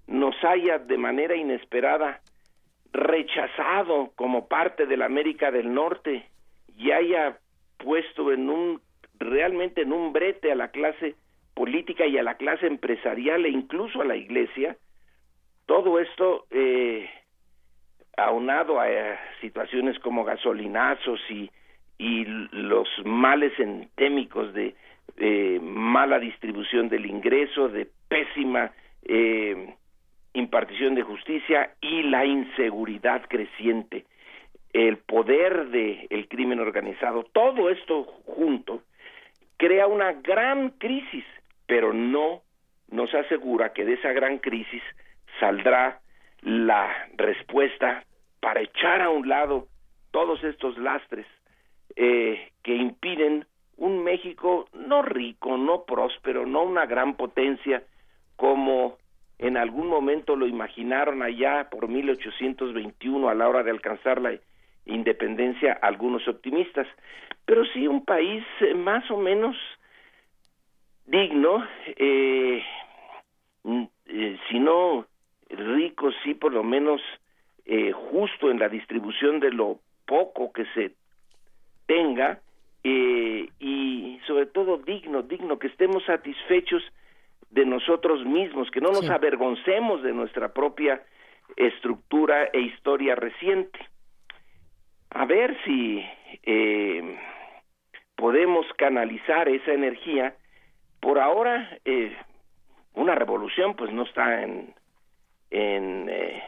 [0.07, 2.21] nos haya de manera inesperada
[2.93, 6.27] rechazado como parte de la América del Norte
[6.83, 7.39] y haya
[7.79, 8.81] puesto en un
[9.19, 11.15] realmente en un brete a la clase
[11.55, 14.77] política y a la clase empresarial e incluso a la iglesia
[15.67, 17.09] todo esto eh,
[18.17, 18.87] aunado a,
[19.41, 21.51] situaciones como gasolinazos y,
[21.99, 24.75] y los males endémicos de
[25.61, 28.73] mala distribución del ingreso, de pésima
[29.05, 29.75] eh,
[30.33, 34.07] impartición de justicia y la inseguridad creciente
[34.73, 38.83] el poder del el crimen organizado, todo esto junto
[39.57, 41.25] crea una gran crisis,
[41.67, 42.43] pero no
[42.89, 44.83] nos asegura que de esa gran crisis
[45.41, 46.01] saldrá
[46.41, 48.05] la respuesta
[48.41, 49.69] para echar a un lado
[50.11, 51.27] todos estos lastres
[51.97, 53.47] eh, que impiden
[53.77, 57.83] un México no rico, no próspero, no una gran potencia
[58.37, 58.99] como
[59.39, 64.33] en algún momento lo imaginaron allá por 1821 a la hora de alcanzar la
[64.87, 66.87] independencia algunos optimistas,
[67.45, 69.57] pero sí un país eh, más o menos
[71.07, 71.65] digno,
[71.97, 72.63] eh,
[74.07, 75.07] eh, si no
[75.49, 77.01] rico, sí por lo menos
[78.11, 80.93] justo en la distribución de lo poco que se
[81.87, 82.41] tenga
[82.83, 86.83] y sobre todo digno, digno, que estemos satisfechos
[87.51, 91.03] de nosotros mismos, que no nos avergoncemos de nuestra propia
[91.57, 93.79] estructura e historia reciente
[95.15, 96.05] a ver si
[96.43, 97.19] eh,
[98.17, 100.35] podemos canalizar esa energía.
[101.01, 102.17] Por ahora, eh,
[102.95, 104.75] una revolución pues no está en,
[105.51, 106.43] en eh,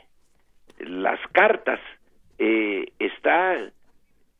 [0.78, 1.80] las cartas,
[2.38, 3.56] está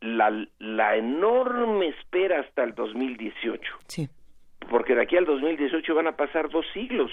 [0.01, 3.79] la, la enorme espera hasta el 2018.
[3.87, 4.09] Sí.
[4.71, 7.11] Porque de aquí al 2018 van a pasar dos siglos.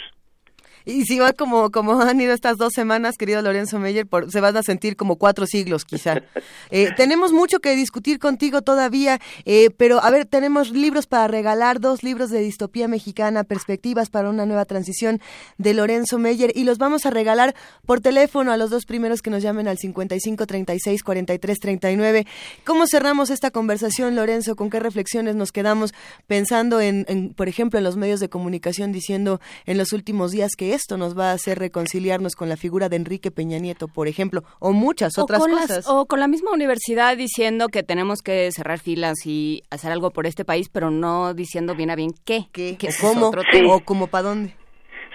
[0.86, 4.42] Y si va como, como han ido estas dos semanas, querido Lorenzo Meyer, por, se
[4.42, 6.22] van a sentir como cuatro siglos quizá.
[6.70, 11.82] Eh, tenemos mucho que discutir contigo todavía, eh, pero a ver, tenemos libros para regalar,
[11.82, 15.20] dos libros de distopía mexicana, perspectivas para una nueva transición
[15.58, 17.56] de Lorenzo Meyer, y los vamos a regalar
[17.86, 22.28] por teléfono a los dos primeros que nos llamen al 55 36 43 39.
[22.64, 24.56] ¿Cómo cerramos esta conversación, Lorenzo?
[24.56, 25.94] ¿Con qué reflexiones nos quedamos
[26.28, 30.52] pensando en, en por ejemplo, en los medios de comunicación diciendo en los últimos días
[30.58, 34.08] que esto nos va a hacer reconciliarnos con la figura de Enrique Peña Nieto, por
[34.08, 35.88] ejemplo, o muchas otras cosas.
[35.88, 40.26] o con la misma universidad diciendo que tenemos que cerrar filas y hacer algo por
[40.26, 42.46] este país, pero no diciendo bien a bien qué.
[42.52, 42.78] ¿Qué?
[43.00, 43.32] ¿Cómo?
[43.70, 44.54] ¿O cómo para dónde?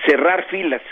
[0.07, 0.83] Cerrar filas.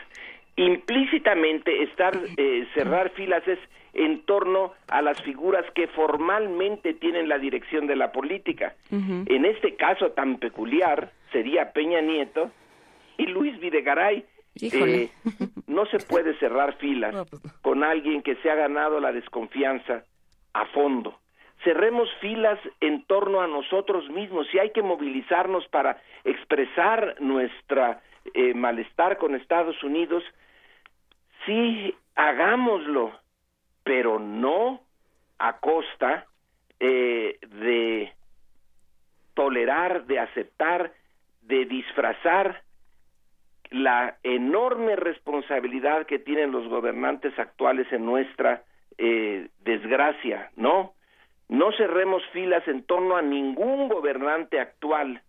[0.56, 3.58] Implícitamente estar eh, cerrar filas es
[3.94, 8.74] en torno a las figuras que formalmente tienen la dirección de la política.
[8.90, 12.50] En este caso tan peculiar sería Peña Nieto
[13.16, 14.24] y Luis Videgaray,
[14.60, 15.10] eh,
[15.66, 20.04] no se puede cerrar filas pues con alguien que se ha ganado la desconfianza
[20.52, 21.18] a fondo.
[21.64, 24.46] cerremos filas en torno a nosotros mismos.
[24.50, 28.02] Si hay que movilizarnos para expresar nuestra
[28.34, 30.22] eh, malestar con Estados Unidos,
[31.46, 33.12] sí, hagámoslo,
[33.82, 34.80] pero no
[35.38, 36.26] a costa
[36.80, 38.12] eh, de
[39.34, 40.92] tolerar, de aceptar,
[41.42, 42.62] de disfrazar
[43.70, 48.62] la enorme responsabilidad que tienen los gobernantes actuales en nuestra
[48.98, 50.92] eh, desgracia, ¿no?
[51.48, 55.22] No cerremos filas en torno a ningún gobernante actual.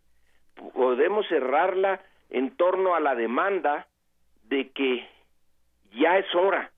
[0.74, 3.88] Podemos cerrarla en torno a la demanda
[4.48, 5.08] de que
[5.94, 6.72] ya es hora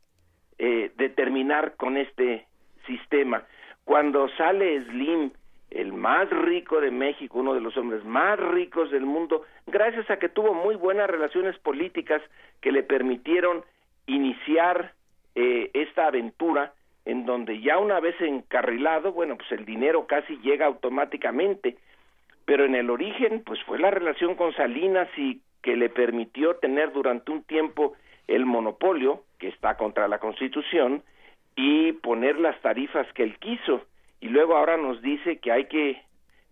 [0.58, 2.48] eh, de terminar con este
[2.86, 3.44] sistema.
[3.84, 5.32] Cuando sale Slim,
[5.72, 10.18] el más rico de México, uno de los hombres más ricos del mundo, gracias a
[10.18, 12.22] que tuvo muy buenas relaciones políticas
[12.62, 13.64] que le permitieron
[14.06, 14.94] iniciar
[15.36, 16.74] eh, esta aventura
[17.06, 21.78] en donde ya una vez encarrilado, bueno, pues el dinero casi llega automáticamente,
[22.46, 26.92] pero en el origen, pues fue la relación con Salinas y que le permitió tener
[26.92, 27.94] durante un tiempo
[28.28, 31.02] el monopolio, que está contra la Constitución,
[31.56, 33.86] y poner las tarifas que él quiso.
[34.20, 36.02] Y luego ahora nos dice que hay que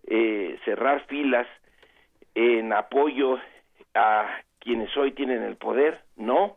[0.06, 1.46] eh, cerrar filas
[2.34, 3.38] en apoyo
[3.94, 6.00] a quienes hoy tienen el poder.
[6.16, 6.56] No,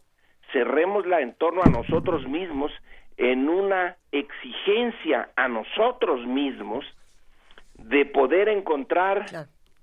[0.52, 2.72] cerrémosla en torno a nosotros mismos
[3.18, 6.86] en una exigencia a nosotros mismos
[7.76, 9.26] de poder encontrar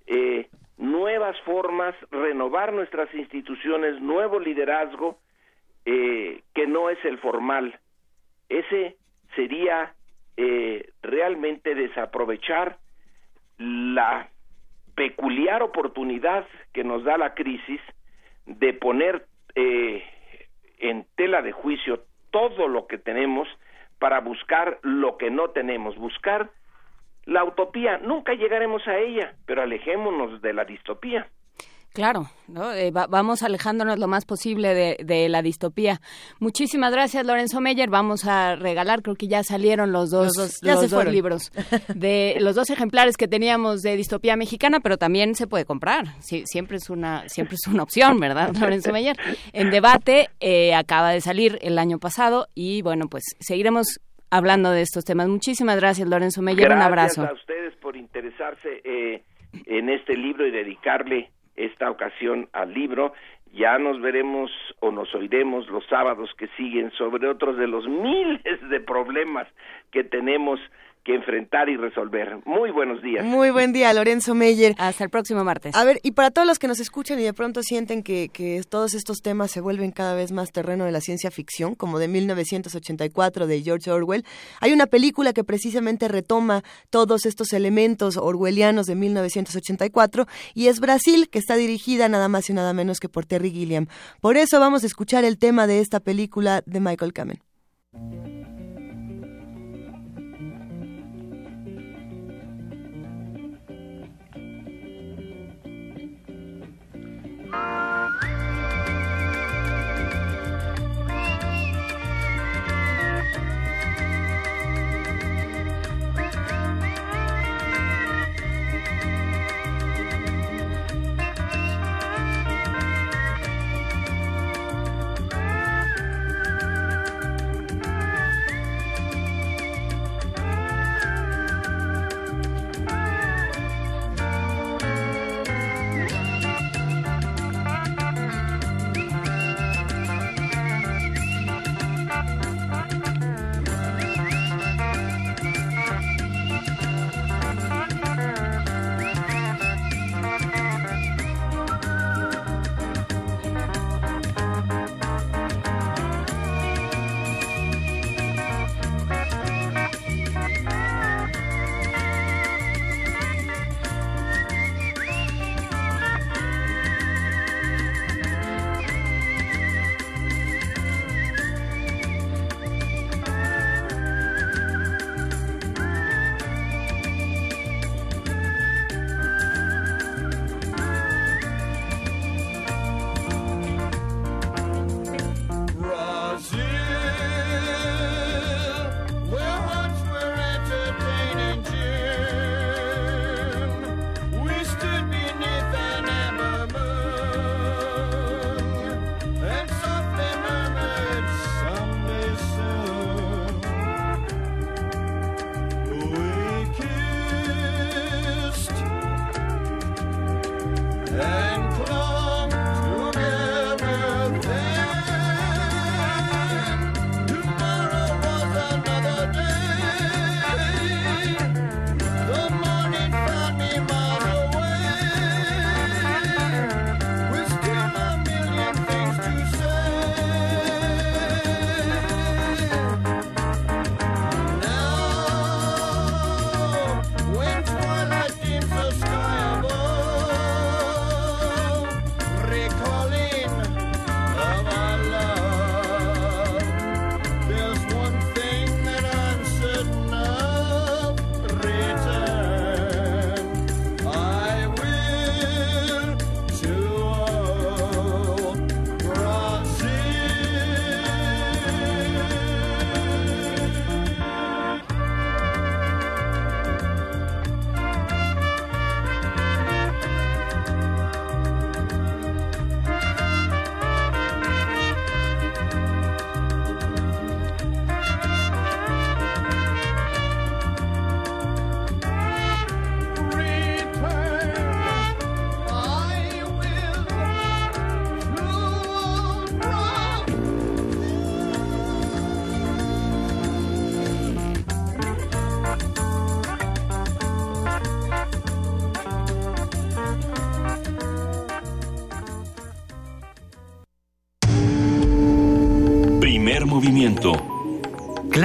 [0.06, 0.48] eh,
[0.78, 5.18] nuevas formas, renovar nuestras instituciones, nuevo liderazgo,
[5.84, 7.78] eh, que no es el formal.
[8.48, 8.96] Ese
[9.34, 9.94] sería
[10.36, 12.78] eh, realmente desaprovechar
[13.58, 14.28] la
[14.94, 17.80] peculiar oportunidad que nos da la crisis
[18.46, 23.48] de poner en tela de juicio todo lo que tenemos
[23.98, 26.50] para buscar lo que no tenemos, buscar
[27.24, 27.98] la utopía.
[27.98, 31.28] Nunca llegaremos a ella, pero alejémonos de la distopía.
[31.96, 32.74] Claro, ¿no?
[32.74, 36.02] Eh, vamos alejándonos lo más posible de, la distopía.
[36.40, 37.88] Muchísimas gracias, Lorenzo Meyer.
[37.88, 40.60] Vamos a regalar, creo que ya salieron los dos,
[41.10, 41.50] libros,
[41.88, 46.04] de los dos ejemplares que teníamos de distopía mexicana, pero también se puede comprar.
[46.20, 49.16] siempre es una, siempre es una opción, ¿verdad, Lorenzo Meyer?
[49.54, 54.82] En debate eh, acaba de salir el año pasado y bueno, pues seguiremos hablando de
[54.82, 55.28] estos temas.
[55.28, 56.70] Muchísimas gracias, Lorenzo Meyer.
[56.70, 57.22] un abrazo.
[57.22, 59.22] Gracias a ustedes por interesarse eh,
[59.64, 63.12] en este libro y dedicarle esta ocasión al libro.
[63.52, 64.50] Ya nos veremos
[64.80, 69.48] o nos oiremos los sábados que siguen sobre otros de los miles de problemas
[69.90, 70.60] que tenemos
[71.06, 72.40] que enfrentar y resolver.
[72.44, 73.24] Muy buenos días.
[73.24, 74.74] Muy buen día, Lorenzo Meyer.
[74.76, 75.76] Hasta el próximo martes.
[75.76, 78.60] A ver, y para todos los que nos escuchan y de pronto sienten que, que
[78.68, 82.08] todos estos temas se vuelven cada vez más terreno de la ciencia ficción, como de
[82.08, 84.24] 1984 de George Orwell,
[84.60, 91.28] hay una película que precisamente retoma todos estos elementos orwellianos de 1984 y es Brasil,
[91.30, 93.86] que está dirigida nada más y nada menos que por Terry Gilliam.
[94.20, 97.38] Por eso vamos a escuchar el tema de esta película de Michael Kamen.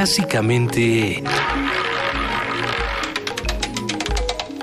[0.02, 1.22] Clásicamente...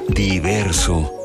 [0.08, 1.18] Diverso.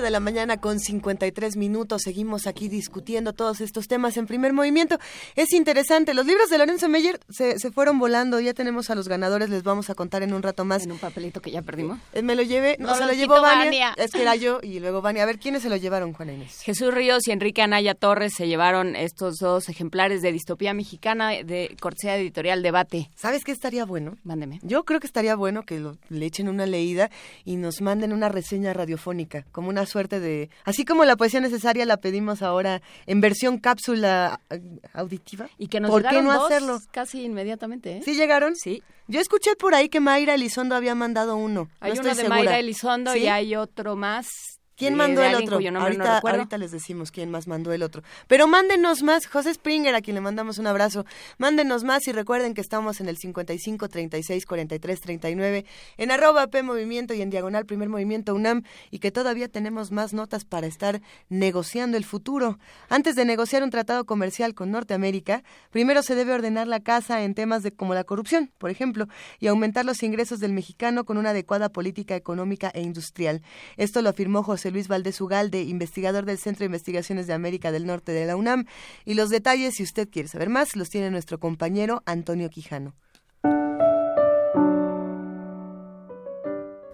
[0.00, 2.02] de la mañana con 53 minutos.
[2.02, 4.98] Seguimos aquí discutiendo todos estos temas en primer movimiento.
[5.36, 6.14] Es interesante.
[6.14, 8.38] Los libros de Lorenzo Meyer se, se fueron volando.
[8.38, 9.48] Ya tenemos a los ganadores.
[9.48, 10.84] Les vamos a contar en un rato más.
[10.84, 11.98] En un papelito que ya perdimos.
[12.12, 12.76] Eh, me lo llevé.
[12.78, 13.94] No, se lo llevó Vania.
[13.96, 15.22] Es que era yo y luego Vania.
[15.22, 16.60] A ver, ¿quiénes se lo llevaron, Juan Inés?
[16.62, 21.74] Jesús Ríos y Enrique Anaya Torres se llevaron estos dos ejemplares de Distopía Mexicana de
[21.80, 23.10] Cortesía Editorial Debate.
[23.14, 24.18] ¿Sabes qué estaría bueno?
[24.22, 24.60] Mándeme.
[24.62, 27.10] Yo creo que estaría bueno que lo, le echen una leída
[27.44, 30.50] y nos manden una reseña radiofónica, como una suerte de...
[30.64, 34.60] Así como la poesía necesaria la pedimos ahora en versión cápsula eh,
[34.92, 35.48] auditiva.
[35.56, 36.80] Y que nos ¿Por qué no dos hacerlo?
[36.90, 37.98] casi inmediatamente.
[37.98, 38.02] ¿eh?
[38.04, 38.56] ¿Sí llegaron?
[38.56, 38.82] Sí.
[39.08, 41.68] Yo escuché por ahí que Mayra Elizondo había mandado uno.
[41.80, 42.36] Hay no uno de segura.
[42.36, 43.20] Mayra Elizondo ¿Sí?
[43.20, 44.49] y hay otro más.
[44.80, 45.60] ¿Quién mandó el otro?
[45.60, 48.02] no ahorita, ahorita les decimos quién más mandó el otro.
[48.28, 51.04] Pero mándenos más, José Springer, a quien le mandamos un abrazo.
[51.36, 55.66] Mándenos más y recuerden que estamos en el 55 36 43 39
[55.98, 60.14] en arroba P Movimiento y en diagonal Primer Movimiento UNAM y que todavía tenemos más
[60.14, 62.58] notas para estar negociando el futuro.
[62.88, 67.34] Antes de negociar un tratado comercial con Norteamérica, primero se debe ordenar la casa en
[67.34, 69.08] temas de como la corrupción, por ejemplo,
[69.40, 73.42] y aumentar los ingresos del mexicano con una adecuada política económica e industrial.
[73.76, 77.86] Esto lo afirmó José Luis Valdés Ugalde, investigador del Centro de Investigaciones de América del
[77.86, 78.66] Norte de la UNAM.
[79.04, 82.94] Y los detalles, si usted quiere saber más, los tiene nuestro compañero Antonio Quijano.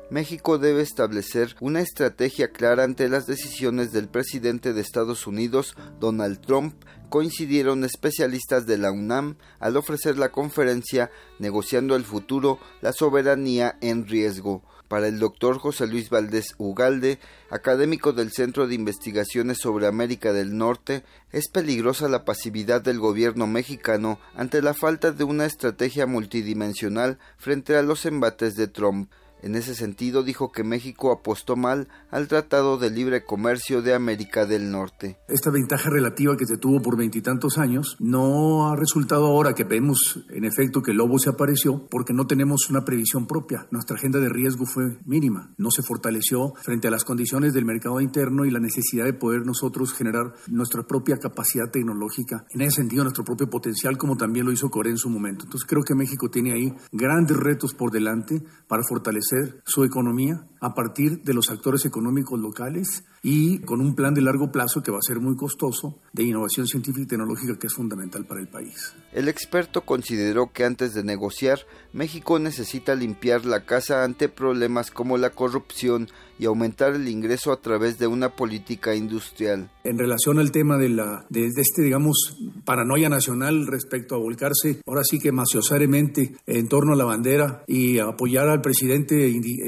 [0.09, 6.41] México debe establecer una estrategia clara ante las decisiones del presidente de Estados Unidos, Donald
[6.41, 6.75] Trump,
[7.11, 14.07] coincidieron especialistas de la UNAM al ofrecer la conferencia Negociando el futuro, la soberanía en
[14.07, 14.63] riesgo.
[14.89, 17.19] Para el doctor José Luis Valdés Ugalde,
[17.51, 21.03] académico del Centro de Investigaciones sobre América del Norte,
[21.33, 27.77] es peligrosa la pasividad del gobierno mexicano ante la falta de una estrategia multidimensional frente
[27.77, 29.11] a los embates de Trump.
[29.47, 34.45] En ese sentido dijo que México apostó mal al Tratado de Libre Comercio de América
[34.45, 35.19] del Norte.
[35.29, 40.25] Esta ventaja relativa que se tuvo por veintitantos años no ha resultado ahora que vemos
[40.31, 43.69] en efecto que el lobo se apareció porque no tenemos una previsión propia.
[43.71, 48.01] Nuestra agenda de riesgo fue mínima, no se fortaleció frente a las condiciones del mercado
[48.01, 52.47] interno y la necesidad de poder nosotros generar nuestra propia capacidad tecnológica.
[52.51, 55.45] En ese sentido, nuestro propio potencial, como también lo hizo Corea en su momento.
[55.45, 60.75] Entonces creo que México tiene ahí grandes retos por delante para fortalecer su economía a
[60.75, 64.99] partir de los actores económicos locales y con un plan de largo plazo que va
[64.99, 68.95] a ser muy costoso de innovación científica y tecnológica que es fundamental para el país.
[69.13, 71.61] El experto consideró que antes de negociar,
[71.93, 77.63] México necesita limpiar la casa ante problemas como la corrupción y aumentar el ingreso a
[77.63, 79.71] través de una política industrial.
[79.85, 82.37] En relación al tema de, la, de, de este, digamos,
[82.67, 87.99] paranoia nacional respecto a volcarse, ahora sí que maciosamente en torno a la bandera y
[87.99, 89.59] a apoyar al presidente indi-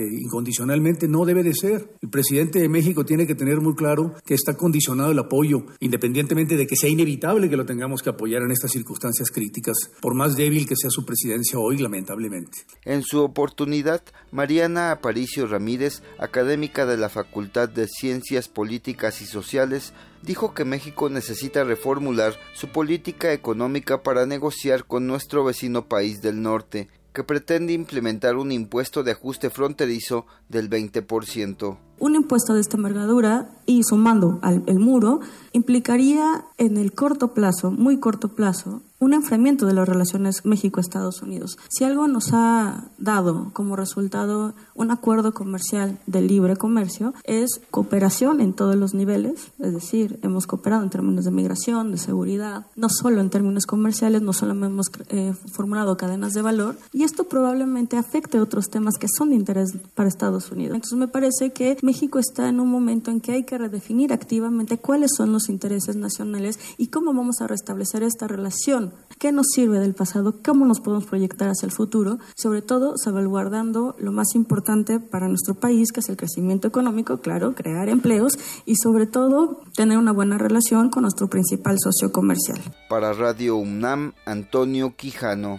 [1.08, 1.90] no debe de ser.
[2.00, 6.56] El presidente de México tiene que tener muy claro que está condicionado el apoyo, independientemente
[6.56, 10.36] de que sea inevitable que lo tengamos que apoyar en estas circunstancias críticas, por más
[10.36, 12.58] débil que sea su presidencia hoy, lamentablemente.
[12.84, 19.92] En su oportunidad, Mariana Aparicio Ramírez, académica de la Facultad de Ciencias Políticas y Sociales,
[20.22, 26.42] dijo que México necesita reformular su política económica para negociar con nuestro vecino país del
[26.42, 31.76] norte, que pretende implementar un impuesto de ajuste fronterizo del 20%.
[31.98, 35.20] Un impuesto de esta envergadura y sumando al el muro
[35.52, 41.58] implicaría en el corto plazo, muy corto plazo, un enfriamiento de las relaciones México-Estados Unidos.
[41.68, 48.40] Si algo nos ha dado como resultado un acuerdo comercial de libre comercio es cooperación
[48.40, 52.88] en todos los niveles, es decir, hemos cooperado en términos de migración, de seguridad, no
[52.88, 57.96] solo en términos comerciales, no solo hemos eh, formulado cadenas de valor y esto probablemente
[57.96, 60.74] afecte otros temas que son de interés para Estados Unidos.
[60.74, 64.78] Entonces me parece que México está en un momento en que hay que redefinir activamente
[64.78, 68.87] cuáles son los intereses nacionales y cómo vamos a restablecer esta relación.
[69.18, 70.36] ¿Qué nos sirve del pasado?
[70.44, 72.18] ¿Cómo nos podemos proyectar hacia el futuro?
[72.36, 77.56] Sobre todo, salvaguardando lo más importante para nuestro país, que es el crecimiento económico, claro,
[77.56, 82.60] crear empleos y sobre todo tener una buena relación con nuestro principal socio comercial.
[82.88, 85.58] Para Radio UNAM, Antonio Quijano.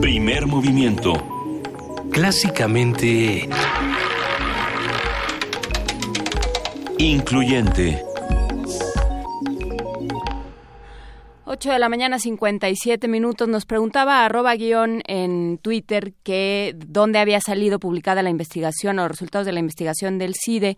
[0.00, 1.12] Primer movimiento.
[2.10, 3.48] Clásicamente...
[6.98, 8.05] Incluyente.
[11.48, 13.46] 8 de la mañana, 57 minutos.
[13.46, 19.46] Nos preguntaba arroba guion en Twitter que dónde había salido publicada la investigación o resultados
[19.46, 20.76] de la investigación del CIDE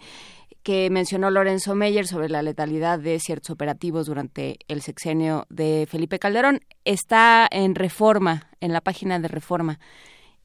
[0.62, 6.18] que mencionó Lorenzo Meyer sobre la letalidad de ciertos operativos durante el sexenio de Felipe
[6.18, 9.80] Calderón está en Reforma, en la página de Reforma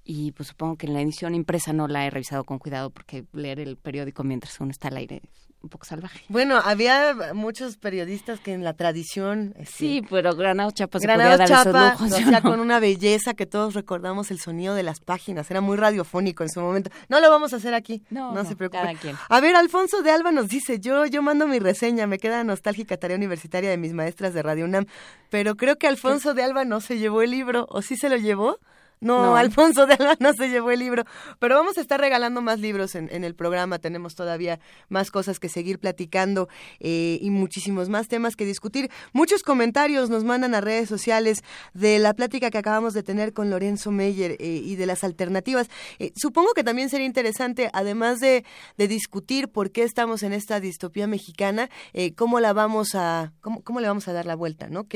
[0.06, 3.26] y pues supongo que en la edición impresa no la he revisado con cuidado porque
[3.34, 6.26] leer el periódico mientras uno está al aire es un poco salvaje.
[6.28, 9.54] Bueno, había muchos periodistas que en la tradición...
[9.58, 13.46] Este, sí, pero Granado Chapa se podía dar Chapa esos lujos, con una belleza que
[13.46, 16.92] todos recordamos el sonido de las páginas, era muy radiofónico en su momento.
[17.08, 18.98] No lo vamos a hacer aquí, no, no, se preocupe.
[19.30, 22.98] A ver, Alfonso de Alba nos dice, yo, yo mando mi reseña, me queda nostálgica
[22.98, 24.86] tarea universitaria de mis maestras de Radio UNAM,
[25.30, 28.18] pero creo que Alfonso de Alba no se llevó el libro, ¿o sí se lo
[28.18, 28.60] llevó?
[28.99, 31.03] No, Alfonso de Alba no se llevó el libro,
[31.40, 34.60] pero vamos a estar regalando más libros en, en el programa, tenemos todavía
[34.90, 36.49] más cosas que seguir platicando
[36.80, 38.90] eh, y muchísimos más temas que discutir.
[39.14, 41.44] Muchos comentarios nos mandan a redes sociales
[41.74, 45.70] de la plática que acabamos de tener con Lorenzo Meyer eh, y de las alternativas.
[45.99, 48.45] Eh, supongo que también sería interesante, además de,
[48.78, 51.70] de, discutir por qué estamos en esta distopía mexicana,
[52.15, 54.88] cómo la vamos a, cómo, cómo le vamos a dar la vuelta, ¿no?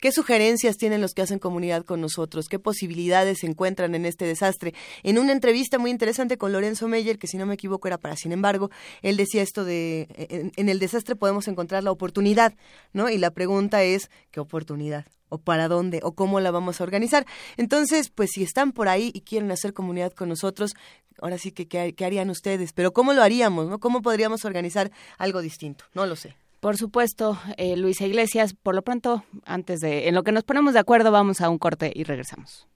[0.00, 2.48] ¿Qué sugerencias tienen los que hacen comunidad con nosotros?
[2.48, 4.74] ¿Qué posibilidades se encuentran en este desastre?
[5.02, 8.16] En una entrevista muy interesante con Lorenzo Meyer, que si no me equivoco era para
[8.16, 8.70] Sin embargo,
[9.02, 10.08] él decía esto de,
[10.56, 12.54] en, el desastre podemos encontrar la oportunidad,
[12.92, 13.08] ¿no?
[13.08, 15.06] Y la pregunta es, ¿qué oportunidad?
[15.30, 17.26] o para dónde o cómo la vamos a organizar.
[17.58, 20.74] Entonces, pues si están por ahí y quieren hacer comunidad con nosotros,
[21.20, 23.78] ahora sí que qué, harían ustedes, pero cómo lo haríamos.
[23.78, 25.84] ¿Cómo podríamos organizar algo distinto?
[25.94, 26.34] No lo sé.
[26.60, 30.74] Por supuesto, eh, Luisa Iglesias, por lo pronto, antes de, en lo que nos ponemos
[30.74, 32.66] de acuerdo, vamos a un corte y regresamos.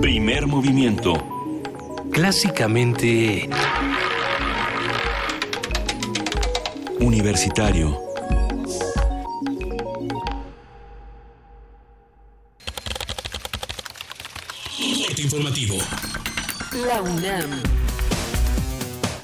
[0.00, 1.14] Primer movimiento.
[2.10, 3.48] Clásicamente...
[7.00, 8.10] Universitario.
[15.22, 15.76] informativo.
[16.86, 17.79] La UNAM.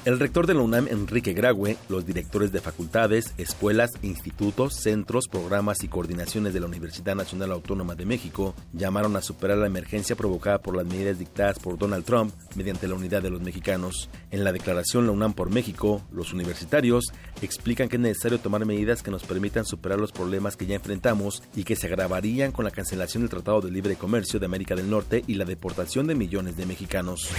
[0.07, 5.83] El rector de la UNAM, Enrique Graue, los directores de facultades, escuelas, institutos, centros, programas
[5.83, 10.59] y coordinaciones de la Universidad Nacional Autónoma de México llamaron a superar la emergencia provocada
[10.59, 14.09] por las medidas dictadas por Donald Trump mediante la unidad de los mexicanos.
[14.31, 17.11] En la declaración La UNAM por México, los universitarios
[17.41, 21.43] explican que es necesario tomar medidas que nos permitan superar los problemas que ya enfrentamos
[21.53, 24.89] y que se agravarían con la cancelación del Tratado de Libre Comercio de América del
[24.89, 27.29] Norte y la deportación de millones de mexicanos.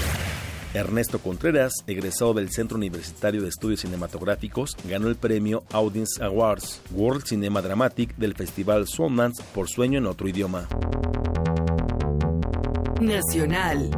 [0.74, 7.24] Ernesto Contreras, egresado del Centro Universitario de Estudios Cinematográficos, ganó el premio Audience Awards World
[7.24, 10.68] Cinema Dramatic del Festival Sundance por Sueño en otro idioma.
[13.00, 13.90] Nacional.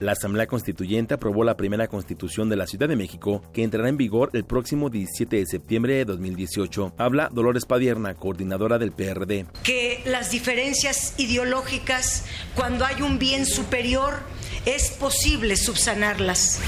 [0.00, 3.96] La Asamblea Constituyente aprobó la primera constitución de la Ciudad de México, que entrará en
[3.96, 6.94] vigor el próximo 17 de septiembre de 2018.
[6.96, 9.46] Habla Dolores Padierna, coordinadora del PRD.
[9.64, 14.20] Que las diferencias ideológicas, cuando hay un bien superior,
[14.66, 16.60] es posible subsanarlas.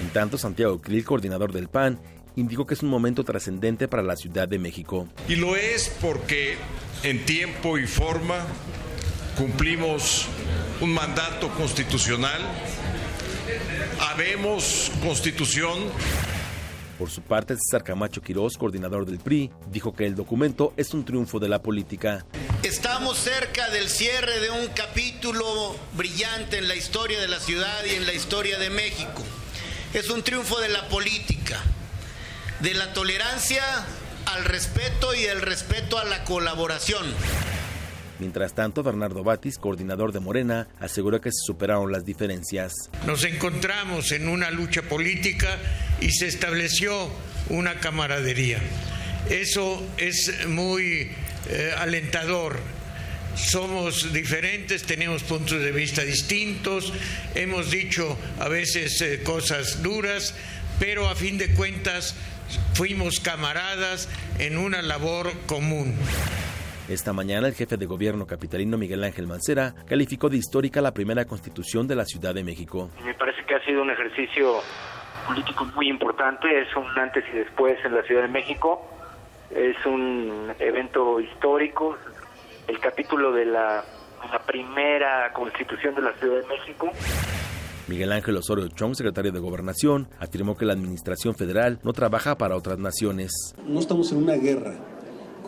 [0.00, 1.98] En tanto, Santiago Krill, coordinador del PAN,
[2.36, 5.08] indicó que es un momento trascendente para la Ciudad de México.
[5.28, 6.54] Y lo es porque
[7.02, 8.46] en tiempo y forma
[9.38, 10.26] cumplimos
[10.80, 12.42] un mandato constitucional,
[14.00, 15.78] habemos constitución.
[16.98, 21.04] Por su parte, César Camacho Quirós, coordinador del PRI, dijo que el documento es un
[21.04, 22.26] triunfo de la política.
[22.64, 27.94] Estamos cerca del cierre de un capítulo brillante en la historia de la ciudad y
[27.94, 29.22] en la historia de México.
[29.94, 31.60] Es un triunfo de la política,
[32.58, 33.62] de la tolerancia
[34.26, 37.06] al respeto y el respeto a la colaboración.
[38.18, 42.72] Mientras tanto, Bernardo Batis, coordinador de Morena, aseguró que se superaron las diferencias.
[43.06, 45.58] Nos encontramos en una lucha política
[46.00, 47.10] y se estableció
[47.48, 48.58] una camaradería.
[49.30, 51.10] Eso es muy
[51.50, 52.58] eh, alentador.
[53.36, 56.92] Somos diferentes, tenemos puntos de vista distintos,
[57.36, 60.34] hemos dicho a veces eh, cosas duras,
[60.80, 62.16] pero a fin de cuentas
[62.74, 64.08] fuimos camaradas
[64.40, 65.94] en una labor común.
[66.88, 71.26] Esta mañana el jefe de gobierno capitalino Miguel Ángel Mancera calificó de histórica la primera
[71.26, 72.90] constitución de la Ciudad de México.
[73.04, 74.60] Me parece que ha sido un ejercicio
[75.26, 78.88] político muy importante, es un antes y después en la Ciudad de México
[79.50, 81.96] es un evento histórico,
[82.66, 83.84] el capítulo de la,
[84.46, 86.90] primera constitución de la Ciudad de México.
[87.86, 92.56] Miguel Ángel Osorio Chong, secretario de Gobernación, afirmó que la administración federal no trabaja para
[92.56, 93.30] otras naciones.
[93.64, 94.74] No estamos en una guerra,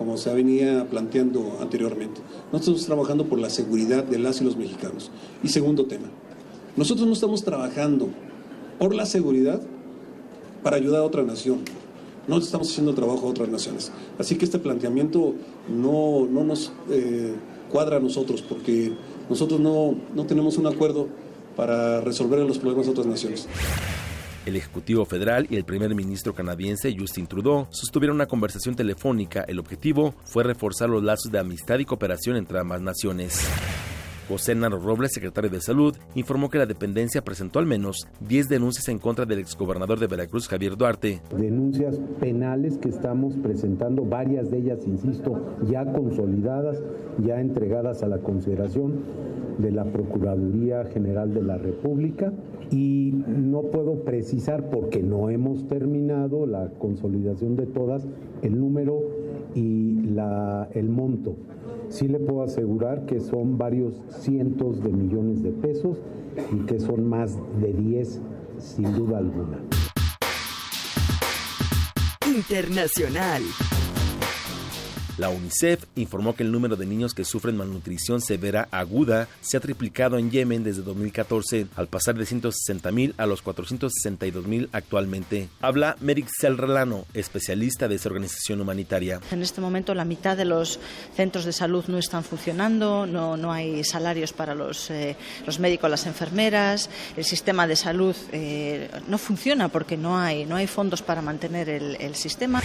[0.01, 2.23] como se venía planteando anteriormente.
[2.51, 5.11] No estamos trabajando por la seguridad de las y los mexicanos.
[5.43, 6.07] Y segundo tema,
[6.75, 8.09] nosotros no estamos trabajando
[8.79, 9.61] por la seguridad
[10.63, 11.59] para ayudar a otra nación
[12.29, 13.93] no estamos haciendo trabajo a otras naciones.
[14.19, 15.35] Así que este planteamiento
[15.69, 17.35] no, no nos eh,
[17.71, 18.93] cuadra a nosotros, porque
[19.29, 21.09] nosotros no, no tenemos un acuerdo
[21.57, 23.49] para resolver los problemas de otras naciones.
[24.47, 29.45] El Ejecutivo Federal y el primer ministro canadiense Justin Trudeau sostuvieron una conversación telefónica.
[29.47, 33.47] El objetivo fue reforzar los lazos de amistad y cooperación entre ambas naciones.
[34.31, 38.89] José Naro Robles, secretario de Salud, informó que la dependencia presentó al menos 10 denuncias
[38.89, 41.21] en contra del exgobernador de Veracruz, Javier Duarte.
[41.37, 46.81] Denuncias penales que estamos presentando, varias de ellas, insisto, ya consolidadas,
[47.19, 49.01] ya entregadas a la consideración
[49.59, 52.33] de la Procuraduría General de la República
[52.71, 58.07] y no puedo precisar porque no hemos terminado la consolidación de todas
[58.43, 59.03] el número
[59.57, 61.35] y la, el monto
[61.91, 65.99] sí le puedo asegurar que son varios cientos de millones de pesos
[66.53, 68.21] y que son más de 10
[68.59, 69.59] sin duda alguna.
[72.27, 73.43] Internacional.
[75.21, 79.61] La UNICEF informó que el número de niños que sufren malnutrición severa aguda se ha
[79.61, 85.51] triplicado en Yemen desde 2014, al pasar de 160.000 a los 462.000 actualmente.
[85.61, 89.21] Habla Merik Selrelano, especialista de esa organización humanitaria.
[89.31, 90.81] En este momento la mitad de los
[91.15, 95.91] centros de salud no están funcionando, no, no hay salarios para los, eh, los médicos,
[95.91, 101.03] las enfermeras, el sistema de salud eh, no funciona porque no hay, no hay fondos
[101.03, 102.63] para mantener el sistema.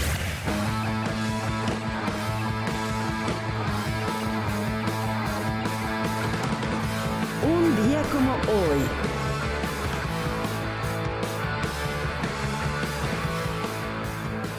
[8.12, 8.80] Como hoy.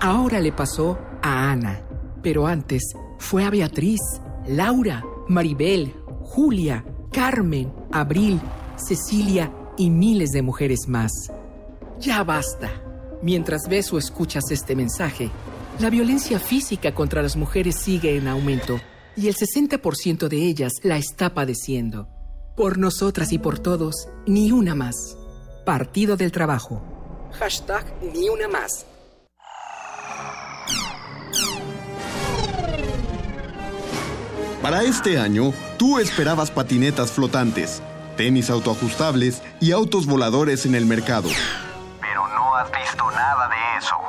[0.00, 1.82] Ahora le pasó a Ana,
[2.22, 2.82] pero antes
[3.18, 4.00] fue a Beatriz,
[4.48, 8.40] Laura, Maribel, Julia, Carmen, Abril,
[8.76, 11.12] Cecilia y miles de mujeres más.
[11.98, 12.70] Ya basta.
[13.22, 15.30] Mientras ves o escuchas este mensaje,
[15.78, 18.80] la violencia física contra las mujeres sigue en aumento
[19.16, 22.08] y el 60% de ellas la está padeciendo.
[22.56, 25.16] Por nosotras y por todos, ni una más.
[25.64, 26.82] Partido del Trabajo.
[27.32, 28.86] Hashtag ni una más.
[34.60, 37.82] Para este año, tú esperabas patinetas flotantes,
[38.16, 41.28] tenis autoajustables y autos voladores en el mercado.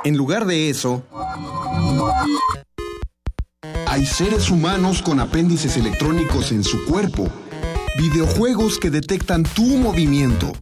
[0.04, 1.02] En lugar de eso,
[3.86, 7.28] hay seres humanos con apéndices electrónicos en su cuerpo,
[7.98, 10.52] videojuegos que detectan tu movimiento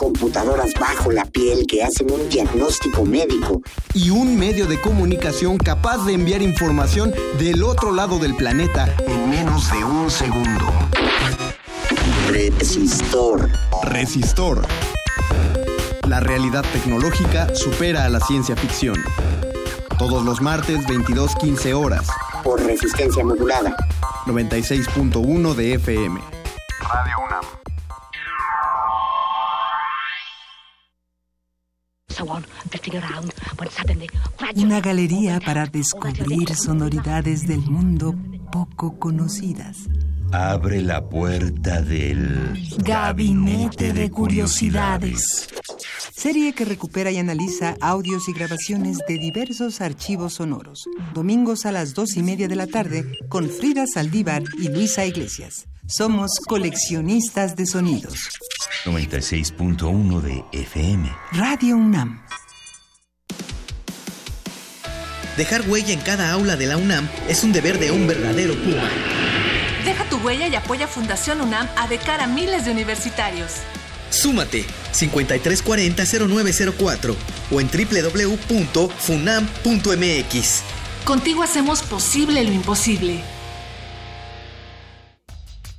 [0.00, 3.60] computadoras bajo la piel que hacen un diagnóstico médico.
[3.92, 9.28] Y un medio de comunicación capaz de enviar información del otro lado del planeta en
[9.28, 10.72] menos de un segundo.
[12.28, 13.50] Resistor.
[13.82, 14.66] Resistor.
[16.10, 18.96] La realidad tecnológica supera a la ciencia ficción.
[19.96, 22.08] Todos los martes, 22.15 horas.
[22.42, 23.76] Por resistencia modulada.
[24.26, 26.20] 96.1 de FM.
[26.80, 27.44] Radio UNAM.
[34.56, 38.16] Una galería para descubrir sonoridades del mundo
[38.50, 39.86] poco conocidas.
[40.32, 45.48] Abre la puerta del Gabinete de Curiosidades.
[46.12, 50.84] Serie que recupera y analiza audios y grabaciones de diversos archivos sonoros.
[51.14, 55.66] Domingos a las dos y media de la tarde con Frida Saldívar y Luisa Iglesias.
[55.88, 58.30] Somos coleccionistas de sonidos.
[58.84, 61.10] 96.1 de FM.
[61.32, 62.22] Radio UNAM.
[65.36, 69.19] Dejar huella en cada aula de la UNAM es un deber de un verdadero Puma.
[70.24, 73.52] Huella y apoya Fundación UNAM a de cara a miles de universitarios.
[74.10, 77.16] Súmate 5340-0904
[77.50, 80.62] o en www.funam.mx.
[81.04, 83.22] Contigo hacemos posible lo imposible.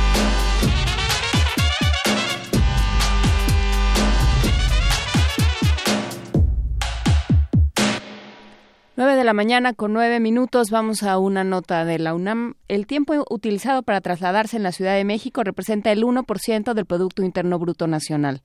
[9.02, 12.54] 9 de la mañana con 9 minutos vamos a una nota de la UNAM.
[12.68, 17.24] El tiempo utilizado para trasladarse en la Ciudad de México representa el 1% del Producto
[17.24, 18.42] Interno Bruto Nacional.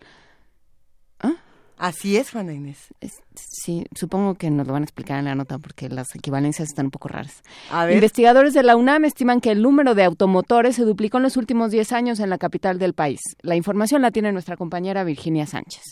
[1.77, 2.91] Así es, Juana Inés.
[3.35, 6.87] sí, supongo que nos lo van a explicar en la nota porque las equivalencias están
[6.87, 7.43] un poco raras.
[7.91, 11.69] Investigadores de la UNAM estiman que el número de automotores se duplicó en los últimos
[11.69, 13.19] 10 años en la capital del país.
[13.43, 15.83] La información la tiene nuestra compañera Virginia Sánchez.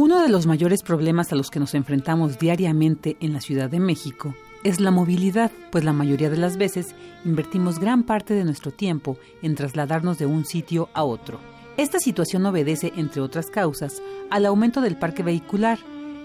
[0.00, 3.80] Uno de los mayores problemas a los que nos enfrentamos diariamente en la Ciudad de
[3.80, 6.94] México es la movilidad, pues la mayoría de las veces
[7.24, 11.40] invertimos gran parte de nuestro tiempo en trasladarnos de un sitio a otro.
[11.76, 14.00] Esta situación obedece, entre otras causas,
[14.30, 15.80] al aumento del parque vehicular,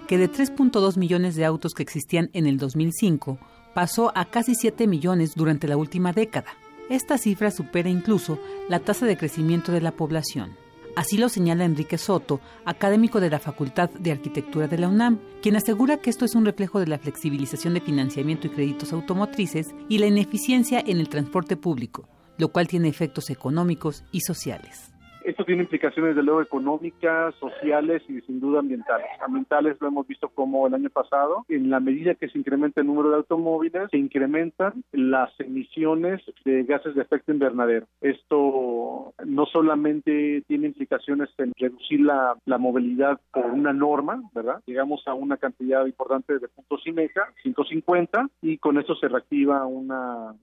[0.07, 3.39] que de 3.2 millones de autos que existían en el 2005
[3.73, 6.51] pasó a casi 7 millones durante la última década.
[6.91, 8.37] Esta cifra supera incluso
[8.69, 10.62] la tasa de crecimiento de la población.
[10.95, 15.55] Así lo señala Enrique Soto, académico de la Facultad de Arquitectura de la UNAM, quien
[15.55, 19.97] asegura que esto es un reflejo de la flexibilización de financiamiento y créditos automotrices y
[19.97, 22.07] la ineficiencia en el transporte público,
[22.37, 24.92] lo cual tiene efectos económicos y sociales.
[25.23, 29.07] Esto tiene implicaciones, de luego, económicas, sociales y sin duda ambientales.
[29.21, 32.87] Ambientales lo hemos visto como el año pasado, en la medida que se incrementa el
[32.87, 37.87] número de automóviles, se incrementan las emisiones de gases de efecto invernadero.
[38.01, 44.61] Esto no solamente tiene implicaciones en reducir la, movilidad por una norma, ¿verdad?
[44.65, 49.91] Llegamos a una cantidad importante de puntos IMECA, 150, y con esto se reactiva un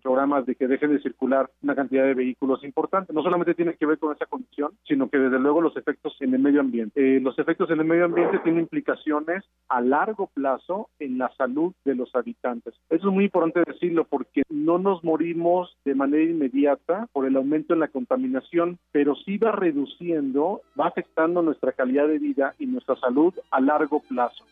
[0.02, 3.12] programa de que dejen de circular una cantidad de vehículos importante.
[3.12, 6.34] No solamente tiene que ver con esa condición, sino que desde luego los efectos en
[6.34, 7.16] el medio ambiente.
[7.16, 11.72] Eh, los efectos en el medio ambiente tienen implicaciones a largo plazo en la salud
[11.84, 12.74] de los habitantes.
[12.88, 17.74] Eso es muy importante decirlo porque no nos morimos de manera inmediata por el aumento
[17.74, 22.96] en la contaminación, pero sí va reduciendo, va afectando nuestra calidad de vida y nuestra
[22.96, 24.44] salud a largo plazo.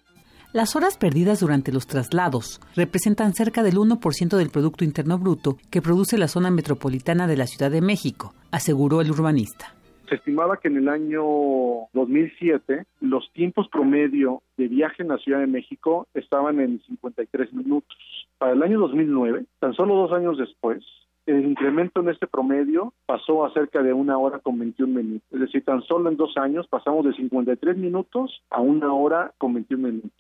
[0.55, 5.82] Las horas perdidas durante los traslados representan cerca del 1% del Producto Interno Bruto que
[5.82, 9.74] produce la zona metropolitana de la Ciudad de México, aseguró el urbanista.
[10.09, 11.22] Se estimaba que en el año
[11.93, 17.97] 2007 los tiempos promedio de viaje en la Ciudad de México estaban en 53 minutos.
[18.39, 20.82] Para el año 2009, tan solo dos años después,
[21.26, 25.28] el incremento en este promedio pasó a cerca de una hora con 21 minutos.
[25.30, 29.52] Es decir, tan solo en dos años pasamos de 53 minutos a una hora con
[29.52, 30.12] 21 minutos.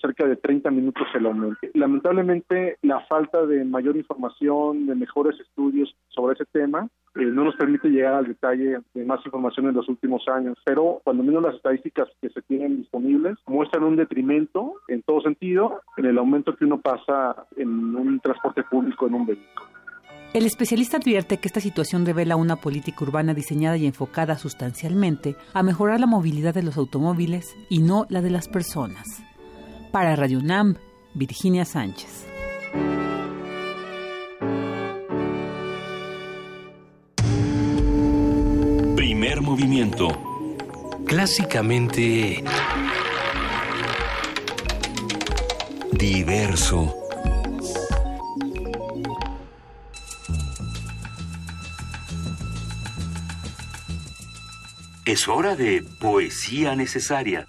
[0.00, 1.58] cerca de 30 minutos el aumento.
[1.74, 7.56] Lamentablemente, la falta de mayor información, de mejores estudios sobre ese tema, eh, no nos
[7.56, 11.54] permite llegar al detalle de más información en los últimos años, pero cuando menos las
[11.56, 16.64] estadísticas que se tienen disponibles muestran un detrimento en todo sentido en el aumento que
[16.64, 19.72] uno pasa en un transporte público en un vehículo.
[20.32, 25.62] El especialista advierte que esta situación revela una política urbana diseñada y enfocada sustancialmente a
[25.62, 29.22] mejorar la movilidad de los automóviles y no la de las personas.
[29.90, 30.76] Para Radio UNAM,
[31.12, 32.26] Virginia Sánchez.
[39.52, 40.08] Movimiento.
[41.06, 42.42] Clásicamente...
[45.92, 46.94] Diverso.
[55.04, 57.46] Es hora de poesía necesaria.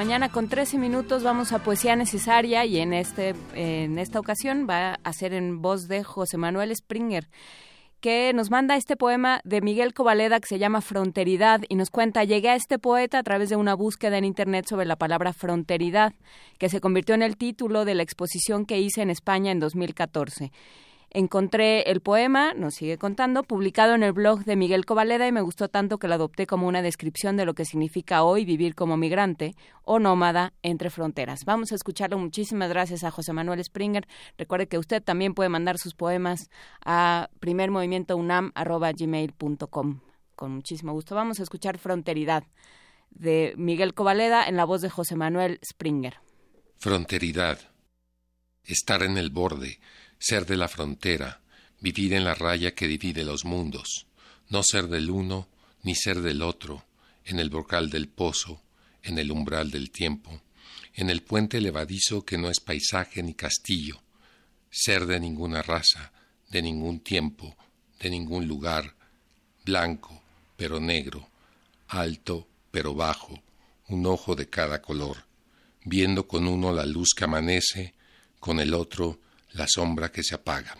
[0.00, 4.94] Mañana con 13 minutos vamos a Poesía Necesaria y en, este, en esta ocasión va
[4.94, 7.28] a ser en voz de José Manuel Springer
[8.00, 12.24] que nos manda este poema de Miguel Covaleda que se llama Fronteridad y nos cuenta,
[12.24, 16.14] llegué a este poeta a través de una búsqueda en Internet sobre la palabra fronteridad,
[16.56, 20.50] que se convirtió en el título de la exposición que hice en España en 2014.
[21.12, 25.40] Encontré el poema, nos sigue contando, publicado en el blog de Miguel Covaleda y me
[25.40, 28.96] gustó tanto que lo adopté como una descripción de lo que significa hoy vivir como
[28.96, 31.44] migrante o nómada entre fronteras.
[31.44, 32.16] Vamos a escucharlo.
[32.16, 34.06] Muchísimas gracias a José Manuel Springer.
[34.38, 36.48] Recuerde que usted también puede mandar sus poemas
[36.84, 40.00] a primermovimientounam.gmail.com.
[40.36, 41.16] Con muchísimo gusto.
[41.16, 42.44] Vamos a escuchar Fronteridad
[43.10, 46.18] de Miguel Covaleda en la voz de José Manuel Springer.
[46.78, 47.58] Fronteridad.
[48.62, 49.80] Estar en el borde
[50.20, 51.40] ser de la frontera,
[51.80, 54.06] vivir en la raya que divide los mundos,
[54.50, 55.48] no ser del uno
[55.82, 56.84] ni ser del otro,
[57.24, 58.62] en el brocal del pozo,
[59.02, 60.42] en el umbral del tiempo,
[60.94, 64.02] en el puente levadizo que no es paisaje ni castillo,
[64.70, 66.12] ser de ninguna raza,
[66.50, 67.56] de ningún tiempo,
[67.98, 68.94] de ningún lugar,
[69.64, 70.22] blanco
[70.56, 71.30] pero negro,
[71.88, 73.42] alto pero bajo,
[73.88, 75.24] un ojo de cada color,
[75.84, 77.94] viendo con uno la luz que amanece,
[78.38, 79.18] con el otro
[79.52, 80.76] la sombra que se apaga.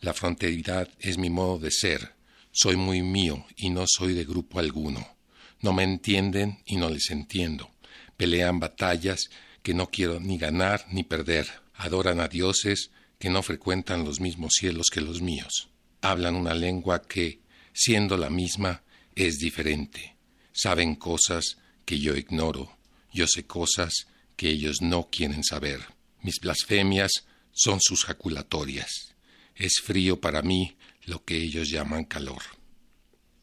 [0.00, 2.14] La fronteridad es mi modo de ser,
[2.52, 5.16] soy muy mío y no soy de grupo alguno.
[5.60, 7.70] No me entienden y no les entiendo.
[8.16, 9.30] Pelean batallas
[9.62, 11.48] que no quiero ni ganar ni perder.
[11.74, 15.68] Adoran a dioses que no frecuentan los mismos cielos que los míos.
[16.00, 17.40] Hablan una lengua que,
[17.72, 18.82] siendo la misma,
[19.14, 20.16] es diferente.
[20.52, 22.76] Saben cosas que yo ignoro.
[23.12, 24.06] Yo sé cosas
[24.36, 25.80] que ellos no quieren saber.
[26.22, 27.24] Mis blasfemias
[27.58, 29.16] son sus jaculatorias.
[29.56, 30.76] Es frío para mí
[31.06, 32.42] lo que ellos llaman calor.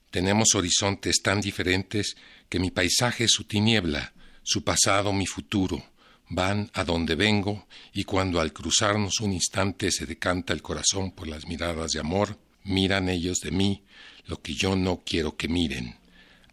[0.09, 2.15] Tenemos horizontes tan diferentes
[2.47, 5.83] que mi paisaje es su tiniebla, su pasado mi futuro,
[6.29, 11.27] van a donde vengo y cuando al cruzarnos un instante se decanta el corazón por
[11.27, 13.83] las miradas de amor, miran ellos de mí
[14.25, 15.97] lo que yo no quiero que miren,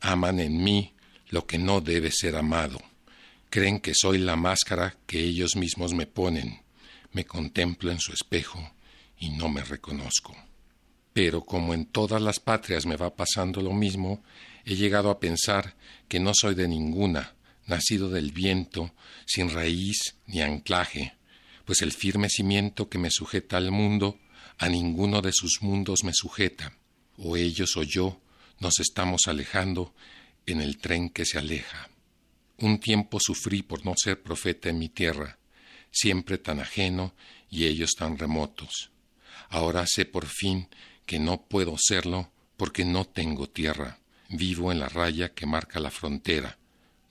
[0.01, 0.93] aman en mí
[1.29, 2.83] lo que no debe ser amado,
[3.49, 6.62] creen que soy la máscara que ellos mismos me ponen,
[7.13, 8.73] me contemplo en su espejo
[9.19, 10.37] y no me reconozco.
[11.13, 14.23] Pero como en todas las patrias me va pasando lo mismo,
[14.65, 15.77] he llegado a pensar
[16.09, 17.35] que no soy de ninguna,
[17.67, 18.95] nacido del viento,
[19.27, 21.15] sin raíz ni anclaje,
[21.65, 24.19] pues el firme cimiento que me sujeta al mundo,
[24.59, 26.77] a ninguno de sus mundos me sujeta,
[27.17, 28.21] o ellos o yo
[28.59, 29.95] nos estamos alejando
[30.47, 31.89] en el tren que se aleja.
[32.59, 35.39] Un tiempo sufrí por no ser profeta en mi tierra,
[35.93, 37.15] siempre tan ajeno
[37.51, 38.91] y ellos tan remotos.
[39.51, 40.69] Ahora sé por fin
[41.07, 43.99] que no puedo serlo porque no tengo tierra.
[44.29, 46.59] Vivo en la raya que marca la frontera.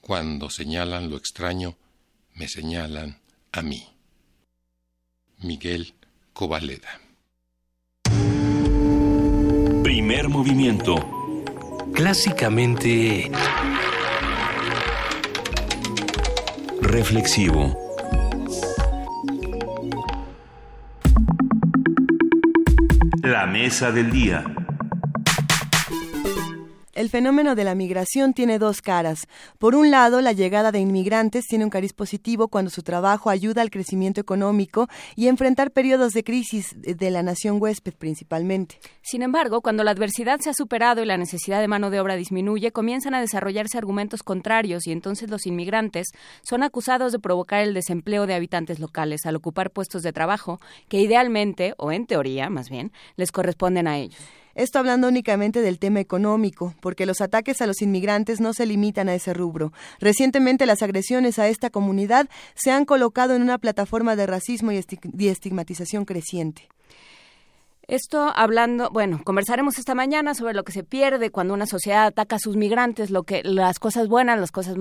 [0.01, 1.77] Cuando señalan lo extraño,
[2.33, 3.19] me señalan
[3.51, 3.87] a mí.
[5.37, 5.93] Miguel
[6.33, 6.99] Covaleda.
[9.83, 10.95] Primer movimiento.
[11.93, 13.29] Clásicamente...
[16.81, 17.80] Reflexivo.
[23.23, 24.43] La mesa del día.
[26.93, 29.27] El fenómeno de la migración tiene dos caras.
[29.59, 33.61] Por un lado, la llegada de inmigrantes tiene un cariz positivo cuando su trabajo ayuda
[33.61, 38.77] al crecimiento económico y a enfrentar periodos de crisis de la nación huésped principalmente.
[39.01, 42.17] Sin embargo, cuando la adversidad se ha superado y la necesidad de mano de obra
[42.17, 46.07] disminuye, comienzan a desarrollarse argumentos contrarios y entonces los inmigrantes
[46.41, 50.59] son acusados de provocar el desempleo de habitantes locales al ocupar puestos de trabajo
[50.89, 54.19] que idealmente, o en teoría más bien, les corresponden a ellos.
[54.55, 59.09] Esto hablando únicamente del tema económico, porque los ataques a los inmigrantes no se limitan
[59.09, 59.71] a ese rubro.
[59.99, 65.27] Recientemente las agresiones a esta comunidad se han colocado en una plataforma de racismo y
[65.27, 66.67] estigmatización creciente.
[67.87, 72.37] Esto hablando, bueno, conversaremos esta mañana sobre lo que se pierde cuando una sociedad ataca
[72.37, 74.77] a sus migrantes, lo que las cosas buenas, las cosas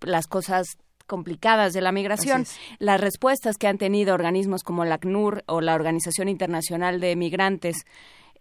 [0.00, 2.46] las cosas complicadas de la migración,
[2.78, 7.86] las respuestas que han tenido organismos como la ACNUR o la Organización Internacional de Migrantes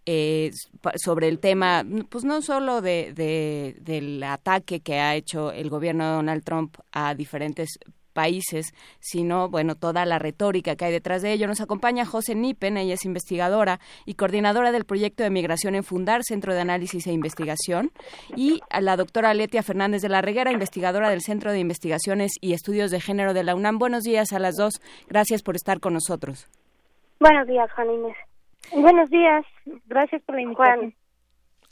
[0.09, 0.51] eh,
[0.95, 6.11] sobre el tema, pues no solo de, del ataque que ha hecho el gobierno de
[6.13, 7.77] Donald Trump a diferentes
[8.13, 11.45] países, sino, bueno, toda la retórica que hay detrás de ello.
[11.45, 16.23] Nos acompaña José Nipen, ella es investigadora y coordinadora del proyecto de migración en Fundar,
[16.23, 17.91] Centro de Análisis e Investigación,
[18.33, 22.91] y la doctora Letia Fernández de la Reguera, investigadora del Centro de Investigaciones y Estudios
[22.91, 23.77] de Género de la UNAM.
[23.77, 24.81] Buenos días a las dos.
[25.09, 26.47] Gracias por estar con nosotros.
[27.19, 28.26] Buenos días, Juan Inés.
[28.71, 29.45] Buenos días.
[29.85, 30.93] Gracias por la invitación.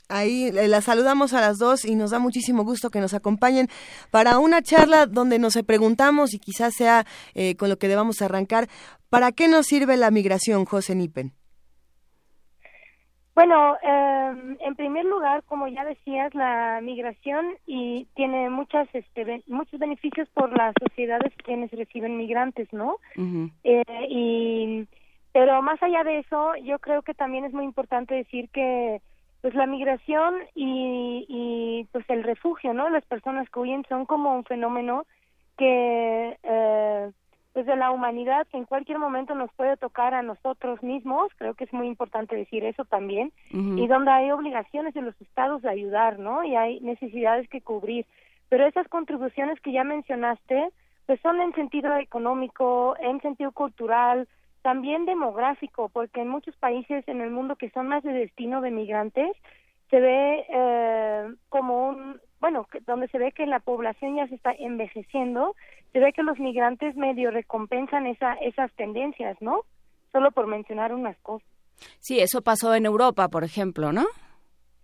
[0.08, 3.68] Ahí eh, las saludamos a las dos y nos da muchísimo gusto que nos acompañen
[4.10, 7.04] para una charla donde nos preguntamos y quizás sea
[7.34, 8.68] eh, con lo que debamos arrancar,
[9.10, 11.32] ¿para qué nos sirve la migración, José Nipen?
[13.34, 19.78] Bueno, em, en primer lugar, como ya decías, la migración y tiene muchas, este, muchos
[19.78, 22.96] beneficios por las sociedades quienes reciben migrantes, ¿no?
[23.62, 24.86] Eh, y
[25.36, 29.02] pero más allá de eso, yo creo que también es muy importante decir que
[29.42, 32.88] pues la migración y, y pues el refugio, ¿no?
[32.88, 35.04] Las personas que huyen son como un fenómeno
[35.58, 37.10] que eh,
[37.52, 41.52] pues de la humanidad que en cualquier momento nos puede tocar a nosotros mismos, creo
[41.52, 45.68] que es muy importante decir eso también, y donde hay obligaciones de los estados de
[45.68, 46.44] ayudar, ¿no?
[46.44, 48.06] Y hay necesidades que cubrir.
[48.48, 50.70] Pero esas contribuciones que ya mencionaste,
[51.04, 54.26] pues son en sentido económico, en sentido cultural,
[54.66, 58.72] también demográfico, porque en muchos países en el mundo que son más de destino de
[58.72, 59.30] migrantes,
[59.90, 64.50] se ve eh, como un, bueno, donde se ve que la población ya se está
[64.58, 65.54] envejeciendo,
[65.92, 69.60] se ve que los migrantes medio recompensan esa, esas tendencias, ¿no?
[70.10, 71.46] Solo por mencionar unas cosas.
[72.00, 74.06] Sí, eso pasó en Europa, por ejemplo, ¿no?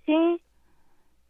[0.07, 0.41] Sí,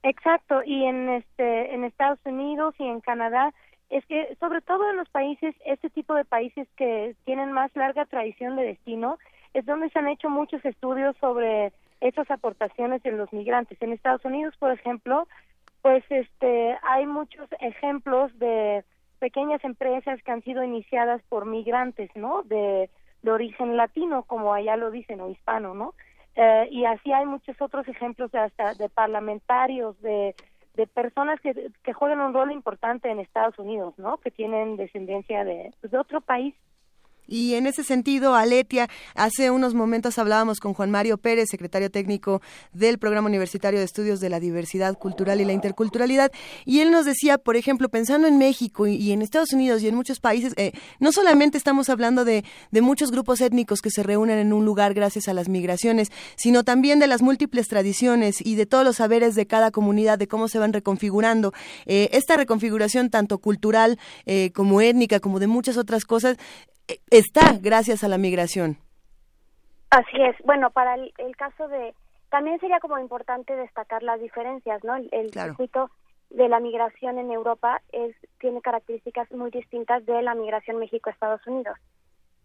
[0.03, 3.55] exacto, y en este, en Estados Unidos y en Canadá
[3.93, 8.06] es que sobre todo en los países, este tipo de países que tienen más larga
[8.06, 9.19] tradición de destino,
[9.52, 13.81] es donde se han hecho muchos estudios sobre esas aportaciones de los migrantes.
[13.82, 15.28] En Estados Unidos, por ejemplo,
[15.82, 18.82] pues este hay muchos ejemplos de
[19.19, 22.43] pequeñas empresas que han sido iniciadas por migrantes, ¿no?
[22.44, 22.89] De,
[23.20, 25.94] de origen latino, como allá lo dicen, o hispano, ¿no?
[26.35, 30.35] Eh, y así hay muchos otros ejemplos de hasta de parlamentarios, de
[30.74, 34.19] de personas que, que juegan un rol importante en Estados Unidos, ¿no?
[34.19, 36.55] Que tienen descendencia de, pues, de otro país.
[37.33, 42.43] Y en ese sentido, Aletia, hace unos momentos hablábamos con Juan Mario Pérez, secretario técnico
[42.75, 46.31] del Programa Universitario de Estudios de la Diversidad Cultural y la Interculturalidad,
[46.67, 49.95] y él nos decía, por ejemplo, pensando en México y, en Estados Unidos y en
[49.95, 52.45] muchos países, eh, no solamente estamos hablando de,
[52.83, 56.99] muchos grupos étnicos que se reúnen en un lugar gracias a las migraciones, sino también
[56.99, 60.59] de las múltiples tradiciones y de todos los saberes de cada comunidad, de cómo se
[60.59, 61.55] van reconfigurando.
[61.87, 66.37] Eh, esta reconfiguración, tanto cultural eh, como étnica, como de muchas otras cosas,
[67.11, 68.79] está gracias a la migración.
[69.91, 70.37] Así es.
[70.45, 71.95] Bueno, para el, caso de...
[72.31, 74.97] También sería como importante destacar las diferencias, ¿no?
[74.97, 75.91] El, circuito
[76.31, 81.77] de la migración en Europa es tiene características muy distintas de la migración México-Estados Unidos.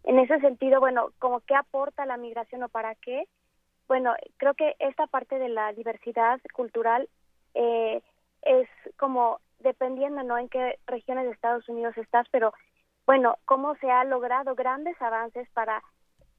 [0.03, 3.27] En ese sentido, bueno, como qué aporta la migración o para qué,
[3.87, 7.07] bueno, creo que esta parte de la diversidad cultural
[7.53, 8.01] eh,
[8.41, 10.37] es como dependiendo, ¿no?
[10.37, 12.53] En qué regiones de Estados Unidos estás, pero
[13.07, 15.81] bueno, cómo se ha logrado grandes avances para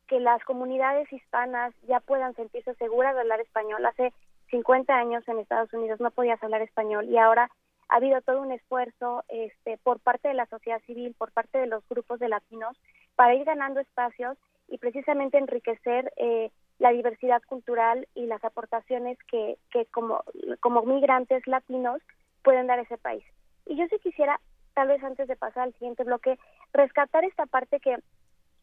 [0.06, 3.84] que las comunidades hispanas ya puedan sentirse seguras de hablar español.
[3.86, 4.12] Hace
[4.50, 7.50] 50 años en Estados Unidos no podías hablar español y ahora
[7.88, 11.66] ha habido todo un esfuerzo este, por parte de la sociedad civil, por parte de
[11.66, 12.76] los grupos de latinos,
[13.16, 14.36] para ir ganando espacios
[14.68, 20.22] y precisamente enriquecer eh, la diversidad cultural y las aportaciones que, que como,
[20.60, 22.02] como migrantes latinos
[22.42, 23.24] pueden dar a ese país.
[23.64, 24.38] Y yo sí quisiera
[24.78, 26.38] tal vez antes de pasar al siguiente bloque,
[26.72, 27.96] rescatar esta parte que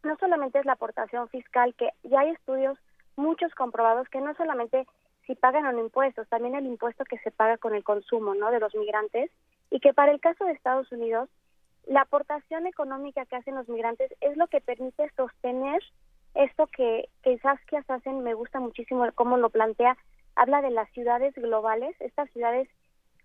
[0.02, 2.80] no solamente es la aportación fiscal, que ya hay estudios,
[3.18, 4.88] muchos comprobados, que no solamente
[5.28, 8.50] si pagan o no impuestos, también el impuesto que se paga con el consumo ¿no?
[8.50, 9.30] de los migrantes,
[9.70, 11.28] y que para el caso de Estados Unidos,
[11.86, 15.84] la aportación económica que hacen los migrantes es lo que permite sostener
[16.34, 19.98] esto que, que Saskia hacen, me gusta muchísimo cómo lo plantea,
[20.38, 22.70] habla de las ciudades globales, estas ciudades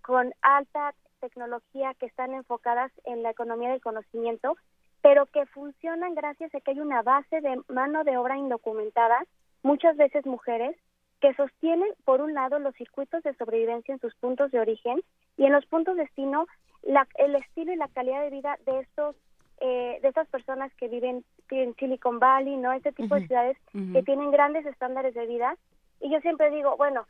[0.02, 4.56] con alta tecnología que están enfocadas en la economía del conocimiento,
[5.02, 9.24] pero que funcionan gracias a que hay una base de mano de obra indocumentada,
[9.62, 10.76] muchas veces mujeres,
[11.20, 15.00] que sostienen, por un lado, los circuitos de sobrevivencia en sus puntos de origen
[15.36, 16.46] y en los puntos de destino,
[16.82, 19.16] la, el estilo y la calidad de vida de estos
[19.62, 22.72] eh, de esas personas que viven en Silicon Valley, ¿no?
[22.72, 23.58] Este tipo de ciudades
[23.92, 25.54] que tienen grandes estándares de vida.
[26.00, 27.06] Y yo siempre digo, bueno,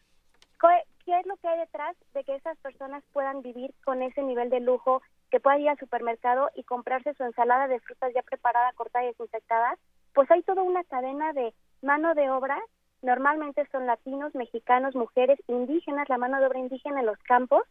[1.04, 4.50] ¿qué es lo que hay detrás de que esas personas puedan vivir con ese nivel
[4.50, 8.72] de lujo, que puedan ir al supermercado y comprarse su ensalada de frutas ya preparada,
[8.74, 9.76] cortada y desinfectada?
[10.14, 12.58] Pues hay toda una cadena de mano de obra,
[13.02, 17.62] normalmente son latinos, mexicanos, mujeres, indígenas, la mano de obra indígena en los campos,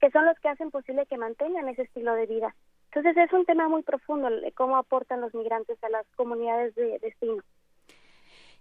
[0.00, 2.54] que son los que hacen posible que mantengan ese estilo de vida.
[2.92, 7.42] Entonces es un tema muy profundo cómo aportan los migrantes a las comunidades de destino.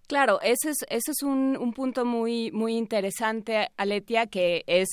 [0.09, 4.87] Claro, ese es, ese es un, un punto muy, muy interesante, Aletia, que es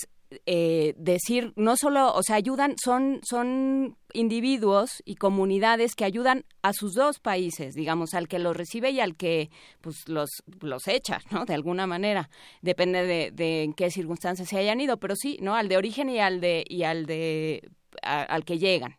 [0.44, 6.74] eh, decir, no solo, o sea, ayudan, son, son individuos y comunidades que ayudan a
[6.74, 9.48] sus dos países, digamos, al que los recibe y al que
[9.80, 10.28] pues los,
[10.60, 11.47] los echa, ¿no?
[11.47, 12.28] De alguna manera.
[12.60, 15.54] Depende de, de en qué circunstancias se hayan ido, pero sí, ¿no?
[15.54, 17.70] Al de origen y al de, y al de
[18.03, 18.98] al que llegan.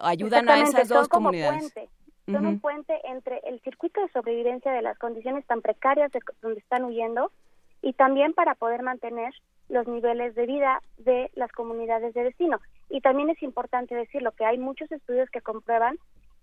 [0.00, 1.72] Ayudan a esas dos comunidades
[2.26, 6.60] son un puente entre el circuito de sobrevivencia de las condiciones tan precarias de donde
[6.60, 7.30] están huyendo
[7.82, 9.34] y también para poder mantener
[9.68, 12.60] los niveles de vida de las comunidades de destino.
[12.88, 15.98] Y también es importante decirlo que hay muchos estudios que comprueban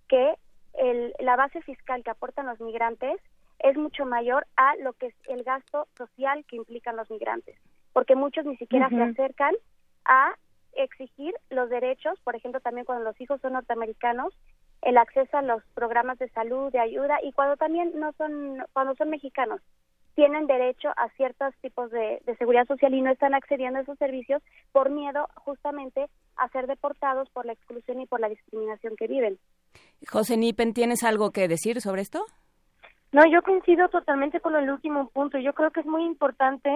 [0.08, 0.34] que
[0.74, 3.20] el, la base fiscal que aportan los migrantes
[3.58, 7.56] es mucho mayor a lo que es el gasto social que implican los migrantes,
[7.92, 9.54] porque muchos ni siquiera se acercan
[10.04, 10.34] a
[10.74, 14.34] exigir los derechos, por ejemplo, también cuando los hijos son norteamericanos,
[14.82, 18.94] el acceso a los programas de salud, de ayuda y cuando también no son, cuando
[18.96, 19.60] son mexicanos,
[20.14, 24.42] tienen derecho a ciertos tipos de, seguridad social y no están accediendo a esos servicios
[24.72, 29.38] por miedo justamente a ser deportados por la exclusión y por la discriminación que viven.
[30.06, 32.26] José Nipen, ¿tienes algo que decir sobre esto?
[33.12, 35.38] No, yo coincido totalmente con el último punto.
[35.38, 36.70] Yo creo que es muy importante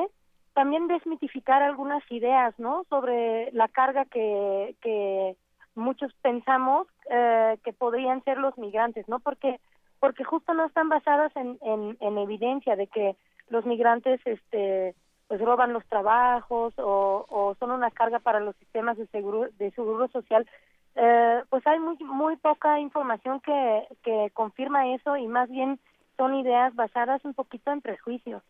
[0.55, 2.85] también desmitificar algunas ideas, ¿no?
[2.89, 5.37] Sobre la carga que, que
[5.77, 9.21] muchos pensamos eh, que podrían ser los migrantes, ¿no?
[9.21, 9.61] Porque
[10.01, 13.17] porque justo no están basadas en, en, evidencia de que
[13.49, 14.95] los migrantes este
[15.27, 19.71] pues roban los trabajos o, o son una carga para los sistemas de seguro de
[19.73, 20.47] seguro social
[20.95, 25.81] eh, pues hay muy muy poca información que que confirma eso y más bien
[26.17, 28.43] son ideas basadas un poquito en prejuicios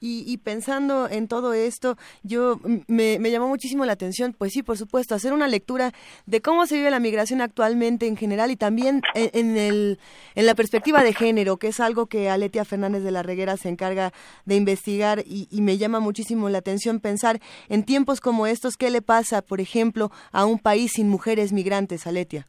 [0.00, 5.14] y, pensando en todo esto, yo me, llamó muchísimo la atención, pues sí, por supuesto,
[5.14, 5.92] hacer una lectura
[6.26, 9.98] de cómo se vive la migración actualmente en general y también en, el,
[10.34, 13.68] en la perspectiva de género, que es algo que Aletia Fernández de la Reguera se
[13.68, 14.12] encarga
[14.44, 18.90] de investigar y, y me llama muchísimo la atención pensar en tiempos como estos, ¿qué
[18.90, 22.46] le pasa, por ejemplo, a un país sin mujeres migrantes, Aletia?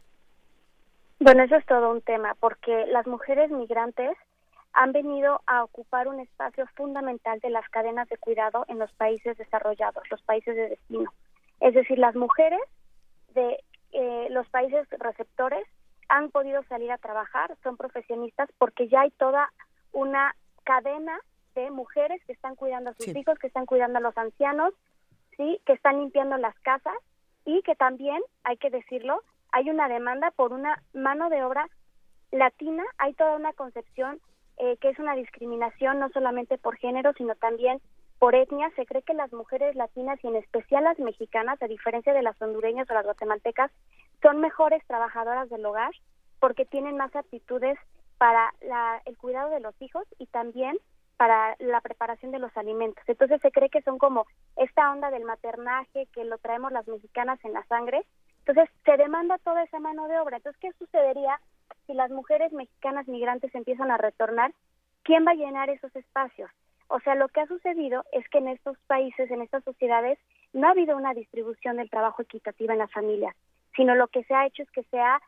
[1.20, 4.12] Bueno, eso es todo un tema, porque las mujeres migrantes
[4.74, 9.38] han venido a ocupar un espacio fundamental de las cadenas de cuidado en los países
[9.38, 11.12] desarrollados, los países de destino.
[11.60, 12.60] Es decir, las mujeres
[13.34, 13.60] de
[13.92, 15.66] eh, los países receptores
[16.08, 19.52] han podido salir a trabajar, son profesionistas porque ya hay toda
[19.92, 21.20] una cadena
[21.56, 24.74] de mujeres que están cuidando a sus hijos, que están cuidando a los ancianos,
[25.36, 26.96] sí, que están limpiando las casas
[27.46, 31.68] y que también, hay que decirlo, hay una demanda por una mano de obra
[32.32, 34.20] latina, hay toda una concepción
[34.60, 37.82] eh, que es una discriminación no solamente por género, sino también
[38.20, 38.70] por etnia.
[38.76, 42.40] Se cree que las mujeres latinas y en especial las mexicanas, a diferencia de las
[42.42, 43.72] hondureñas o las guatemaltecas,
[44.22, 45.92] son mejores trabajadoras del hogar
[46.40, 47.78] porque tienen más aptitudes
[48.18, 48.54] para
[49.06, 50.78] el cuidado de los hijos y también
[51.16, 53.04] para la preparación de los alimentos.
[53.08, 57.44] Entonces se cree que son como esta onda del maternaje que lo traemos las mexicanas
[57.44, 58.06] en la sangre.
[58.40, 60.38] Entonces se demanda toda esa mano de obra.
[60.38, 61.40] Entonces, ¿qué sucedería
[61.88, 64.54] si las mujeres mexicanas migrantes empiezan a retornar,
[65.04, 66.50] ¿quién va a llenar esos espacios?
[66.88, 70.18] O sea, lo que ha sucedido es que en estos países, en estas sociedades,
[70.54, 73.36] no ha habido una distribución del trabajo equitativa en las familias,
[73.76, 75.22] sino lo que se ha hecho es que se ha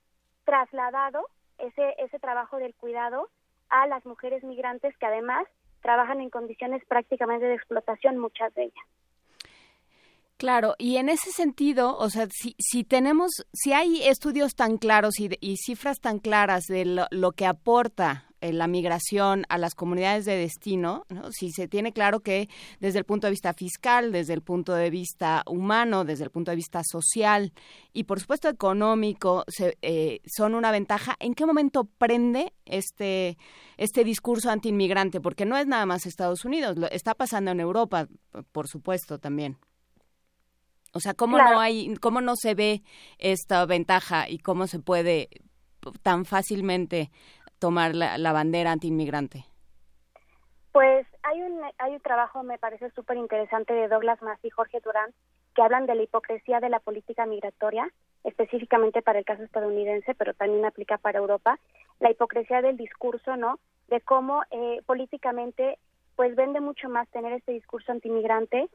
[0.44, 1.28] trasladado
[1.60, 3.30] ese, ese trabajo del cuidado
[3.70, 5.48] a las mujeres migrantes que además
[5.82, 8.86] trabajan en condiciones prácticamente de explotación, muchas de ellas.
[10.42, 15.20] Claro, y en ese sentido, o sea, si, si tenemos, si hay estudios tan claros
[15.20, 20.36] y, cifras tan claras de lo, que aporta eh, la migración a las comunidades de
[20.38, 21.32] destino, ¿no?
[21.32, 24.90] si se tiene claro que desde el punto de vista fiscal, desde el punto de
[24.90, 27.54] vista humano, desde el punto de vista social
[27.94, 33.38] y por supuesto económico se, eh, son una ventaja, ¿en qué momento prende este,
[33.78, 35.22] este discurso antiinmigrante?
[35.22, 38.08] Porque no es nada más Estados Unidos, lo, está pasando en Europa,
[38.52, 39.60] por supuesto también.
[40.94, 42.82] O sea, ¿cómo no hay, cómo no se ve
[43.18, 45.30] esta ventaja y cómo se puede
[46.04, 47.10] tan fácilmente
[47.60, 49.46] tomar la, la bandera antiinmigrante?
[50.72, 54.80] Pues hay un, hay un trabajo, me parece súper interesante, de Douglas Massey y Jorge
[54.84, 55.14] Durán,
[55.54, 57.90] que hablan de la hipocresía de la política migratoria,
[58.24, 61.60] específicamente para el caso estadounidense, pero también aplica para Europa,
[62.00, 63.60] la hipocresía del discurso, ¿no?
[63.88, 65.78] De cómo eh, políticamente
[66.16, 68.70] pues vende mucho más tener este discurso antimigrante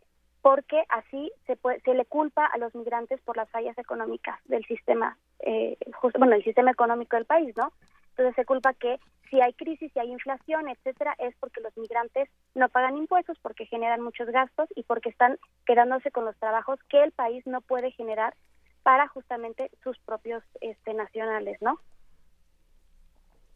[0.47, 5.18] porque así se, se le culpa a los migrantes por las fallas económicas del sistema,
[5.41, 5.76] eh,
[6.16, 7.73] bueno, el sistema económico del país, ¿no?
[8.10, 12.28] Entonces se culpa que si hay crisis, si hay inflación, etcétera, es porque los migrantes
[12.55, 17.02] no pagan impuestos, porque generan muchos gastos y porque están quedándose con los trabajos que
[17.02, 18.36] el país no puede generar
[18.84, 21.81] para justamente sus propios este, nacionales, ¿no?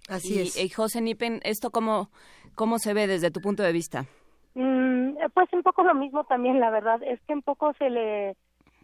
[0.09, 0.57] Así es.
[0.57, 2.11] Y José Nipen, ¿esto cómo,
[2.57, 4.07] cómo se ve desde tu punto de vista?
[4.55, 8.31] Mm, pues un poco lo mismo también, la verdad, es que un poco se le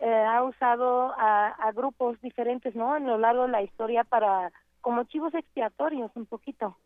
[0.00, 2.92] eh, ha usado a, a grupos diferentes, ¿no?
[2.92, 6.76] A lo largo de la historia para como chivos expiatorios un poquito.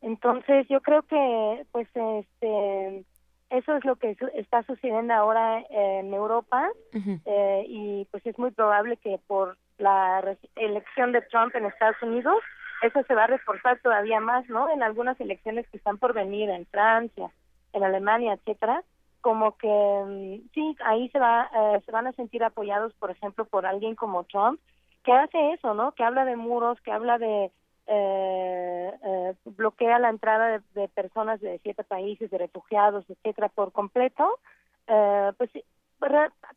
[0.00, 3.04] Entonces yo creo que pues este
[3.50, 8.96] eso es lo que está sucediendo ahora en Europa eh, y pues es muy probable
[8.96, 12.38] que por la elección de Trump en Estados Unidos
[12.82, 14.68] eso se va a reforzar todavía más, ¿no?
[14.70, 17.30] En algunas elecciones que están por venir en Francia,
[17.76, 18.82] en Alemania, etcétera,
[19.20, 23.44] como que mm, sí, ahí se va eh, se van a sentir apoyados, por ejemplo,
[23.44, 24.60] por alguien como Trump
[25.04, 25.92] que hace eso, ¿no?
[25.92, 27.52] Que habla de muros, que habla de
[27.86, 34.40] eh, eh, bloquea la entrada de, personas de siete países, de refugiados, etcétera, por completo,
[34.88, 35.50] eh, pues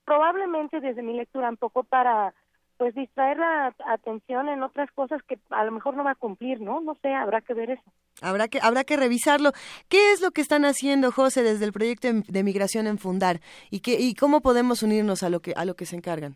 [0.03, 2.33] probablemente desde mi lectura un poco para
[2.77, 6.59] pues distraer la atención en otras cosas que a lo mejor no va a cumplir,
[6.61, 6.81] ¿no?
[6.81, 7.91] No sé, habrá que ver eso.
[8.21, 9.51] Habrá que habrá que revisarlo.
[9.87, 13.39] ¿Qué es lo que están haciendo, José, desde el proyecto de migración en Fundar
[13.69, 16.35] y qué y cómo podemos unirnos a lo que a lo que se encargan?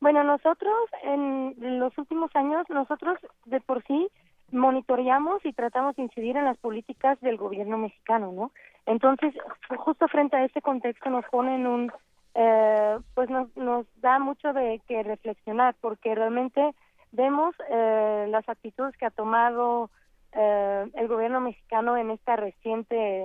[0.00, 4.08] Bueno, nosotros en los últimos años, nosotros de por sí
[4.52, 8.52] monitoreamos y tratamos de incidir en las políticas del gobierno mexicano, ¿no?
[8.86, 9.34] Entonces,
[9.76, 11.92] justo frente a este contexto nos ponen un,
[12.34, 16.72] eh, pues nos, nos da mucho de que reflexionar, porque realmente
[17.12, 19.90] vemos eh, las actitudes que ha tomado
[20.36, 23.24] eh, el gobierno mexicano en este reciente,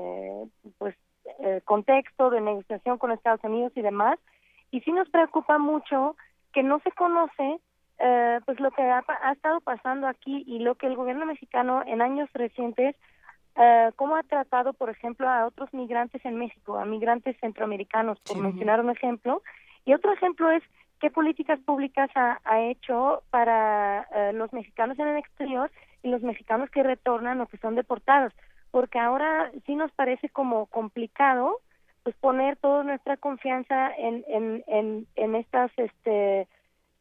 [0.78, 0.96] pues,
[1.40, 4.18] eh, contexto de negociación con Estados Unidos y demás,
[4.72, 6.16] y sí nos preocupa mucho
[6.54, 7.60] que no se conoce
[8.04, 12.02] eh, pues lo que ha, estado pasando aquí y lo que el gobierno mexicano en
[12.02, 12.96] años recientes
[13.56, 18.38] eh, cómo ha tratado por ejemplo a otros migrantes en México a migrantes centroamericanos por
[18.38, 19.44] mencionar un ejemplo.
[19.86, 20.64] Y otro ejemplo es
[21.02, 25.72] qué políticas públicas ha, hecho para eh, los mexicanos en el exterior
[26.04, 28.32] y los mexicanos que retornan o que son deportados
[28.70, 31.58] porque ahora sí nos parece como complicado
[32.04, 36.48] pues poner toda nuestra confianza en en en, en estas este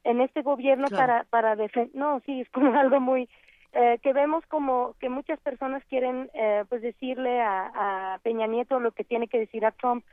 [0.05, 3.29] en este gobierno para para defender no sí es como algo muy
[3.73, 8.81] eh, que vemos como que muchas personas quieren eh, pues decirle a, a Peña Nieto
[8.81, 10.05] lo que tiene que decir a Trump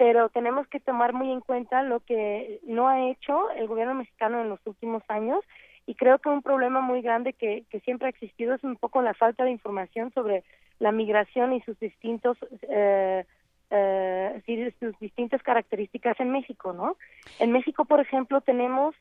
[0.00, 4.40] pero tenemos que tomar muy en cuenta lo que no ha hecho el gobierno mexicano
[4.40, 5.44] en los últimos años
[5.84, 9.12] y creo que un problema muy grande que, siempre ha existido es un poco la
[9.12, 10.42] falta de información sobre
[10.78, 13.26] la migración y sus distintos eh,
[13.68, 16.96] eh, sus distintas características en México, ¿no?
[17.38, 18.94] En México, por ejemplo, tenemos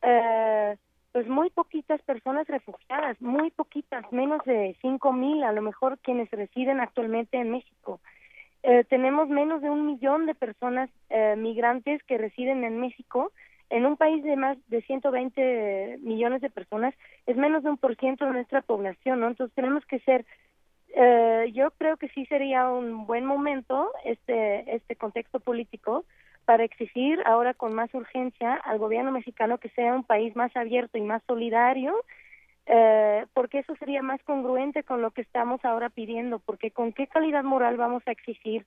[0.00, 0.74] eh,
[1.12, 6.30] pues muy poquitas personas refugiadas, muy poquitas, menos de cinco mil a lo mejor quienes
[6.30, 8.00] residen actualmente en México.
[8.68, 13.30] Eh, tenemos menos de un millón de personas eh, migrantes que residen en México.
[13.70, 16.92] En un país de más de 120 millones de personas
[17.26, 19.28] es menos de un por ciento de nuestra población, ¿no?
[19.28, 20.26] Entonces tenemos que ser
[20.96, 26.04] eh, yo creo que sí sería un buen momento este este contexto político
[26.44, 30.98] para exigir ahora con más urgencia al gobierno mexicano que sea un país más abierto
[30.98, 31.94] y más solidario
[32.66, 37.06] eh, porque eso sería más congruente con lo que estamos ahora pidiendo porque con qué
[37.06, 38.66] calidad moral vamos a exigir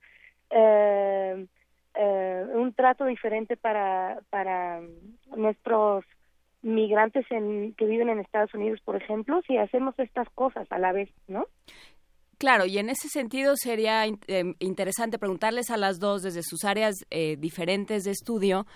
[0.50, 1.46] eh,
[1.94, 4.80] eh, un trato diferente para para
[5.36, 6.04] nuestros
[6.62, 10.92] migrantes en, que viven en Estados Unidos, por ejemplo, si hacemos estas cosas a la
[10.92, 11.46] vez, ¿no?
[12.38, 16.94] Claro, y en ese sentido sería eh, interesante preguntarles a las dos desde sus áreas
[17.10, 18.66] eh, diferentes de estudio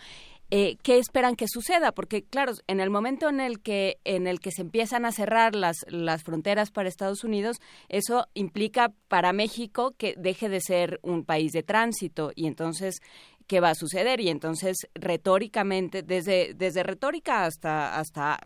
[0.51, 4.41] eh, qué esperan que suceda, porque claro, en el momento en el que en el
[4.41, 7.57] que se empiezan a cerrar las las fronteras para Estados Unidos,
[7.89, 12.31] eso implica para México que deje de ser un país de tránsito.
[12.35, 13.01] Y entonces
[13.47, 18.39] qué va a suceder y entonces retóricamente desde desde retórica hasta hasta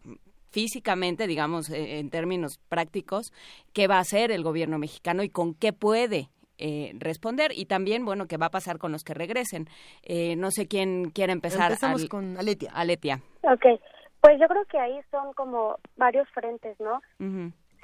[0.51, 3.33] físicamente, digamos, eh, en términos prácticos,
[3.73, 8.05] qué va a hacer el gobierno mexicano y con qué puede eh, responder y también,
[8.05, 9.69] bueno, qué va a pasar con los que regresen.
[10.03, 11.71] Eh, no sé quién quiere empezar.
[11.71, 12.71] Empezamos con Aletia.
[12.75, 13.21] Aletia.
[13.43, 13.81] Ok,
[14.21, 17.01] pues yo creo que ahí son como varios frentes, ¿no?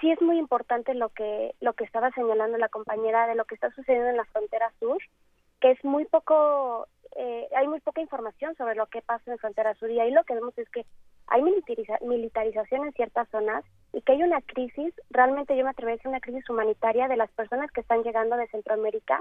[0.01, 3.55] Sí es muy importante lo que lo que estaba señalando la compañera de lo que
[3.55, 4.99] está sucediendo en la frontera sur,
[5.61, 9.75] que es muy poco eh, hay muy poca información sobre lo que pasa en frontera
[9.75, 10.85] sur y ahí lo que vemos es que
[11.29, 15.99] hay militarización en ciertas zonas y que hay una crisis, realmente yo me atrevería a
[15.99, 19.21] decir una crisis humanitaria de las personas que están llegando de Centroamérica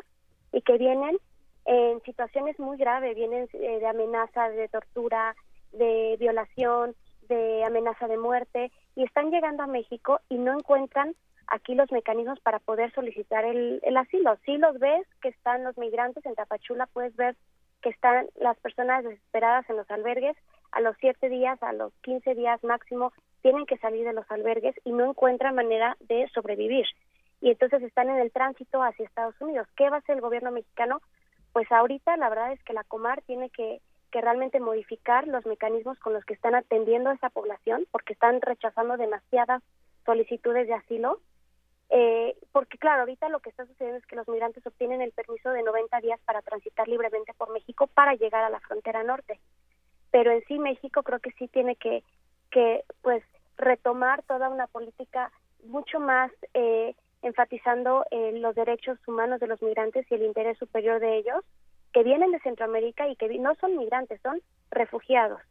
[0.52, 1.18] y que vienen
[1.66, 5.36] en situaciones muy graves, vienen eh, de amenaza, de tortura,
[5.72, 6.96] de violación,
[7.30, 11.16] de amenaza de muerte y están llegando a México y no encuentran
[11.48, 14.38] aquí los mecanismos para poder solicitar el, el asilo.
[14.46, 17.36] Si los ves que están los migrantes en Tapachula, puedes ver
[17.84, 20.36] que están las personas desesperadas en los albergues,
[20.72, 23.14] a los siete días, a los quince días máximo,
[23.44, 26.86] tienen que salir de los albergues y no encuentran manera de sobrevivir.
[27.42, 29.68] Y entonces están en el tránsito hacia Estados Unidos.
[29.76, 31.02] ¿Qué va a hacer el gobierno mexicano?
[31.52, 33.82] Pues ahorita la verdad es que la Comar tiene que,
[34.12, 38.40] que realmente modificar los mecanismos con los que están atendiendo a esa población, porque están
[38.42, 39.62] rechazando demasiadas
[40.06, 41.20] solicitudes de asilo
[41.96, 45.52] eh, porque claro, ahorita lo que está sucediendo es que los migrantes obtienen el permiso
[45.52, 49.40] de 90 días para transitar libremente por México para llegar a la frontera norte.
[50.10, 52.04] Pero en sí México creo que sí tiene que,
[52.50, 53.24] que pues
[53.58, 55.32] retomar toda una política
[55.66, 61.00] mucho más eh, enfatizando eh, los derechos humanos de los migrantes y el interés superior
[61.00, 61.46] de ellos,
[61.94, 64.42] que vienen de Centroamérica y que no son migrantes, son
[64.72, 65.42] refugiados,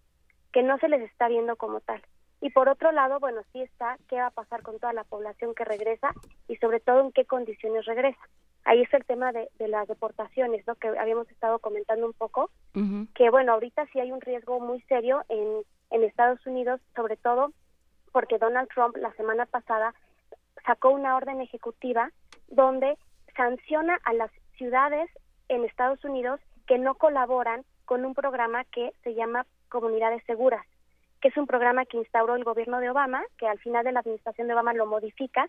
[0.53, 2.03] que no se les está viendo como tal.
[2.43, 5.55] Y por otro lado, bueno, sí está qué va a pasar con toda la población
[5.55, 6.12] que regresa
[6.49, 8.21] y sobre todo en qué condiciones regresa.
[8.65, 10.75] Ahí es el tema de, las deportaciones, ¿no?
[10.75, 12.51] Que habíamos estado comentando un poco,
[13.15, 17.53] que bueno, ahorita sí hay un riesgo muy serio en, en Estados Unidos, sobre todo
[18.11, 19.95] porque Donald Trump la semana pasada
[20.67, 22.11] sacó una orden ejecutiva
[22.49, 22.99] donde
[23.37, 25.09] sanciona a las ciudades
[25.49, 30.67] en Estados Unidos que no colaboran con un programa que se llama Comunidades Seguras
[31.23, 34.01] que es un programa que instauró el gobierno de Obama, que al final de la
[34.01, 35.49] administración de Obama lo modifica,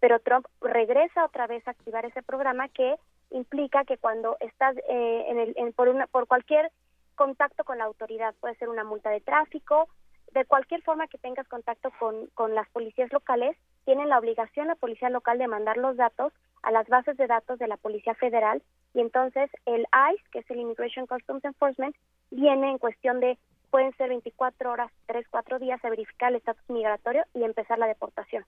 [0.00, 2.96] pero Trump regresa otra vez a activar ese programa que
[3.30, 6.72] implica que cuando estás eh, en el, por, una, por cualquier
[7.14, 9.88] contacto con la autoridad, puede ser una multa de tráfico,
[10.32, 14.74] de cualquier forma que tengas contacto con, con las policías locales, tienen la obligación la
[14.74, 18.60] policía local de mandar los datos a las bases de datos de la Policía Federal
[18.94, 21.94] y entonces el ICE, que es el Immigration Customs Enforcement,
[22.30, 23.38] viene en cuestión de
[23.72, 27.86] pueden ser 24 horas, 3, 4 días a verificar el estatus migratorio y empezar la
[27.86, 28.44] deportación.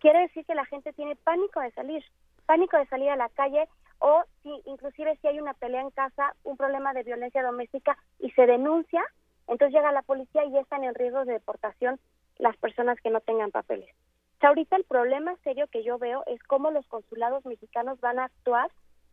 [0.00, 2.02] Quiere decir que la gente tiene pánico de salir,
[2.46, 3.68] pánico de salir a la calle
[3.98, 8.30] o si inclusive si hay una pelea en casa, un problema de violencia doméstica y
[8.30, 9.04] se denuncia,
[9.46, 12.00] entonces llega la policía y están en riesgo de deportación
[12.38, 13.94] las personas que no tengan papeles.
[14.40, 18.70] ahorita el problema serio que yo veo es cómo los consulados mexicanos van a actuar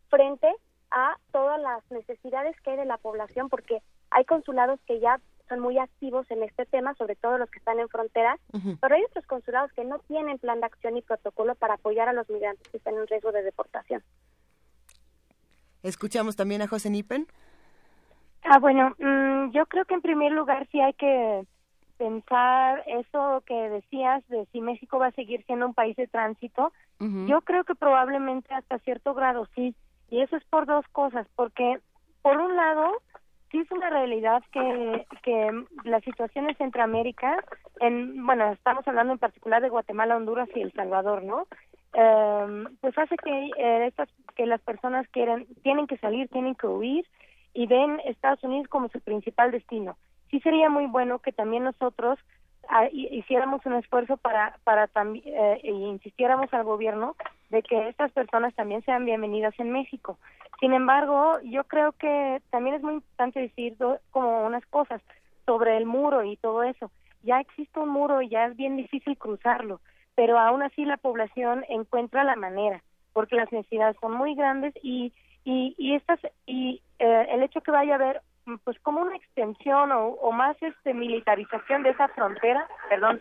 [0.08, 0.48] frente
[0.90, 5.20] a todas las necesidades que hay de la población, porque hay consulados que ya
[5.50, 8.38] son muy activos en este tema, sobre todo los que están en frontera,
[8.80, 12.12] pero hay otros consulados que no tienen plan de acción y protocolo para apoyar a
[12.12, 14.02] los migrantes que están en riesgo de deportación.
[15.82, 17.26] Escuchamos también a José Nipen.
[18.44, 21.44] Ah, bueno, mm, yo creo que en primer lugar sí hay que
[21.98, 26.72] pensar eso que decías de si México va a seguir siendo un país de tránsito.
[27.00, 29.74] Yo creo que probablemente hasta cierto grado sí.
[30.10, 31.80] Y eso es por dos cosas, porque
[32.20, 32.92] por un lado,
[33.50, 37.44] sí es una realidad que, que la situación en Centroamérica,
[37.80, 41.46] en, bueno, estamos hablando en particular de Guatemala, Honduras y El Salvador, ¿no?
[41.92, 46.66] Eh, pues hace que eh, estas, que las personas quieren, tienen que salir, tienen que
[46.66, 47.06] huir
[47.52, 49.96] y ven Estados Unidos como su principal destino.
[50.30, 52.18] Sí sería muy bueno que también nosotros
[52.92, 57.16] hiciéramos un esfuerzo para para también eh, e insistiéramos al gobierno
[57.50, 60.18] de que estas personas también sean bienvenidas en México.
[60.60, 63.76] Sin embargo, yo creo que también es muy importante decir
[64.10, 65.00] como unas cosas
[65.46, 66.90] sobre el muro y todo eso.
[67.22, 69.80] Ya existe un muro y ya es bien difícil cruzarlo,
[70.14, 72.82] pero aún así la población encuentra la manera,
[73.12, 75.12] porque las necesidades son muy grandes y
[75.44, 78.22] y, y estas y eh, el hecho que vaya a haber
[78.64, 83.20] pues como una extensión o, más este militarización de esa frontera, perdón,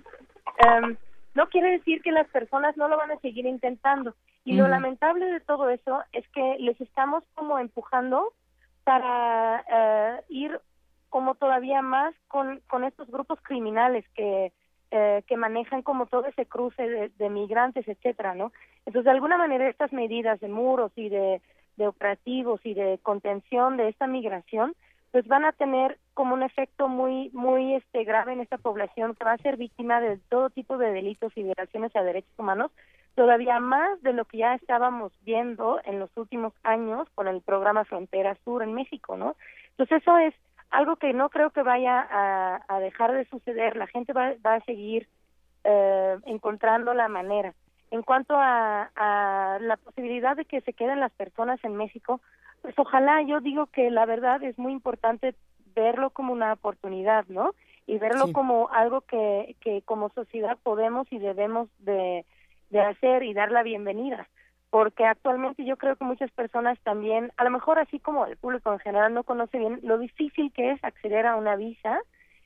[0.65, 0.97] em,
[1.35, 4.15] no quiere decir que las personas no lo van a seguir intentando.
[4.45, 8.33] Y lo lamentable de todo eso es que les estamos como empujando
[8.83, 10.59] para eh, ir
[11.09, 14.51] como todavía más con, con estos grupos criminales que,
[14.91, 18.51] eh, que manejan como todo ese cruce de, de, migrantes, etcétera, ¿no?
[18.85, 21.41] Entonces, de alguna manera, estas medidas de muros y de,
[21.77, 24.75] de operativos y de contención de esta migración
[25.11, 29.25] pues van a tener como un efecto muy muy este grave en esta población que
[29.25, 32.71] va a ser víctima de todo tipo de delitos y violaciones a derechos humanos
[33.15, 37.83] todavía más de lo que ya estábamos viendo en los últimos años con el programa
[37.83, 39.35] Frontera Sur en México, ¿no?
[39.71, 40.33] Entonces eso es
[40.69, 43.75] algo que no creo que vaya a, dejar de suceder.
[43.75, 45.09] La gente va, va a seguir
[45.65, 47.53] eh, encontrando la manera.
[47.91, 52.21] En cuanto a, a la posibilidad de que se queden las personas en México,
[52.61, 55.35] pues ojalá, yo digo que la verdad es muy importante
[55.75, 57.53] verlo como una oportunidad, ¿no?
[57.85, 62.25] Y verlo como algo que, que como sociedad podemos y debemos de,
[62.69, 64.27] de hacer y dar la bienvenida.
[64.69, 68.71] Porque actualmente yo creo que muchas personas también, a lo mejor así como el público
[68.71, 71.99] en general no conoce bien lo difícil que es acceder a una visa,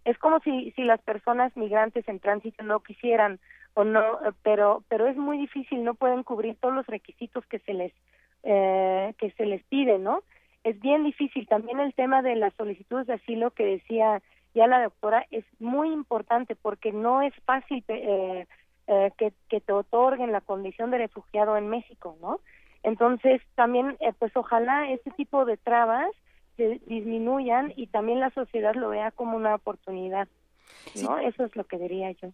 [0.06, 3.40] es como si, si las personas migrantes en tránsito no quisieran
[3.74, 7.74] o no, pero, pero es muy difícil, no pueden cubrir todos los requisitos que se
[7.74, 7.94] les,
[8.44, 10.22] eh, que se les pide, ¿no?
[10.64, 11.48] es bien difícil.
[11.48, 14.22] También el tema de las solicitudes de asilo que decía
[14.56, 18.46] ya la doctora es muy importante porque no es fácil eh,
[18.88, 22.40] eh, que, que te otorguen la condición de refugiado en México, ¿no?
[22.84, 26.10] Entonces también, eh, pues ojalá este tipo de trabas
[26.56, 30.28] se disminuyan y también la sociedad lo vea como una oportunidad,
[31.02, 31.18] ¿no?
[31.18, 32.30] Eso es lo que diría yo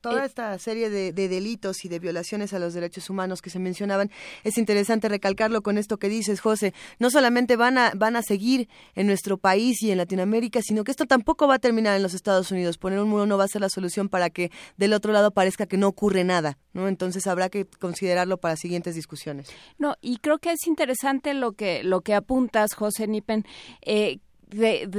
[0.00, 4.10] toda esta serie de, delitos y de violaciones a los derechos humanos que se mencionaban,
[4.44, 6.74] es interesante recalcarlo con esto que dices, José.
[6.98, 10.90] No solamente van a, van a seguir en nuestro país y en Latinoamérica, sino que
[10.90, 12.78] esto tampoco va a terminar en los Estados Unidos.
[12.78, 15.66] Poner un muro no va a ser la solución para que del otro lado parezca
[15.66, 16.88] que no ocurre nada, ¿no?
[16.88, 19.48] Entonces habrá que considerarlo para siguientes discusiones.
[19.78, 23.44] No, y creo que es interesante lo que, lo que apuntas, José Nipen.
[23.82, 24.18] Eh,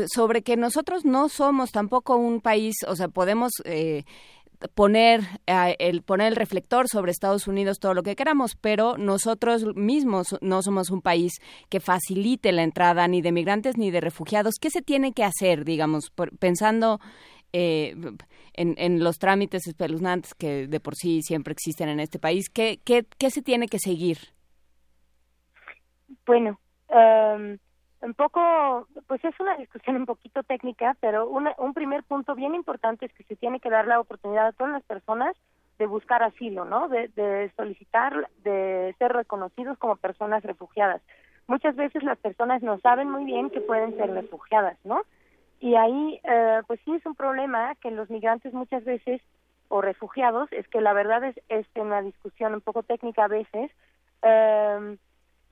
[0.08, 4.04] sobre que nosotros no somos tampoco un país, o sea, podemos eh,
[4.74, 9.66] poner eh, el poner el reflector sobre Estados Unidos todo lo que queramos, pero nosotros
[9.76, 11.34] mismos no somos un país
[11.70, 14.56] que facilite la entrada ni de migrantes ni de refugiados.
[14.60, 17.00] ¿Qué se tiene que hacer, digamos, pensando
[17.52, 17.96] eh,
[18.54, 22.50] en, los trámites espeluznantes que de por sí siempre existen en este país?
[22.50, 24.18] ¿Qué, qué, qué se tiene que seguir?
[26.26, 26.60] Bueno,
[26.90, 27.58] um,
[28.04, 33.06] un poco, pues es una discusión un poquito técnica, pero un primer punto bien importante
[33.06, 35.36] es que se tiene que dar la oportunidad a todas las personas
[35.80, 36.90] de buscar asilo, ¿no?
[36.90, 41.02] De, solicitar, de ser reconocidos como personas refugiadas.
[41.48, 45.02] Muchas veces las personas no saben muy bien que pueden ser refugiadas, ¿no?
[45.62, 49.22] Y ahí, eh, pues sí es un problema que los migrantes muchas veces,
[49.70, 53.72] o refugiados, es que la verdad es, es una discusión un poco técnica a veces,
[54.24, 54.98] eh,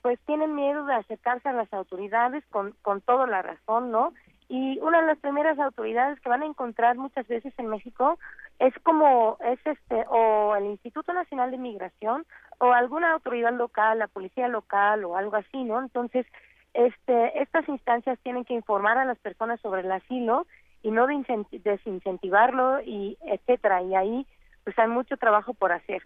[0.01, 4.13] pues tienen miedo de acercarse a las autoridades con, con toda la razón, ¿no?
[4.49, 8.19] Y una de las primeras autoridades que van a encontrar muchas veces en México
[8.59, 12.25] es como, es este, o el Instituto Nacional de Migración,
[12.59, 15.79] o alguna autoridad local, la policía local, o algo así, ¿no?
[15.79, 16.25] Entonces,
[16.73, 20.45] este, estas instancias tienen que informar a las personas sobre el asilo
[20.83, 24.27] y no desincentivarlo y etcétera y ahí
[24.63, 26.01] pues hay mucho trabajo por hacer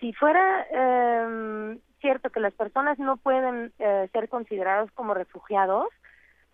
[0.00, 5.88] si fuera eh, cierto que las personas no pueden eh, ser considerados como refugiados,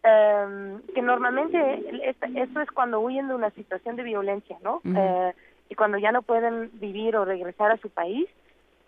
[0.03, 4.81] eh, que normalmente esto es cuando huyen de una situación de violencia, ¿no?
[4.85, 5.33] Eh,
[5.69, 8.29] y cuando ya no pueden vivir o regresar a su país,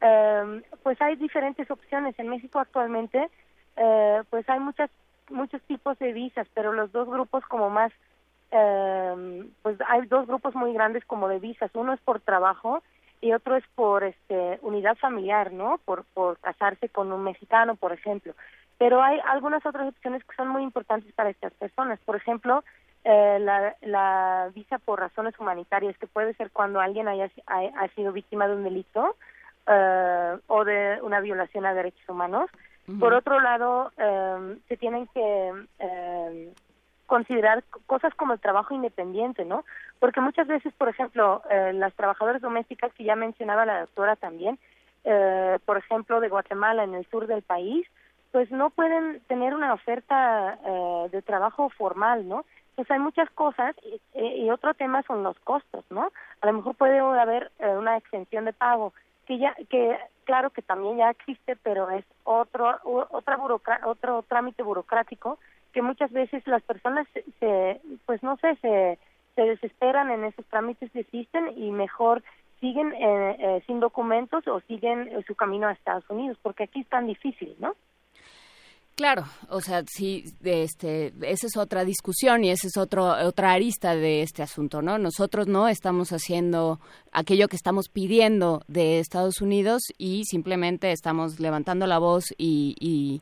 [0.01, 2.19] eh, pues hay diferentes opciones.
[2.19, 3.31] En México actualmente,
[3.77, 4.91] eh, pues hay muchas
[5.31, 7.93] muchos tipos de visas, pero los dos grupos como más,
[8.51, 11.71] eh, pues hay dos grupos muy grandes como de visas.
[11.75, 12.83] Uno es por trabajo
[13.25, 15.81] y otro es por este unidad familiar, ¿no?
[15.87, 18.35] Por por casarse con un mexicano, por ejemplo.
[18.77, 21.99] Pero hay algunas otras opciones que son muy importantes para estas personas.
[22.05, 22.63] Por ejemplo,
[23.03, 28.13] eh, la, la visa por razones humanitarias, que puede ser cuando alguien haya ha, sido
[28.13, 29.17] víctima de un delito
[29.69, 32.51] eh, o de una violación a derechos humanos.
[33.01, 36.53] Por otro lado, eh, se tienen que eh,
[37.07, 39.65] considerar cosas como el trabajo independiente, ¿no?
[39.99, 44.59] Porque muchas veces, por ejemplo, eh, las trabajadoras domésticas que ya mencionaba la doctora también,
[45.05, 47.87] eh, por ejemplo, de Guatemala en el sur del país,
[48.33, 52.45] pues no pueden tener una oferta eh, de trabajo formal, ¿no?
[52.75, 53.77] Pues hay muchas cosas
[54.15, 56.11] y, y, otro tema son los costos, ¿no?
[56.41, 58.93] A lo mejor puede haber una exención de pago
[59.27, 63.39] que ya que claro que también ya existe, pero es otro otra
[63.85, 65.39] otro trámite burocrático
[65.75, 67.07] que muchas veces las personas
[67.41, 68.99] se, pues no sé, se,
[69.35, 72.23] se desesperan en esos trámites, desisten y mejor
[72.61, 76.89] siguen eh, eh, sin documentos o siguen su camino a Estados Unidos, porque aquí es
[76.89, 77.75] tan difícil, ¿no?
[78.95, 83.97] Claro, o sea, sí, este, esa es otra discusión y esa es otro, otra arista
[83.97, 84.99] de este asunto, ¿no?
[84.99, 86.79] Nosotros no estamos haciendo
[87.11, 93.21] aquello que estamos pidiendo de Estados Unidos y simplemente estamos levantando la voz y, y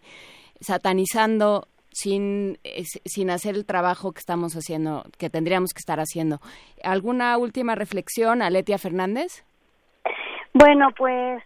[0.60, 2.58] satanizando sin,
[3.04, 6.38] sin hacer el trabajo que estamos haciendo, que tendríamos que estar haciendo.
[6.82, 9.44] ¿Alguna última reflexión, Aletia Fernández?
[10.54, 11.42] Bueno, pues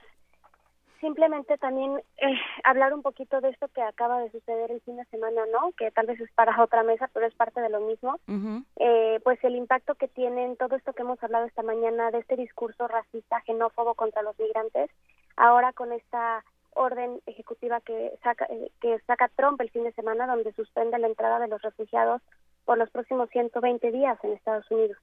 [1.01, 2.35] simplemente también eh,
[2.65, 5.71] hablar un poquito de esto que acaba de suceder el fin de semana, ¿no?
[5.73, 8.19] Que tal vez es para otra mesa, pero es parte de lo mismo.
[8.77, 12.37] eh, pues el impacto que tienen todo esto que hemos hablado esta mañana de este
[12.37, 14.91] discurso racista, xenófobo contra los migrantes,
[15.37, 16.45] ahora con esta
[16.77, 21.09] orden ejecutiva que saca eh, que saca Trump el fin de semana donde suspende la
[21.09, 22.23] entrada de los refugiados
[22.65, 24.97] por los próximos 120 días en Estados Unidos.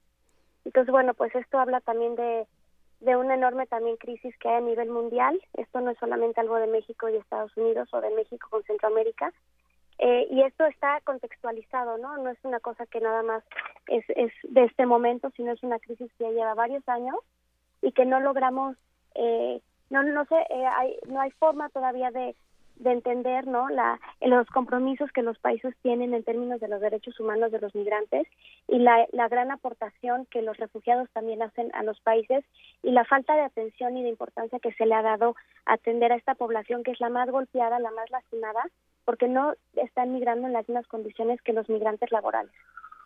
[0.64, 2.46] Entonces, bueno, pues esto habla también de,
[3.00, 5.40] de una enorme también crisis que hay a nivel mundial.
[5.54, 9.32] Esto no es solamente algo de México y Estados Unidos o de México con Centroamérica.
[9.98, 12.16] Eh, y esto está contextualizado, ¿no?
[12.18, 13.44] No es una cosa que nada más
[13.86, 17.16] es, es de este momento, sino es una crisis que ya lleva varios años
[17.80, 18.76] y que no logramos,
[19.14, 19.60] eh,
[20.02, 22.34] no, no sé, eh, hay, no hay forma todavía de,
[22.76, 27.18] de entender no la los compromisos que los países tienen en términos de los derechos
[27.20, 28.26] humanos de los migrantes
[28.66, 32.44] y la, la gran aportación que los refugiados también hacen a los países
[32.82, 36.10] y la falta de atención y de importancia que se le ha dado a atender
[36.10, 38.64] a esta población que es la más golpeada, la más lastimada,
[39.04, 42.52] porque no están migrando en las mismas condiciones que los migrantes laborales.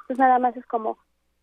[0.02, 0.97] Entonces nada más es como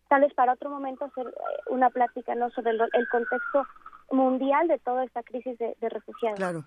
[0.08, 1.30] tal vez para otro momento hacer eh,
[1.70, 3.64] una plática no sobre el contexto
[4.10, 6.38] mundial de toda esta crisis de, refugiados.
[6.38, 6.64] Claro.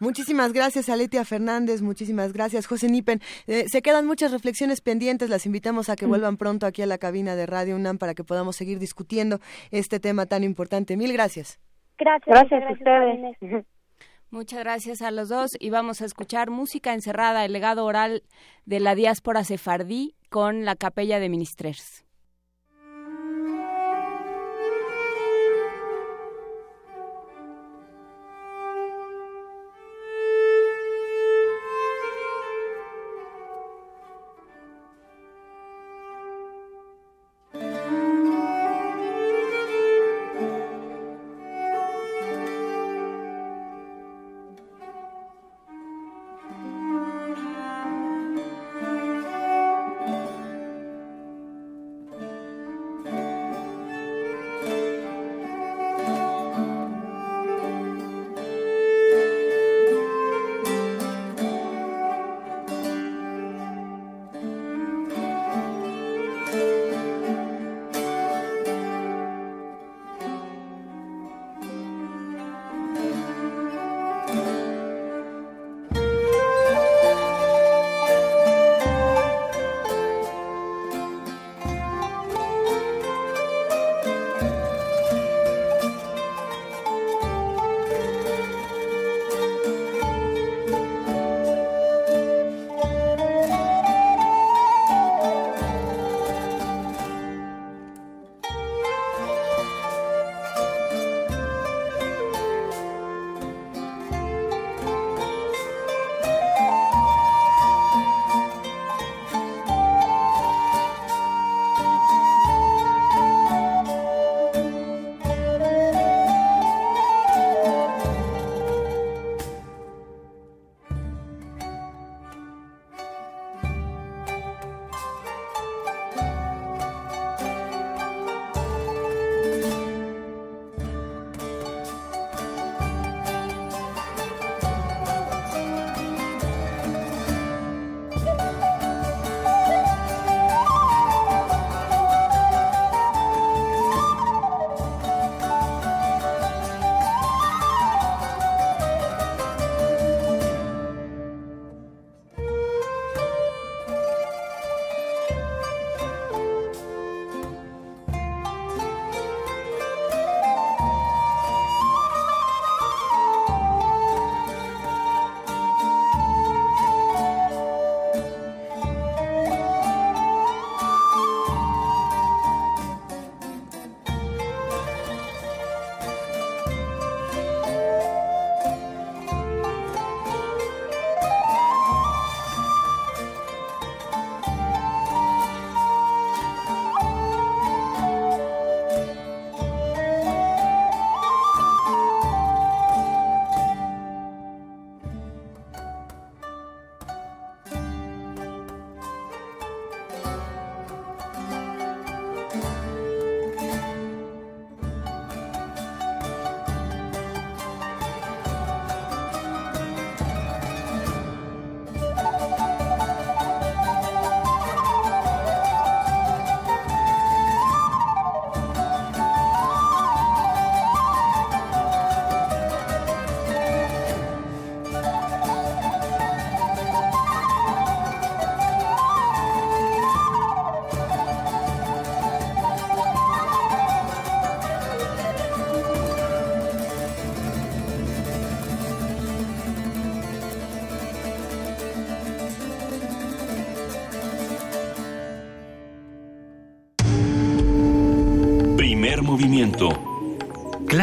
[0.00, 1.82] Muchísimas gracias, Aletia Fernández.
[1.82, 3.20] Muchísimas gracias, José Nipen.
[3.46, 5.30] Eh, se quedan muchas reflexiones pendientes.
[5.30, 6.08] Las invitamos a que mm.
[6.08, 9.38] vuelvan pronto aquí a la cabina de Radio UNAM para que podamos seguir discutiendo
[9.70, 10.96] este tema tan importante.
[10.96, 11.60] Mil gracias.
[11.98, 12.26] Gracias.
[12.26, 13.66] Gracias, a ustedes.
[14.30, 18.22] Muchas gracias a los dos y vamos a escuchar música encerrada, el legado oral
[18.64, 22.06] de la diáspora sefardí con la capella de ministres.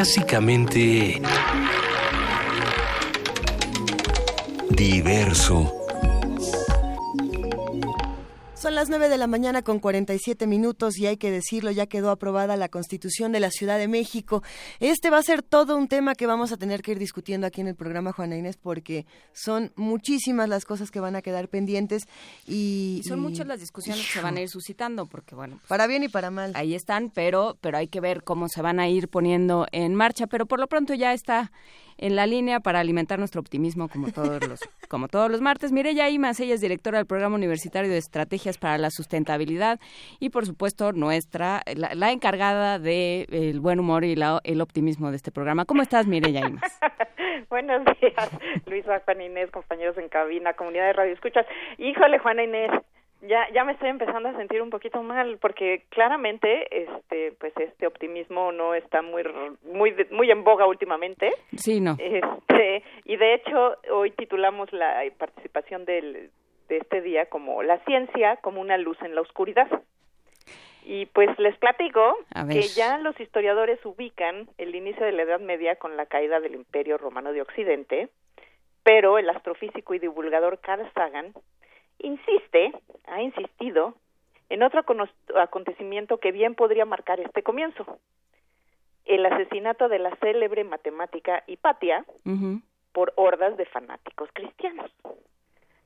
[0.10, 1.22] Clásicamente
[4.72, 5.79] diverso.
[8.80, 12.56] Las 9 de la mañana con 47 minutos y hay que decirlo, ya quedó aprobada
[12.56, 14.42] la Constitución de la Ciudad de México.
[14.80, 17.60] Este va a ser todo un tema que vamos a tener que ir discutiendo aquí
[17.60, 22.04] en el programa Juana Inés porque son muchísimas las cosas que van a quedar pendientes
[22.48, 25.86] y, son muchas las discusiones que se van a ir suscitando porque bueno, pues para
[25.86, 26.54] bien y para mal.
[26.56, 30.26] Ahí están, pero pero hay que ver cómo se van a ir poniendo en marcha,
[30.28, 31.52] pero por lo pronto ya está
[32.00, 35.72] en la línea para alimentar nuestro optimismo como todos los, como todos los martes.
[35.72, 39.80] Mireya Imas, ella es directora del Programa Universitario de Estrategias para la Sustentabilidad
[40.20, 45.18] y por supuesto nuestra, la, encargada del el buen humor y la, el optimismo de
[45.18, 45.66] este programa.
[45.66, 46.80] ¿Cómo estás, Mireya Imas?
[47.50, 48.30] Buenos días,
[48.66, 51.46] Luisa, Juan Inés, compañeros en cabina, comunidad de radio escuchas.
[51.78, 52.72] Híjole, Juana Inés,
[53.22, 57.88] ya ya me estoy empezando a sentir un poquito mal porque claramente este pues este
[57.88, 59.24] optimismo no está muy
[59.64, 61.32] muy muy en boga últimamente.
[61.56, 61.98] Sí no.
[62.00, 66.30] Este y de hecho hoy titulamos la participación del
[66.70, 69.68] de este día como la ciencia como una luz en la oscuridad.
[70.86, 72.16] Y pues les platico
[72.50, 76.56] que ya los historiadores ubican el inicio de la Edad Media con la caída del
[76.56, 78.10] Imperio Romano de Occidente
[78.84, 81.34] pero el astrofísico y divulgador Carl Sagan
[82.00, 82.74] insiste,
[83.08, 83.96] ha insistido,
[84.50, 84.84] en otro
[85.36, 87.86] acontecimiento que bien podría marcar este comienzo.
[89.06, 92.06] El asesinato de la célebre matemática Hipatia
[92.92, 94.92] por hordas de fanáticos cristianos.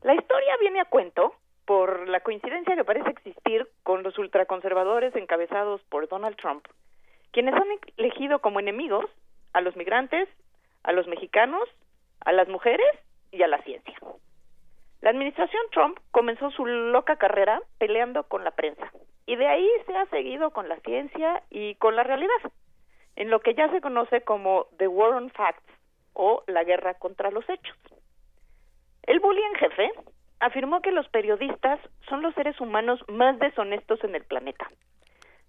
[0.02, 1.34] La historia viene a cuento
[1.66, 6.66] por la coincidencia que parece existir con los ultraconservadores encabezados por Donald Trump,
[7.32, 7.68] quienes han
[7.98, 9.06] elegido como enemigos
[9.54, 10.28] a los migrantes,
[10.84, 11.64] a los mexicanos,
[12.20, 12.88] a las mujeres
[13.32, 13.98] y a la ciencia.
[15.04, 18.90] La administración Trump comenzó su loca carrera peleando con la prensa
[19.26, 22.32] y de ahí se ha seguido con la ciencia y con la realidad,
[23.18, 25.62] en lo que ya se conoce como The War on Facts
[26.14, 27.78] o la guerra contra los hechos.
[29.02, 29.92] El bully en jefe
[30.40, 34.72] afirmó que los periodistas son los seres humanos más deshonestos en el planeta,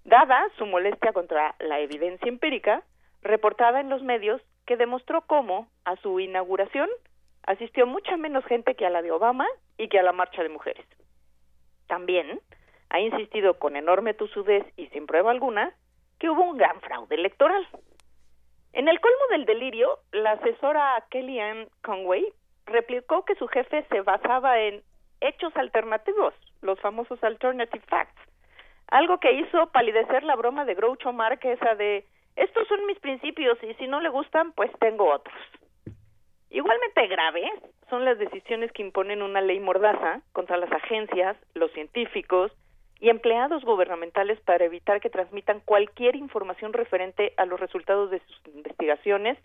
[0.02, 2.82] dada su molestia contra la evidencia empírica
[3.22, 6.88] reportada en los medios que demostró cómo, a su inauguración,
[7.46, 9.46] asistió mucha menos gente que a la de Obama
[9.78, 10.86] y que a la marcha de mujeres.
[11.86, 12.40] También
[12.90, 15.74] ha insistido con enorme tusudez y sin prueba alguna
[16.18, 17.66] que hubo un gran fraude electoral.
[18.72, 22.32] En el colmo del delirio, la asesora Kellyanne Conway
[22.66, 24.82] replicó que su jefe se basaba en
[25.20, 28.20] hechos alternativos, los famosos alternative facts,
[28.88, 32.04] algo que hizo palidecer la broma de Groucho Marx esa de
[32.36, 35.34] estos son mis principios y si no le gustan, pues tengo otros.
[36.54, 37.50] Igualmente graves
[37.90, 42.52] son las decisiones que imponen una ley mordaza contra las agencias, los científicos
[43.00, 48.54] y empleados gubernamentales para evitar que transmitan cualquier información referente a los resultados de sus
[48.54, 49.36] investigaciones,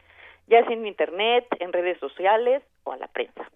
[0.45, 3.49] ya sea en Internet, en redes sociales o a la prensa.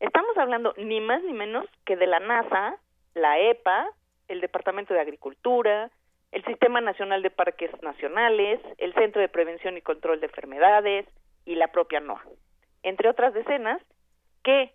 [0.00, 2.76] Estamos hablando ni más ni menos que de la NASA,
[3.14, 3.88] la EPA,
[4.26, 5.92] el Departamento de Agricultura,
[6.32, 11.06] el Sistema Nacional de Parques Nacionales, el Centro de Prevención y Control de Enfermedades
[11.46, 12.24] y la propia NOAA
[12.84, 13.82] entre otras decenas,
[14.44, 14.70] que,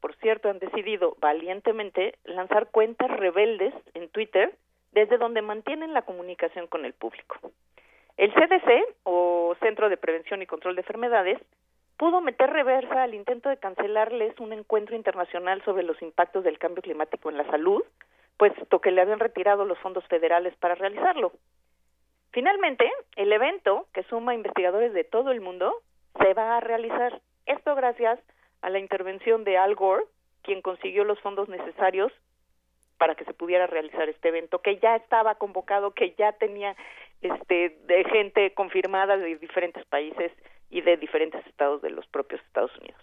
[0.00, 4.56] por cierto, han decidido valientemente lanzar cuentas rebeldes en Twitter
[4.92, 7.36] desde donde mantienen la comunicación con el público.
[8.16, 11.38] El CDC, o Centro de Prevención y Control de Enfermedades,
[11.96, 16.82] pudo meter reversa al intento de cancelarles un encuentro internacional sobre los impactos del cambio
[16.82, 17.82] climático en la salud,
[18.38, 21.32] puesto que le habían retirado los fondos federales para realizarlo.
[22.32, 25.74] Finalmente, el evento, que suma investigadores de todo el mundo,
[26.18, 28.18] se va a realizar esto gracias
[28.62, 30.04] a la intervención de Al Gore,
[30.42, 32.12] quien consiguió los fondos necesarios
[32.98, 36.76] para que se pudiera realizar este evento, que ya estaba convocado, que ya tenía
[37.22, 40.32] este de gente confirmada de diferentes países
[40.70, 43.00] y de diferentes estados de los propios Estados Unidos.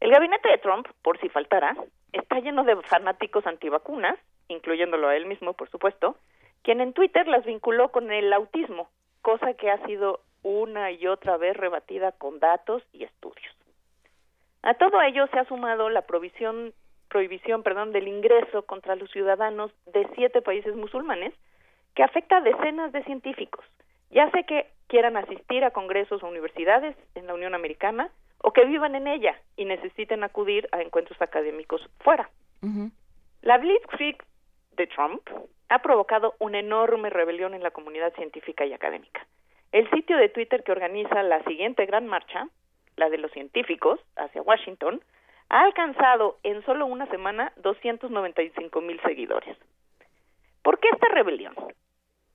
[0.00, 1.76] El gabinete de Trump, por si faltara,
[2.12, 4.18] está lleno de fanáticos antivacunas,
[4.48, 6.16] incluyéndolo a él mismo, por supuesto,
[6.62, 8.90] quien en Twitter las vinculó con el autismo,
[9.22, 13.52] cosa que ha sido una y otra vez rebatida con datos y estudios.
[14.62, 16.72] A todo ello se ha sumado la provisión,
[17.08, 21.34] prohibición perdón, del ingreso contra los ciudadanos de siete países musulmanes
[21.94, 23.64] que afecta a decenas de científicos,
[24.10, 28.64] ya sea que quieran asistir a congresos o universidades en la Unión Americana o que
[28.64, 32.28] vivan en ella y necesiten acudir a encuentros académicos fuera.
[33.42, 34.22] La Blitzkrieg
[34.72, 35.22] de Trump
[35.68, 39.26] ha provocado una enorme rebelión en la comunidad científica y académica.
[39.74, 42.46] El sitio de Twitter que organiza la siguiente gran marcha,
[42.94, 45.00] la de los científicos, hacia Washington,
[45.48, 49.58] ha alcanzado en solo una semana 295 mil seguidores.
[50.62, 51.56] ¿Por qué esta rebelión?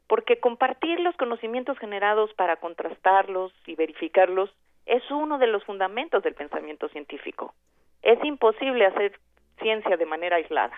[0.09, 4.49] porque compartir los conocimientos generados para contrastarlos y verificarlos
[4.87, 7.53] es uno de los fundamentos del pensamiento científico.
[8.01, 9.19] Es imposible hacer
[9.61, 10.73] ciencia de manera aislada.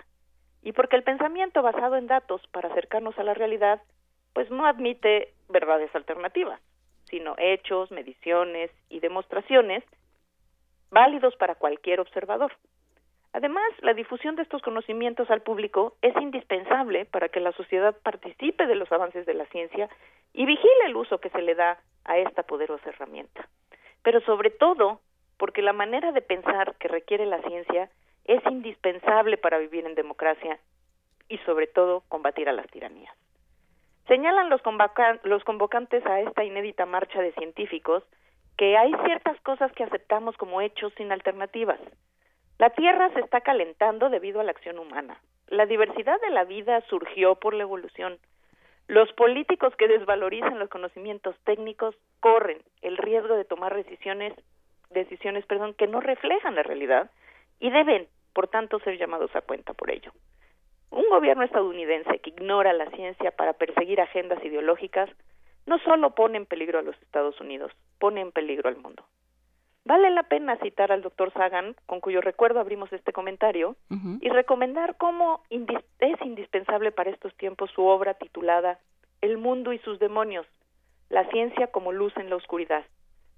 [0.61, 3.81] Y porque el pensamiento basado en datos para acercarnos a la realidad,
[4.33, 6.59] pues no admite verdades alternativas,
[7.05, 9.83] sino hechos, mediciones y demostraciones
[10.89, 12.51] válidos para cualquier observador.
[13.33, 18.67] Además, la difusión de estos conocimientos al público es indispensable para que la sociedad participe
[18.67, 19.89] de los avances de la ciencia
[20.33, 23.47] y vigile el uso que se le da a esta poderosa herramienta.
[24.03, 24.99] Pero sobre todo,
[25.37, 27.89] porque la manera de pensar que requiere la ciencia
[28.25, 30.59] es indispensable para vivir en democracia
[31.29, 33.15] y sobre todo combatir a las tiranías.
[34.07, 34.61] Señalan los,
[35.23, 38.03] los convocantes a esta inédita marcha de científicos
[38.57, 41.79] que hay ciertas cosas que aceptamos como hechos sin alternativas,
[42.61, 45.19] la Tierra se está calentando debido a la acción humana.
[45.47, 48.19] La diversidad de la vida surgió por la evolución.
[48.87, 54.35] Los políticos que desvalorizan los conocimientos técnicos corren el riesgo de tomar decisiones,
[54.91, 57.09] decisiones perdón, que no reflejan la realidad
[57.59, 60.11] y deben, por tanto, ser llamados a cuenta por ello.
[60.91, 65.09] Un gobierno estadounidense que ignora la ciencia para perseguir agendas ideológicas
[65.65, 69.05] no solo pone en peligro a los Estados Unidos, pone en peligro al mundo.
[69.85, 73.75] Vale la pena citar al doctor Sagan, con cuyo recuerdo abrimos este comentario,
[74.19, 78.79] y recomendar cómo es indispensable para estos tiempos su obra titulada
[79.21, 80.45] El mundo y sus demonios,
[81.09, 82.85] la ciencia como luz en la oscuridad,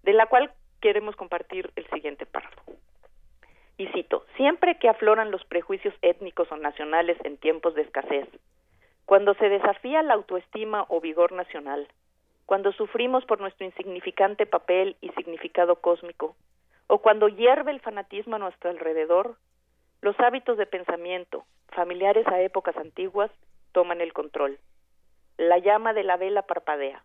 [0.04, 0.52] de la cual
[0.82, 2.62] queremos compartir el siguiente párrafo.
[3.78, 8.28] Y cito, siempre que afloran los prejuicios étnicos o nacionales en tiempos de escasez,
[9.06, 11.88] cuando se desafía la autoestima o vigor nacional,
[12.46, 16.36] cuando sufrimos por nuestro insignificante papel y significado cósmico,
[16.88, 19.38] o cuando hierve el fanatismo a nuestro alrededor,
[20.02, 23.32] los hábitos de pensamiento, familiares a épocas antiguas,
[23.72, 24.60] toman el control.
[25.38, 27.04] La llama de la vela parpadea,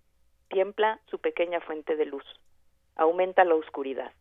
[0.48, 2.24] tiembla su pequeña fuente de luz,
[2.96, 4.12] aumenta la oscuridad,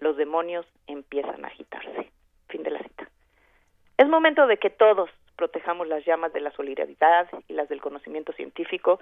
[0.00, 2.10] los demonios empiezan a agitarse.
[2.48, 3.08] Fin de la cita.
[3.96, 8.32] Es momento de que todos protejamos las llamas de la solidaridad y las del conocimiento
[8.32, 9.00] científico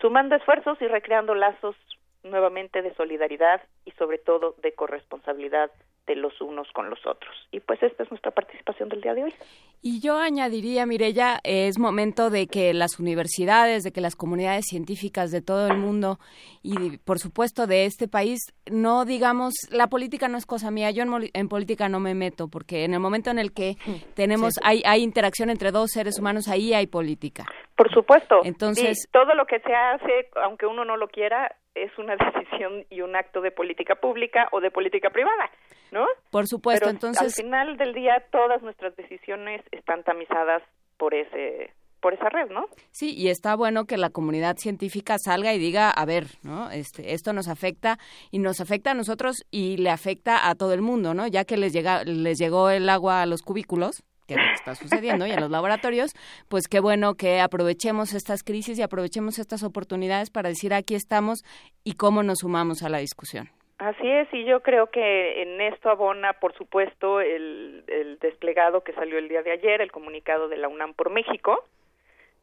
[0.00, 1.76] sumando esfuerzos y recreando lazos
[2.22, 5.70] nuevamente de solidaridad y sobre todo de corresponsabilidad
[6.06, 7.34] de los unos con los otros.
[7.50, 9.34] Y pues esta es nuestra participación del día de hoy.
[9.80, 15.30] Y yo añadiría, Mirella, es momento de que las universidades, de que las comunidades científicas
[15.30, 16.18] de todo el mundo
[16.62, 21.04] y por supuesto de este país, no digamos, la política no es cosa mía, yo
[21.32, 23.76] en, política no me meto, porque en el momento en el que
[24.14, 27.44] tenemos, hay, hay interacción entre dos seres humanos, ahí hay política.
[27.76, 28.40] Por supuesto.
[28.44, 33.00] Entonces, todo lo que se hace, aunque uno no lo quiera, es una decisión y
[33.00, 35.50] un acto de política pública o de política privada,
[35.90, 36.06] ¿no?
[36.30, 40.62] Por supuesto, entonces al final del día todas nuestras decisiones están tamizadas
[40.96, 42.66] por ese por esa red, ¿no?
[42.90, 46.70] Sí, y está bueno que la comunidad científica salga y diga, a ver, ¿no?
[46.70, 47.98] Este, esto nos afecta
[48.30, 51.26] y nos afecta a nosotros y le afecta a todo el mundo, ¿no?
[51.26, 55.32] Ya que les llega les llegó el agua a los cubículos, que está sucediendo y
[55.32, 56.14] en los laboratorios,
[56.48, 61.44] pues qué bueno que aprovechemos estas crisis y aprovechemos estas oportunidades para decir aquí estamos
[61.84, 63.48] y cómo nos sumamos a la discusión.
[63.78, 68.92] Así es, y yo creo que en esto abona, por supuesto, el, el desplegado que
[68.92, 71.64] salió el día de ayer, el comunicado de la UNAM por México,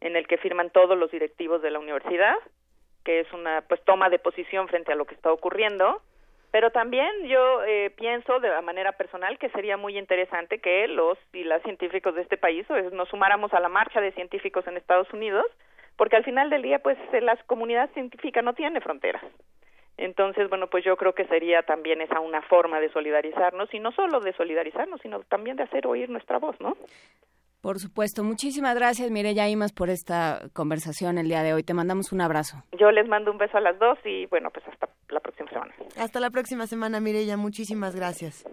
[0.02, 2.36] en el que firman todos los directivos de la universidad,
[3.04, 6.02] que es una pues toma de posición frente a lo que está ocurriendo
[6.52, 11.46] pero también yo eh, pienso de manera personal que sería muy interesante que los y
[11.46, 15.12] las científicos de este país pues, nos sumáramos a la marcha de científicos en Estados
[15.14, 15.46] Unidos,
[15.96, 19.24] porque al final del día, pues, la comunidad científica no tiene fronteras.
[19.98, 23.92] Entonces, bueno, pues yo creo que sería también esa una forma de solidarizarnos, y no
[23.92, 26.76] solo de solidarizarnos, sino también de hacer oír nuestra voz, ¿no?
[27.62, 28.24] Por supuesto.
[28.24, 31.64] Muchísimas gracias, Mireya Imas, por esta conversación el día de hoy.
[31.64, 32.64] Te mandamos un abrazo.
[32.80, 35.74] Yo les mando un beso a las dos y, bueno, pues hasta la próxima semana.
[35.98, 37.38] Hasta la próxima semana, Mireya.
[37.38, 38.44] Muchísimas gracias.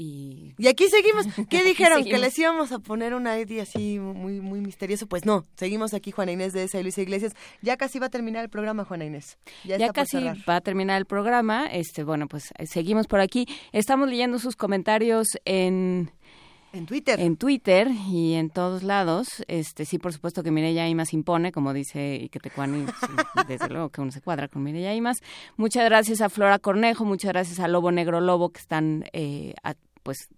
[0.00, 0.54] Y...
[0.68, 1.26] aquí seguimos.
[1.50, 2.04] ¿Qué dijeron?
[2.04, 5.08] ¿Que les íbamos a poner una ID así muy muy misterioso?
[5.08, 7.34] Pues no, seguimos aquí Juana Inés de esa y Luisa Iglesias.
[7.62, 9.38] Ya casi va a terminar el programa, Juana Inés.
[9.64, 10.18] Ya, casi
[10.48, 11.66] va a terminar el programa.
[11.66, 13.46] Este, bueno, pues eh, seguimos por aquí.
[13.72, 16.12] Estamos leyendo sus comentarios en
[16.72, 17.20] en Twitter.
[17.20, 19.44] En Twitter y en todos lados.
[19.48, 22.84] Este, sí, por supuesto que Mireya Imas impone, como dice Ike Tecuani,
[23.48, 25.18] desde luego que uno se cuadra con Mireya Imas.
[25.56, 29.54] Muchas gracias a Flora Cornejo, muchas gracias a Lobo Negro Lobo, que están, eh,
[30.02, 30.28] pues,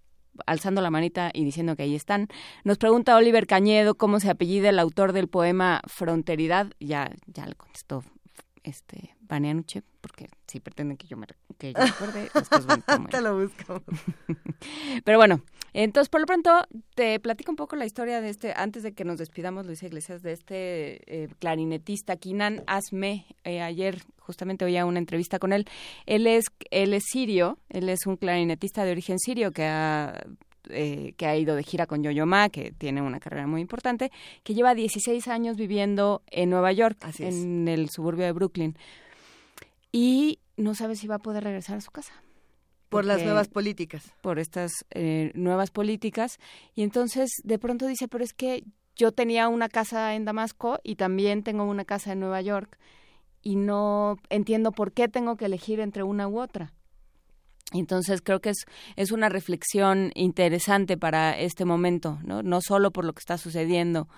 [0.47, 2.29] alzando la manita y diciendo que ahí están.
[2.65, 6.73] Nos pregunta Oliver Cañedo cómo se apellida el autor del poema Fronteridad.
[6.81, 8.05] Ya, ya le contestó
[8.63, 11.27] este Banianuche, porque si pretenden que yo me
[11.57, 12.67] que yo recuerde, después
[13.11, 13.83] Te lo buscamos.
[15.05, 15.43] Pero bueno,
[15.73, 19.05] entonces por lo pronto te platico un poco la historia de este, antes de que
[19.05, 23.25] nos despidamos, Luis Iglesias, de este eh, clarinetista Kinan Asme.
[23.45, 25.67] Eh, ayer justamente oía una entrevista con él.
[26.07, 30.25] Él es, él es sirio, él es un clarinetista de origen sirio que ha
[30.73, 34.13] eh, que ha ido de gira con Yo-Yo Ma, que tiene una carrera muy importante,
[34.45, 38.77] que lleva 16 años viviendo en Nueva York, en el suburbio de Brooklyn.
[39.93, 42.13] Y no sabe si va a poder regresar a su casa.
[42.89, 44.13] Por las nuevas políticas.
[44.21, 46.39] Por estas eh, nuevas políticas.
[46.75, 48.65] Y entonces de pronto dice, pero es que
[48.97, 52.79] yo tenía una casa en Damasco y también tengo una casa en Nueva York
[53.43, 56.73] y no entiendo por qué tengo que elegir entre una u otra.
[57.73, 58.65] Entonces creo que es,
[58.97, 62.43] es una reflexión interesante para este momento, ¿no?
[62.43, 64.09] no solo por lo que está sucediendo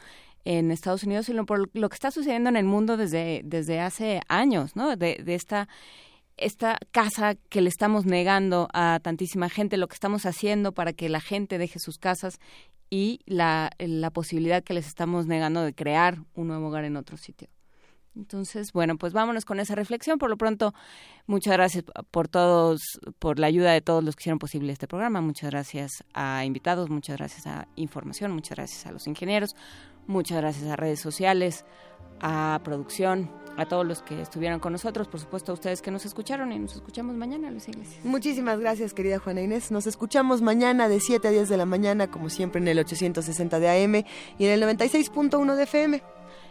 [0.45, 4.21] en Estados Unidos, sino por lo que está sucediendo en el mundo desde, desde hace
[4.29, 4.97] años, ¿no?
[4.97, 5.69] De, de esta,
[6.37, 11.09] esta casa que le estamos negando a tantísima gente, lo que estamos haciendo para que
[11.09, 12.39] la gente deje sus casas
[12.91, 17.17] y la, la posibilidad que les estamos negando de crear un nuevo hogar en otro
[17.17, 17.49] sitio.
[18.15, 20.19] Entonces, bueno, pues vámonos con esa reflexión.
[20.19, 20.75] Por lo pronto,
[21.27, 22.83] muchas gracias por todos,
[23.19, 25.23] por la ayuda de todos los que hicieron posible este programa.
[25.23, 29.55] Muchas gracias a invitados, muchas gracias a información, muchas gracias a los ingenieros,
[30.07, 31.65] muchas gracias a redes sociales,
[32.21, 36.05] a producción, a todos los que estuvieron con nosotros, por supuesto a ustedes que nos
[36.07, 38.05] escucharon y nos escuchamos mañana, Luis Iglesias.
[38.05, 39.71] Muchísimas gracias, querida Juana Inés.
[39.71, 43.61] Nos escuchamos mañana de 7 a 10 de la mañana, como siempre en el 860
[43.61, 43.95] de AM
[44.39, 46.03] y en el 96.1 de FM.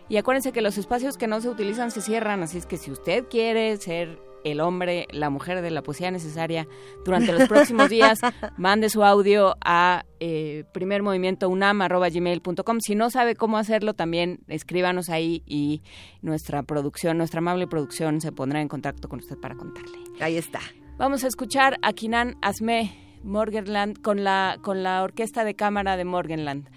[0.10, 2.92] Y acuérdense que los espacios que no se utilizan se cierran, así es que si
[2.92, 6.68] usted quiere ser el hombre, la mujer de la poesía necesaria
[7.06, 8.20] durante los próximos días,
[8.58, 12.80] mande su audio a eh, primermovimientounam.gmail.com.
[12.80, 15.84] Si no sabe cómo hacerlo, también escríbanos ahí y
[16.22, 19.98] nuestra producción, nuestra amable producción, se pondrá en contacto con usted para contarle.
[20.20, 20.60] Ahí está.
[20.98, 26.06] Vamos a escuchar a Kinan Asme Morgenland con la, con la orquesta de cámara de
[26.06, 26.70] Morgenland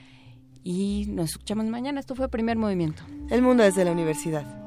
[0.65, 2.01] y nos escuchamos mañana.
[2.01, 3.03] Esto fue Primer Movimiento.
[3.31, 4.64] El mundo desde la universidad.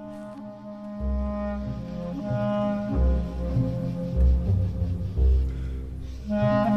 [6.40, 6.77] Oh.